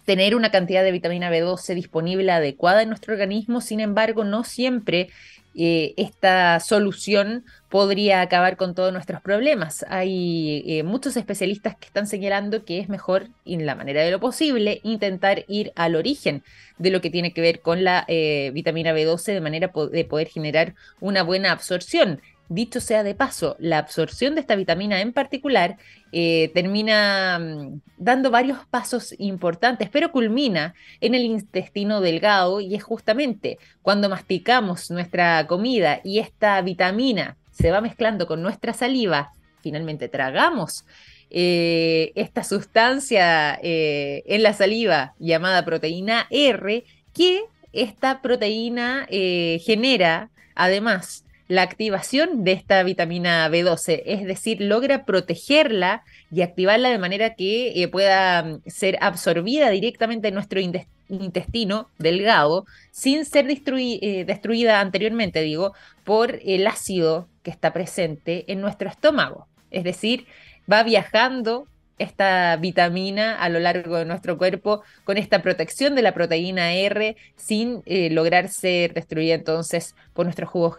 tener 0.04 0.34
una 0.34 0.50
cantidad 0.50 0.82
de 0.82 0.92
vitamina 0.92 1.30
B12 1.30 1.74
disponible 1.74 2.30
adecuada 2.30 2.82
en 2.82 2.88
nuestro 2.88 3.14
organismo, 3.14 3.60
sin 3.60 3.80
embargo, 3.80 4.24
no 4.24 4.44
siempre 4.44 5.08
eh, 5.56 5.94
esta 5.96 6.58
solución 6.58 7.44
podría 7.68 8.20
acabar 8.22 8.56
con 8.56 8.74
todos 8.74 8.92
nuestros 8.92 9.22
problemas. 9.22 9.86
Hay 9.88 10.64
eh, 10.66 10.82
muchos 10.82 11.16
especialistas 11.16 11.76
que 11.76 11.86
están 11.86 12.08
señalando 12.08 12.64
que 12.64 12.80
es 12.80 12.88
mejor, 12.88 13.28
en 13.44 13.64
la 13.64 13.76
manera 13.76 14.02
de 14.02 14.10
lo 14.10 14.18
posible, 14.18 14.80
intentar 14.82 15.44
ir 15.46 15.72
al 15.76 15.94
origen 15.94 16.42
de 16.78 16.90
lo 16.90 17.00
que 17.00 17.10
tiene 17.10 17.32
que 17.32 17.40
ver 17.40 17.60
con 17.60 17.84
la 17.84 18.04
eh, 18.08 18.50
vitamina 18.52 18.92
B12 18.92 19.32
de 19.32 19.40
manera 19.40 19.70
de 19.92 20.04
poder 20.04 20.28
generar 20.28 20.74
una 21.00 21.22
buena 21.22 21.52
absorción. 21.52 22.20
Dicho 22.50 22.80
sea 22.80 23.02
de 23.02 23.14
paso, 23.14 23.56
la 23.58 23.78
absorción 23.78 24.34
de 24.34 24.42
esta 24.42 24.54
vitamina 24.54 25.00
en 25.00 25.14
particular 25.14 25.78
eh, 26.12 26.50
termina 26.52 27.38
mm, 27.38 27.80
dando 27.96 28.30
varios 28.30 28.66
pasos 28.66 29.14
importantes, 29.18 29.88
pero 29.90 30.12
culmina 30.12 30.74
en 31.00 31.14
el 31.14 31.22
intestino 31.22 32.02
delgado 32.02 32.60
y 32.60 32.74
es 32.74 32.82
justamente 32.82 33.58
cuando 33.80 34.10
masticamos 34.10 34.90
nuestra 34.90 35.46
comida 35.46 36.02
y 36.04 36.18
esta 36.18 36.60
vitamina 36.60 37.38
se 37.50 37.70
va 37.70 37.80
mezclando 37.80 38.26
con 38.26 38.42
nuestra 38.42 38.74
saliva, 38.74 39.32
finalmente 39.62 40.08
tragamos 40.10 40.84
eh, 41.30 42.12
esta 42.14 42.44
sustancia 42.44 43.58
eh, 43.62 44.22
en 44.26 44.42
la 44.42 44.52
saliva 44.52 45.14
llamada 45.18 45.64
proteína 45.64 46.26
R, 46.28 46.84
que 47.14 47.44
esta 47.72 48.20
proteína 48.20 49.06
genera 49.08 50.30
además 50.54 51.23
la 51.48 51.62
activación 51.62 52.44
de 52.44 52.52
esta 52.52 52.82
vitamina 52.82 53.48
B12, 53.48 54.02
es 54.06 54.24
decir, 54.24 54.60
logra 54.60 55.04
protegerla 55.04 56.02
y 56.30 56.42
activarla 56.42 56.88
de 56.88 56.98
manera 56.98 57.34
que 57.34 57.82
eh, 57.82 57.88
pueda 57.88 58.42
mm, 58.42 58.62
ser 58.66 58.98
absorbida 59.00 59.70
directamente 59.70 60.28
en 60.28 60.34
nuestro 60.34 60.60
intestino 61.08 61.88
delgado 61.98 62.64
sin 62.90 63.24
ser 63.26 63.46
eh, 63.50 64.24
destruida 64.26 64.80
anteriormente, 64.80 65.42
digo, 65.42 65.74
por 66.04 66.40
el 66.44 66.66
ácido 66.66 67.28
que 67.42 67.50
está 67.50 67.72
presente 67.72 68.50
en 68.50 68.60
nuestro 68.60 68.88
estómago. 68.88 69.46
Es 69.70 69.84
decir, 69.84 70.26
va 70.70 70.82
viajando 70.82 71.66
esta 71.98 72.56
vitamina 72.56 73.38
a 73.40 73.48
lo 73.48 73.60
largo 73.60 73.96
de 73.96 74.04
nuestro 74.04 74.36
cuerpo 74.36 74.82
con 75.04 75.16
esta 75.16 75.42
protección 75.42 75.94
de 75.94 76.02
la 76.02 76.12
proteína 76.12 76.72
R 76.72 77.16
sin 77.36 77.82
eh, 77.86 78.10
lograr 78.10 78.48
ser 78.48 78.94
destruida 78.94 79.34
entonces 79.34 79.94
por 80.12 80.26
nuestros 80.26 80.50
jugos 80.50 80.76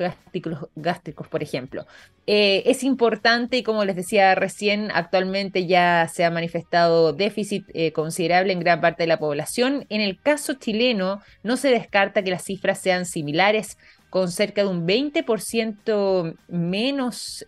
gástricos, 0.76 1.28
por 1.28 1.42
ejemplo. 1.42 1.86
Eh, 2.28 2.64
es 2.66 2.84
importante 2.84 3.58
y 3.58 3.64
como 3.64 3.86
les 3.86 3.96
decía 3.96 4.36
recién, 4.36 4.92
actualmente 4.94 5.68
ya 5.68 6.10
se 6.12 6.26
ha 6.26 6.32
manifestado 6.32 7.14
déficit 7.14 7.66
eh, 7.74 7.92
considerable 7.92 8.52
en 8.52 8.60
gran 8.60 8.82
parte 8.82 9.04
de 9.04 9.08
la 9.08 9.20
población. 9.20 9.86
En 9.90 10.02
el 10.02 10.20
caso 10.20 10.56
chileno 10.56 11.22
no 11.44 11.56
se 11.56 11.70
descarta 11.70 12.24
que 12.24 12.32
las 12.32 12.44
cifras 12.44 12.80
sean 12.80 13.06
similares 13.06 13.78
con 14.10 14.32
cerca 14.32 14.64
de 14.64 14.70
un 14.70 14.88
20% 14.88 16.36
menos 16.48 17.46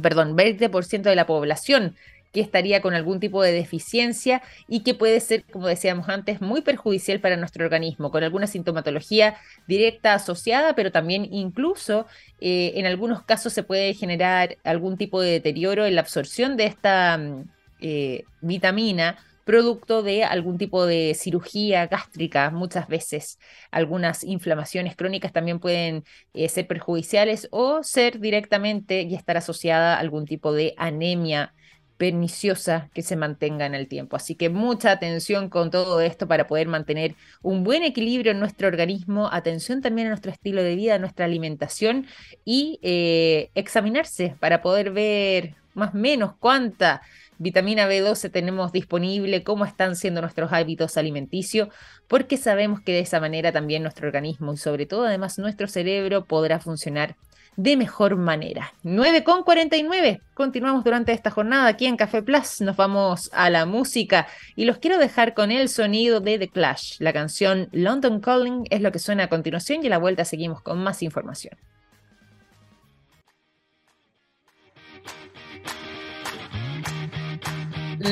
perdón, 0.00 0.36
20% 0.36 1.02
de 1.02 1.16
la 1.16 1.26
población 1.26 1.96
que 2.34 2.40
estaría 2.40 2.82
con 2.82 2.94
algún 2.94 3.20
tipo 3.20 3.42
de 3.42 3.52
deficiencia 3.52 4.42
y 4.68 4.80
que 4.80 4.94
puede 4.94 5.20
ser, 5.20 5.44
como 5.44 5.68
decíamos 5.68 6.08
antes, 6.08 6.40
muy 6.40 6.62
perjudicial 6.62 7.20
para 7.20 7.36
nuestro 7.36 7.64
organismo, 7.64 8.10
con 8.10 8.24
alguna 8.24 8.48
sintomatología 8.48 9.36
directa 9.68 10.14
asociada, 10.14 10.74
pero 10.74 10.90
también 10.90 11.26
incluso 11.30 12.06
eh, 12.40 12.72
en 12.74 12.86
algunos 12.86 13.22
casos 13.22 13.52
se 13.52 13.62
puede 13.62 13.94
generar 13.94 14.58
algún 14.64 14.98
tipo 14.98 15.20
de 15.20 15.30
deterioro 15.30 15.86
en 15.86 15.94
la 15.94 16.00
absorción 16.00 16.56
de 16.56 16.66
esta 16.66 17.16
mm, 17.16 17.44
eh, 17.80 18.24
vitamina 18.40 19.16
producto 19.44 20.02
de 20.02 20.24
algún 20.24 20.58
tipo 20.58 20.86
de 20.86 21.14
cirugía 21.14 21.86
gástrica, 21.86 22.50
muchas 22.50 22.88
veces. 22.88 23.38
Algunas 23.70 24.24
inflamaciones 24.24 24.96
crónicas 24.96 25.32
también 25.32 25.60
pueden 25.60 26.04
eh, 26.32 26.48
ser 26.48 26.66
perjudiciales 26.66 27.46
o 27.50 27.82
ser 27.82 28.20
directamente 28.20 29.02
y 29.02 29.14
estar 29.14 29.36
asociada 29.36 29.96
a 29.96 30.00
algún 30.00 30.24
tipo 30.24 30.52
de 30.52 30.74
anemia 30.78 31.54
perniciosa 31.96 32.90
que 32.94 33.02
se 33.02 33.16
mantenga 33.16 33.66
en 33.66 33.74
el 33.74 33.88
tiempo. 33.88 34.16
Así 34.16 34.34
que 34.34 34.48
mucha 34.48 34.90
atención 34.90 35.48
con 35.48 35.70
todo 35.70 36.00
esto 36.00 36.26
para 36.26 36.46
poder 36.46 36.68
mantener 36.68 37.14
un 37.42 37.64
buen 37.64 37.82
equilibrio 37.84 38.32
en 38.32 38.40
nuestro 38.40 38.68
organismo, 38.68 39.28
atención 39.32 39.80
también 39.80 40.08
a 40.08 40.10
nuestro 40.10 40.32
estilo 40.32 40.62
de 40.62 40.74
vida, 40.76 40.96
a 40.96 40.98
nuestra 40.98 41.24
alimentación 41.24 42.06
y 42.44 42.78
eh, 42.82 43.50
examinarse 43.54 44.36
para 44.40 44.62
poder 44.62 44.90
ver 44.90 45.54
más 45.74 45.94
o 45.94 45.98
menos 45.98 46.34
cuánta 46.38 47.02
vitamina 47.38 47.88
B12 47.88 48.30
tenemos 48.30 48.72
disponible, 48.72 49.42
cómo 49.42 49.64
están 49.64 49.96
siendo 49.96 50.20
nuestros 50.20 50.52
hábitos 50.52 50.96
alimenticios, 50.96 51.68
porque 52.06 52.36
sabemos 52.36 52.80
que 52.80 52.92
de 52.92 53.00
esa 53.00 53.20
manera 53.20 53.52
también 53.52 53.82
nuestro 53.82 54.06
organismo 54.06 54.52
y 54.52 54.56
sobre 54.56 54.86
todo 54.86 55.06
además 55.06 55.38
nuestro 55.38 55.66
cerebro 55.68 56.24
podrá 56.24 56.60
funcionar 56.60 57.16
de 57.56 57.76
mejor 57.76 58.16
manera. 58.16 58.74
9 58.82 59.24
con 59.24 59.42
49. 59.42 60.20
Continuamos 60.34 60.84
durante 60.84 61.12
esta 61.12 61.30
jornada 61.30 61.68
aquí 61.68 61.86
en 61.86 61.96
Café 61.96 62.22
Plus. 62.22 62.60
Nos 62.60 62.76
vamos 62.76 63.30
a 63.32 63.50
la 63.50 63.66
música 63.66 64.26
y 64.56 64.64
los 64.64 64.78
quiero 64.78 64.98
dejar 64.98 65.34
con 65.34 65.50
el 65.50 65.68
sonido 65.68 66.20
de 66.20 66.38
The 66.38 66.48
Clash. 66.48 66.96
La 66.98 67.12
canción 67.12 67.68
London 67.72 68.20
Calling 68.20 68.64
es 68.70 68.80
lo 68.80 68.92
que 68.92 68.98
suena 68.98 69.24
a 69.24 69.28
continuación 69.28 69.82
y 69.82 69.86
a 69.86 69.90
la 69.90 69.98
vuelta 69.98 70.24
seguimos 70.24 70.60
con 70.62 70.82
más 70.82 71.02
información. 71.02 71.56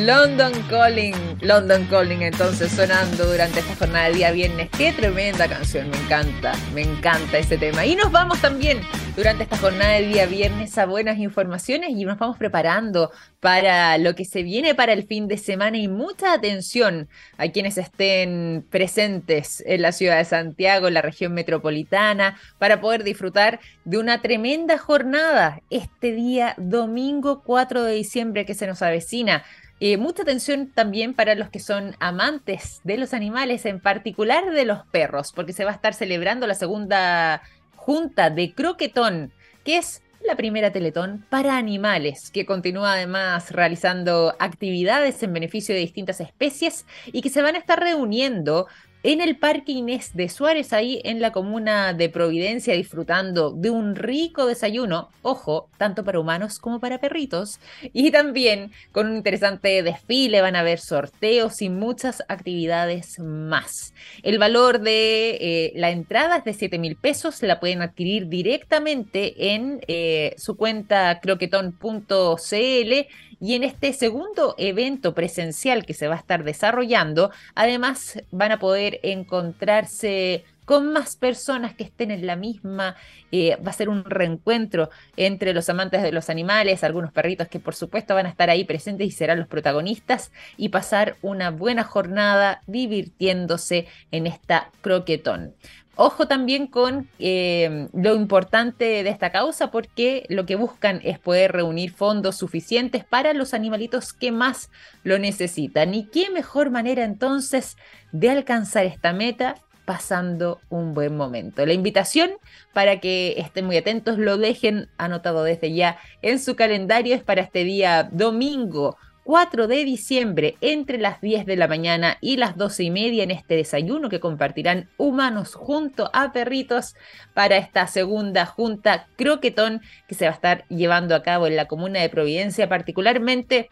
London 0.01 0.53
Calling, 0.71 1.15
London 1.43 1.87
Calling 1.91 2.23
entonces 2.23 2.73
sonando 2.73 3.27
durante 3.27 3.61
esta 3.61 3.77
jornada 3.77 4.09
de 4.09 4.15
día 4.15 4.31
viernes. 4.31 4.71
Qué 4.71 4.91
tremenda 4.93 5.47
canción, 5.47 5.91
me 5.91 5.99
encanta, 5.99 6.55
me 6.75 6.81
encanta 6.81 7.37
ese 7.37 7.59
tema. 7.59 7.85
Y 7.85 7.95
nos 7.95 8.11
vamos 8.11 8.41
también 8.41 8.81
durante 9.17 9.43
esta 9.43 9.59
jornada 9.59 9.93
de 9.93 10.07
día 10.07 10.25
viernes 10.25 10.79
a 10.79 10.87
buenas 10.87 11.19
informaciones 11.19 11.91
y 11.91 12.07
nos 12.07 12.19
vamos 12.19 12.39
preparando 12.39 13.11
para 13.41 13.99
lo 13.99 14.15
que 14.15 14.25
se 14.25 14.43
viene 14.43 14.75
para 14.75 14.95
el 14.95 15.07
fin 15.07 15.29
de 15.29 15.37
semana 15.37 15.77
y 15.77 15.89
mucha 15.89 16.33
atención 16.33 17.09
a 17.37 17.49
quienes 17.49 17.77
estén 17.77 18.67
presentes 18.71 19.63
en 19.67 19.83
la 19.83 19.93
ciudad 19.93 20.17
de 20.17 20.25
Santiago, 20.25 20.89
en 20.89 20.95
la 20.95 21.03
región 21.03 21.35
metropolitana, 21.35 22.39
para 22.59 22.81
poder 22.81 23.05
disfrutar 23.05 23.61
de 23.85 23.99
una 23.99 24.23
tremenda 24.23 24.79
jornada 24.79 25.61
este 25.69 26.13
día 26.13 26.55
domingo 26.57 27.43
4 27.43 27.83
de 27.83 27.93
diciembre 27.93 28.47
que 28.47 28.55
se 28.55 28.67
nos 28.67 28.81
avecina 28.81 29.45
eh, 29.85 29.97
mucha 29.97 30.23
atención 30.23 30.71
también 30.73 31.13
para 31.13 31.35
los 31.35 31.51
que 31.51 31.59
son 31.59 31.97
amantes 31.99 32.81
de 32.85 32.99
los 32.99 33.13
animales, 33.13 33.67
en 33.67 33.81
particular 33.81 34.53
de 34.53 34.65
los 34.65 34.87
perros, 34.87 35.33
porque 35.33 35.53
se 35.53 35.65
va 35.65 35.73
a 35.73 35.75
estar 35.75 35.93
celebrando 35.93 36.47
la 36.47 36.55
segunda 36.55 37.43
junta 37.75 38.31
de 38.31 38.55
croquetón, 38.55 39.33
que 39.65 39.79
es 39.79 40.01
la 40.25 40.37
primera 40.37 40.71
Teletón 40.71 41.27
para 41.29 41.57
animales, 41.57 42.31
que 42.31 42.47
continúa 42.47 42.93
además 42.93 43.51
realizando 43.51 44.37
actividades 44.39 45.21
en 45.25 45.33
beneficio 45.33 45.75
de 45.75 45.81
distintas 45.81 46.21
especies 46.21 46.87
y 47.07 47.21
que 47.21 47.29
se 47.29 47.43
van 47.43 47.57
a 47.57 47.59
estar 47.59 47.81
reuniendo 47.81 48.69
en 49.03 49.21
el 49.21 49.37
Parque 49.37 49.73
Inés 49.73 50.13
de 50.15 50.29
Suárez, 50.29 50.73
ahí 50.73 51.01
en 51.05 51.21
la 51.21 51.33
comuna 51.33 51.93
de 51.93 52.09
Providencia, 52.09 52.75
disfrutando 52.75 53.51
de 53.51 53.71
un 53.71 53.97
rico 53.97 54.47
desayuno, 54.47 55.09
ojo, 55.23 55.69
tanto 55.77 56.05
para 56.05 56.21
humanos 56.21 56.59
como 56.59 56.79
para 56.79 56.99
perritos, 56.99 57.59
y 57.93 58.13
también 58.13 58.71
con 58.93 59.09
un 59.09 59.17
interesante 59.17 59.83
desfile, 59.83 60.41
van 60.41 60.55
a 60.55 60.61
haber 60.61 60.79
sorteos 60.79 61.63
y 61.63 61.69
muchas 61.69 62.23
actividades 62.29 63.19
más. 63.19 63.93
El 64.23 64.39
valor 64.39 64.81
de 64.81 65.31
eh, 65.41 65.73
la 65.75 65.91
entrada 65.91 66.37
es 66.37 66.45
de 66.45 66.55
7 66.55 66.79
mil 66.79 66.97
pesos, 66.97 67.43
la 67.43 67.59
pueden 67.59 67.83
adquirir 67.83 68.29
directamente 68.29 69.53
en 69.53 69.81
eh, 69.89 70.35
su 70.39 70.57
cuenta 70.57 71.19
croquetón.cl 71.21 73.07
y 73.43 73.57
en 73.57 73.65
este 73.65 73.93
segundo 73.93 74.55
evento 74.57 75.15
presencial 75.15 75.85
que 75.85 75.95
se 75.95 76.07
va 76.07 76.15
a 76.15 76.19
estar 76.19 76.45
desarrollando, 76.45 77.33
además 77.57 78.23
van 78.31 78.53
a 78.53 78.61
poder 78.61 79.01
encontrarse 79.03 80.45
con 80.65 80.93
más 80.93 81.17
personas 81.17 81.75
que 81.75 81.83
estén 81.83 82.13
en 82.13 82.25
la 82.25 82.37
misma. 82.37 82.95
Eh, 83.33 83.57
va 83.57 83.71
a 83.71 83.75
ser 83.75 83.89
un 83.89 84.05
reencuentro 84.05 84.91
entre 85.17 85.55
los 85.55 85.69
amantes 85.69 86.03
de 86.03 86.13
los 86.13 86.31
animales, 86.31 86.85
algunos 86.85 87.11
perritos 87.11 87.49
que 87.49 87.59
por 87.59 87.75
supuesto 87.75 88.15
van 88.15 88.27
a 88.27 88.29
estar 88.29 88.49
ahí 88.49 88.63
presentes 88.63 89.09
y 89.09 89.11
serán 89.11 89.41
los 89.41 89.49
protagonistas 89.49 90.31
y 90.57 90.69
pasar 90.69 91.17
una 91.21 91.51
buena 91.51 91.83
jornada 91.83 92.61
divirtiéndose 92.69 93.89
en 94.13 94.29
esta 94.29 94.71
croquetón. 94.83 95.57
Ojo 95.95 96.27
también 96.27 96.69
con 96.69 97.09
eh, 97.19 97.89
lo 97.93 98.15
importante 98.15 99.03
de 99.03 99.11
esta 99.11 99.31
causa 99.31 99.71
porque 99.71 100.25
lo 100.31 100.47
que 100.47 100.57
buscan 100.57 101.01
es 101.05 101.19
poder 101.19 101.53
reunir 101.53 101.93
fondos 101.93 102.37
suficientes 102.37 103.05
para 103.05 103.35
los 103.35 103.53
animalitos 103.53 104.15
que 104.15 104.33
más 104.33 104.71
lo 105.05 105.19
necesitan. 105.19 105.95
¿Y 105.95 106.07
qué 106.07 106.31
mejor 106.31 106.71
manera 106.71 107.05
entonces 107.05 107.77
de 108.11 108.31
alcanzar 108.31 108.87
esta 108.87 109.13
meta? 109.13 109.57
pasando 109.85 110.61
un 110.69 110.95
buen 110.95 111.17
momento. 111.17 111.67
La 111.67 111.73
invitación 111.73 112.31
para 112.73 113.01
que 113.01 113.35
estén 113.39 113.67
muy 113.67 113.77
atentos, 113.77 114.17
lo 114.17 114.39
dejen 114.39 114.89
anotado 114.97 115.43
desde 115.43 115.75
ya 115.75 115.99
en 116.23 116.39
su 116.39 116.55
calendario, 116.55 117.17
es 117.17 117.23
para 117.25 117.43
este 117.43 117.65
día 117.65 118.09
domingo 118.13 118.97
4 119.25 119.69
de 119.69 119.85
diciembre 119.85 120.57
entre 120.61 120.99
las 120.99 121.21
10 121.21 121.47
de 121.47 121.57
la 121.57 121.69
mañana 121.69 122.19
y 122.21 122.37
las 122.37 122.57
12 122.57 122.85
y 122.85 122.91
media 122.91 123.23
en 123.23 123.31
este 123.31 123.55
desayuno 123.55 124.09
que 124.09 124.21
compartirán 124.21 124.89
humanos 124.97 125.55
junto 125.55 126.11
a 126.13 126.33
perritos 126.33 126.97
para 127.33 127.57
esta 127.57 127.87
segunda 127.87 128.47
junta 128.47 129.07
croquetón 129.17 129.81
que 130.09 130.15
se 130.15 130.25
va 130.25 130.33
a 130.33 130.35
estar 130.35 130.65
llevando 130.69 131.15
a 131.15 131.23
cabo 131.23 131.47
en 131.47 131.57
la 131.57 131.69
comuna 131.69 132.01
de 132.01 132.09
Providencia, 132.09 132.69
particularmente 132.69 133.71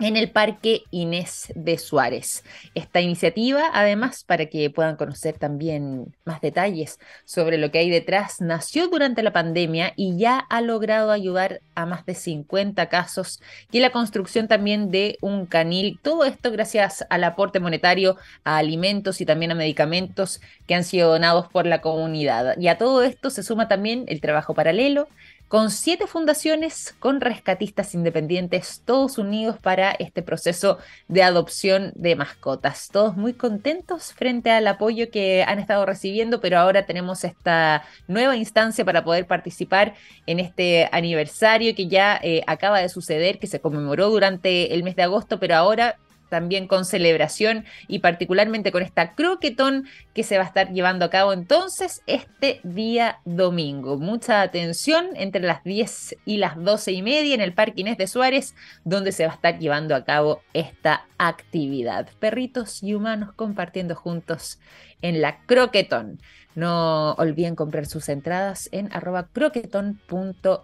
en 0.00 0.16
el 0.16 0.30
Parque 0.30 0.82
Inés 0.90 1.52
de 1.54 1.78
Suárez. 1.78 2.42
Esta 2.74 3.00
iniciativa, 3.00 3.70
además, 3.72 4.24
para 4.24 4.46
que 4.46 4.68
puedan 4.68 4.96
conocer 4.96 5.38
también 5.38 6.14
más 6.24 6.40
detalles 6.40 6.98
sobre 7.24 7.58
lo 7.58 7.70
que 7.70 7.78
hay 7.78 7.90
detrás, 7.90 8.40
nació 8.40 8.88
durante 8.88 9.22
la 9.22 9.32
pandemia 9.32 9.92
y 9.94 10.16
ya 10.18 10.38
ha 10.38 10.60
logrado 10.60 11.12
ayudar 11.12 11.60
a 11.76 11.86
más 11.86 12.04
de 12.06 12.14
50 12.14 12.88
casos 12.88 13.40
y 13.70 13.80
la 13.80 13.90
construcción 13.90 14.48
también 14.48 14.90
de 14.90 15.16
un 15.20 15.46
canil. 15.46 16.00
Todo 16.02 16.24
esto 16.24 16.50
gracias 16.50 17.06
al 17.08 17.22
aporte 17.22 17.60
monetario 17.60 18.16
a 18.42 18.58
alimentos 18.58 19.20
y 19.20 19.26
también 19.26 19.52
a 19.52 19.54
medicamentos 19.54 20.40
que 20.66 20.74
han 20.74 20.84
sido 20.84 21.10
donados 21.10 21.48
por 21.48 21.66
la 21.66 21.80
comunidad. 21.80 22.58
Y 22.58 22.66
a 22.66 22.78
todo 22.78 23.04
esto 23.04 23.30
se 23.30 23.44
suma 23.44 23.68
también 23.68 24.04
el 24.08 24.20
trabajo 24.20 24.54
paralelo 24.54 25.08
con 25.48 25.70
siete 25.70 26.06
fundaciones 26.06 26.94
con 26.98 27.20
rescatistas 27.20 27.94
independientes, 27.94 28.82
todos 28.84 29.18
unidos 29.18 29.58
para 29.58 29.92
este 29.92 30.22
proceso 30.22 30.78
de 31.08 31.22
adopción 31.22 31.92
de 31.94 32.16
mascotas. 32.16 32.88
Todos 32.90 33.16
muy 33.16 33.34
contentos 33.34 34.12
frente 34.14 34.50
al 34.50 34.66
apoyo 34.66 35.10
que 35.10 35.44
han 35.46 35.58
estado 35.58 35.86
recibiendo, 35.86 36.40
pero 36.40 36.58
ahora 36.58 36.86
tenemos 36.86 37.24
esta 37.24 37.84
nueva 38.08 38.36
instancia 38.36 38.84
para 38.84 39.04
poder 39.04 39.26
participar 39.26 39.94
en 40.26 40.40
este 40.40 40.88
aniversario 40.92 41.74
que 41.74 41.88
ya 41.88 42.18
eh, 42.22 42.42
acaba 42.46 42.80
de 42.80 42.88
suceder, 42.88 43.38
que 43.38 43.46
se 43.46 43.60
conmemoró 43.60 44.10
durante 44.10 44.74
el 44.74 44.82
mes 44.82 44.96
de 44.96 45.02
agosto, 45.02 45.38
pero 45.38 45.56
ahora 45.56 45.98
también 46.28 46.66
con 46.66 46.84
celebración 46.84 47.64
y 47.88 48.00
particularmente 48.00 48.72
con 48.72 48.82
esta 48.82 49.14
croquetón 49.14 49.86
que 50.14 50.22
se 50.22 50.38
va 50.38 50.44
a 50.44 50.46
estar 50.46 50.72
llevando 50.72 51.04
a 51.04 51.10
cabo 51.10 51.32
entonces 51.32 52.02
este 52.06 52.60
día 52.62 53.20
domingo. 53.24 53.98
Mucha 53.98 54.42
atención 54.42 55.08
entre 55.14 55.42
las 55.42 55.64
10 55.64 56.16
y 56.24 56.38
las 56.38 56.56
12 56.62 56.92
y 56.92 57.02
media 57.02 57.34
en 57.34 57.40
el 57.40 57.54
Parque 57.54 57.80
Inés 57.82 57.98
de 57.98 58.06
Suárez, 58.06 58.54
donde 58.84 59.12
se 59.12 59.26
va 59.26 59.32
a 59.32 59.36
estar 59.36 59.58
llevando 59.58 59.94
a 59.94 60.04
cabo 60.04 60.42
esta 60.52 61.06
actividad. 61.18 62.08
Perritos 62.18 62.82
y 62.82 62.94
humanos 62.94 63.32
compartiendo 63.34 63.94
juntos 63.94 64.58
en 65.02 65.20
la 65.20 65.40
croquetón. 65.44 66.20
No 66.54 67.14
olviden 67.14 67.56
comprar 67.56 67.86
sus 67.86 68.08
entradas 68.08 68.68
en 68.70 68.88
arroba 68.92 69.26
croqueton.cl. 69.32 70.54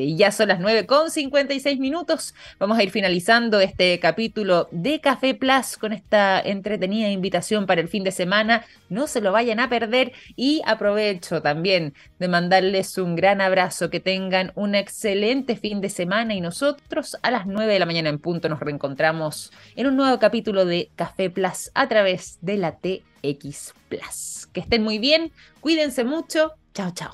Y 0.00 0.16
ya 0.16 0.30
son 0.30 0.48
las 0.48 0.60
9 0.60 0.86
con 0.86 1.10
56 1.10 1.78
minutos. 1.78 2.34
Vamos 2.58 2.78
a 2.78 2.82
ir 2.82 2.90
finalizando 2.90 3.60
este 3.60 3.98
capítulo 3.98 4.68
de 4.72 5.00
Café 5.00 5.34
Plus 5.34 5.78
con 5.78 5.94
esta 5.94 6.38
entretenida 6.38 7.08
invitación 7.08 7.64
para 7.66 7.80
el 7.80 7.88
fin 7.88 8.04
de 8.04 8.12
semana. 8.12 8.66
No 8.90 9.06
se 9.06 9.22
lo 9.22 9.32
vayan 9.32 9.60
a 9.60 9.70
perder 9.70 10.12
y 10.36 10.60
aprovecho 10.66 11.40
también 11.40 11.94
de 12.18 12.28
mandarles 12.28 12.98
un 12.98 13.16
gran 13.16 13.40
abrazo. 13.40 13.88
Que 13.88 14.00
tengan 14.00 14.52
un 14.54 14.74
excelente 14.74 15.56
fin 15.56 15.80
de 15.80 15.88
semana 15.88 16.34
y 16.34 16.42
nosotros 16.42 17.16
a 17.22 17.30
las 17.30 17.46
9 17.46 17.72
de 17.72 17.78
la 17.78 17.86
mañana 17.86 18.10
en 18.10 18.18
punto 18.18 18.50
nos 18.50 18.60
reencontramos 18.60 19.50
en 19.76 19.86
un 19.86 19.96
nuevo 19.96 20.18
capítulo 20.18 20.66
de 20.66 20.90
Café 20.94 21.30
Plus 21.30 21.70
a 21.74 21.88
través 21.88 22.38
de 22.42 22.58
la 22.58 22.72
T 22.72 23.02
X 23.22 23.74
Plus. 23.88 24.48
Que 24.52 24.60
estén 24.60 24.82
muy 24.82 24.98
bien, 24.98 25.32
cuídense 25.60 26.04
mucho. 26.04 26.52
Chao, 26.74 26.90
chao. 26.92 27.12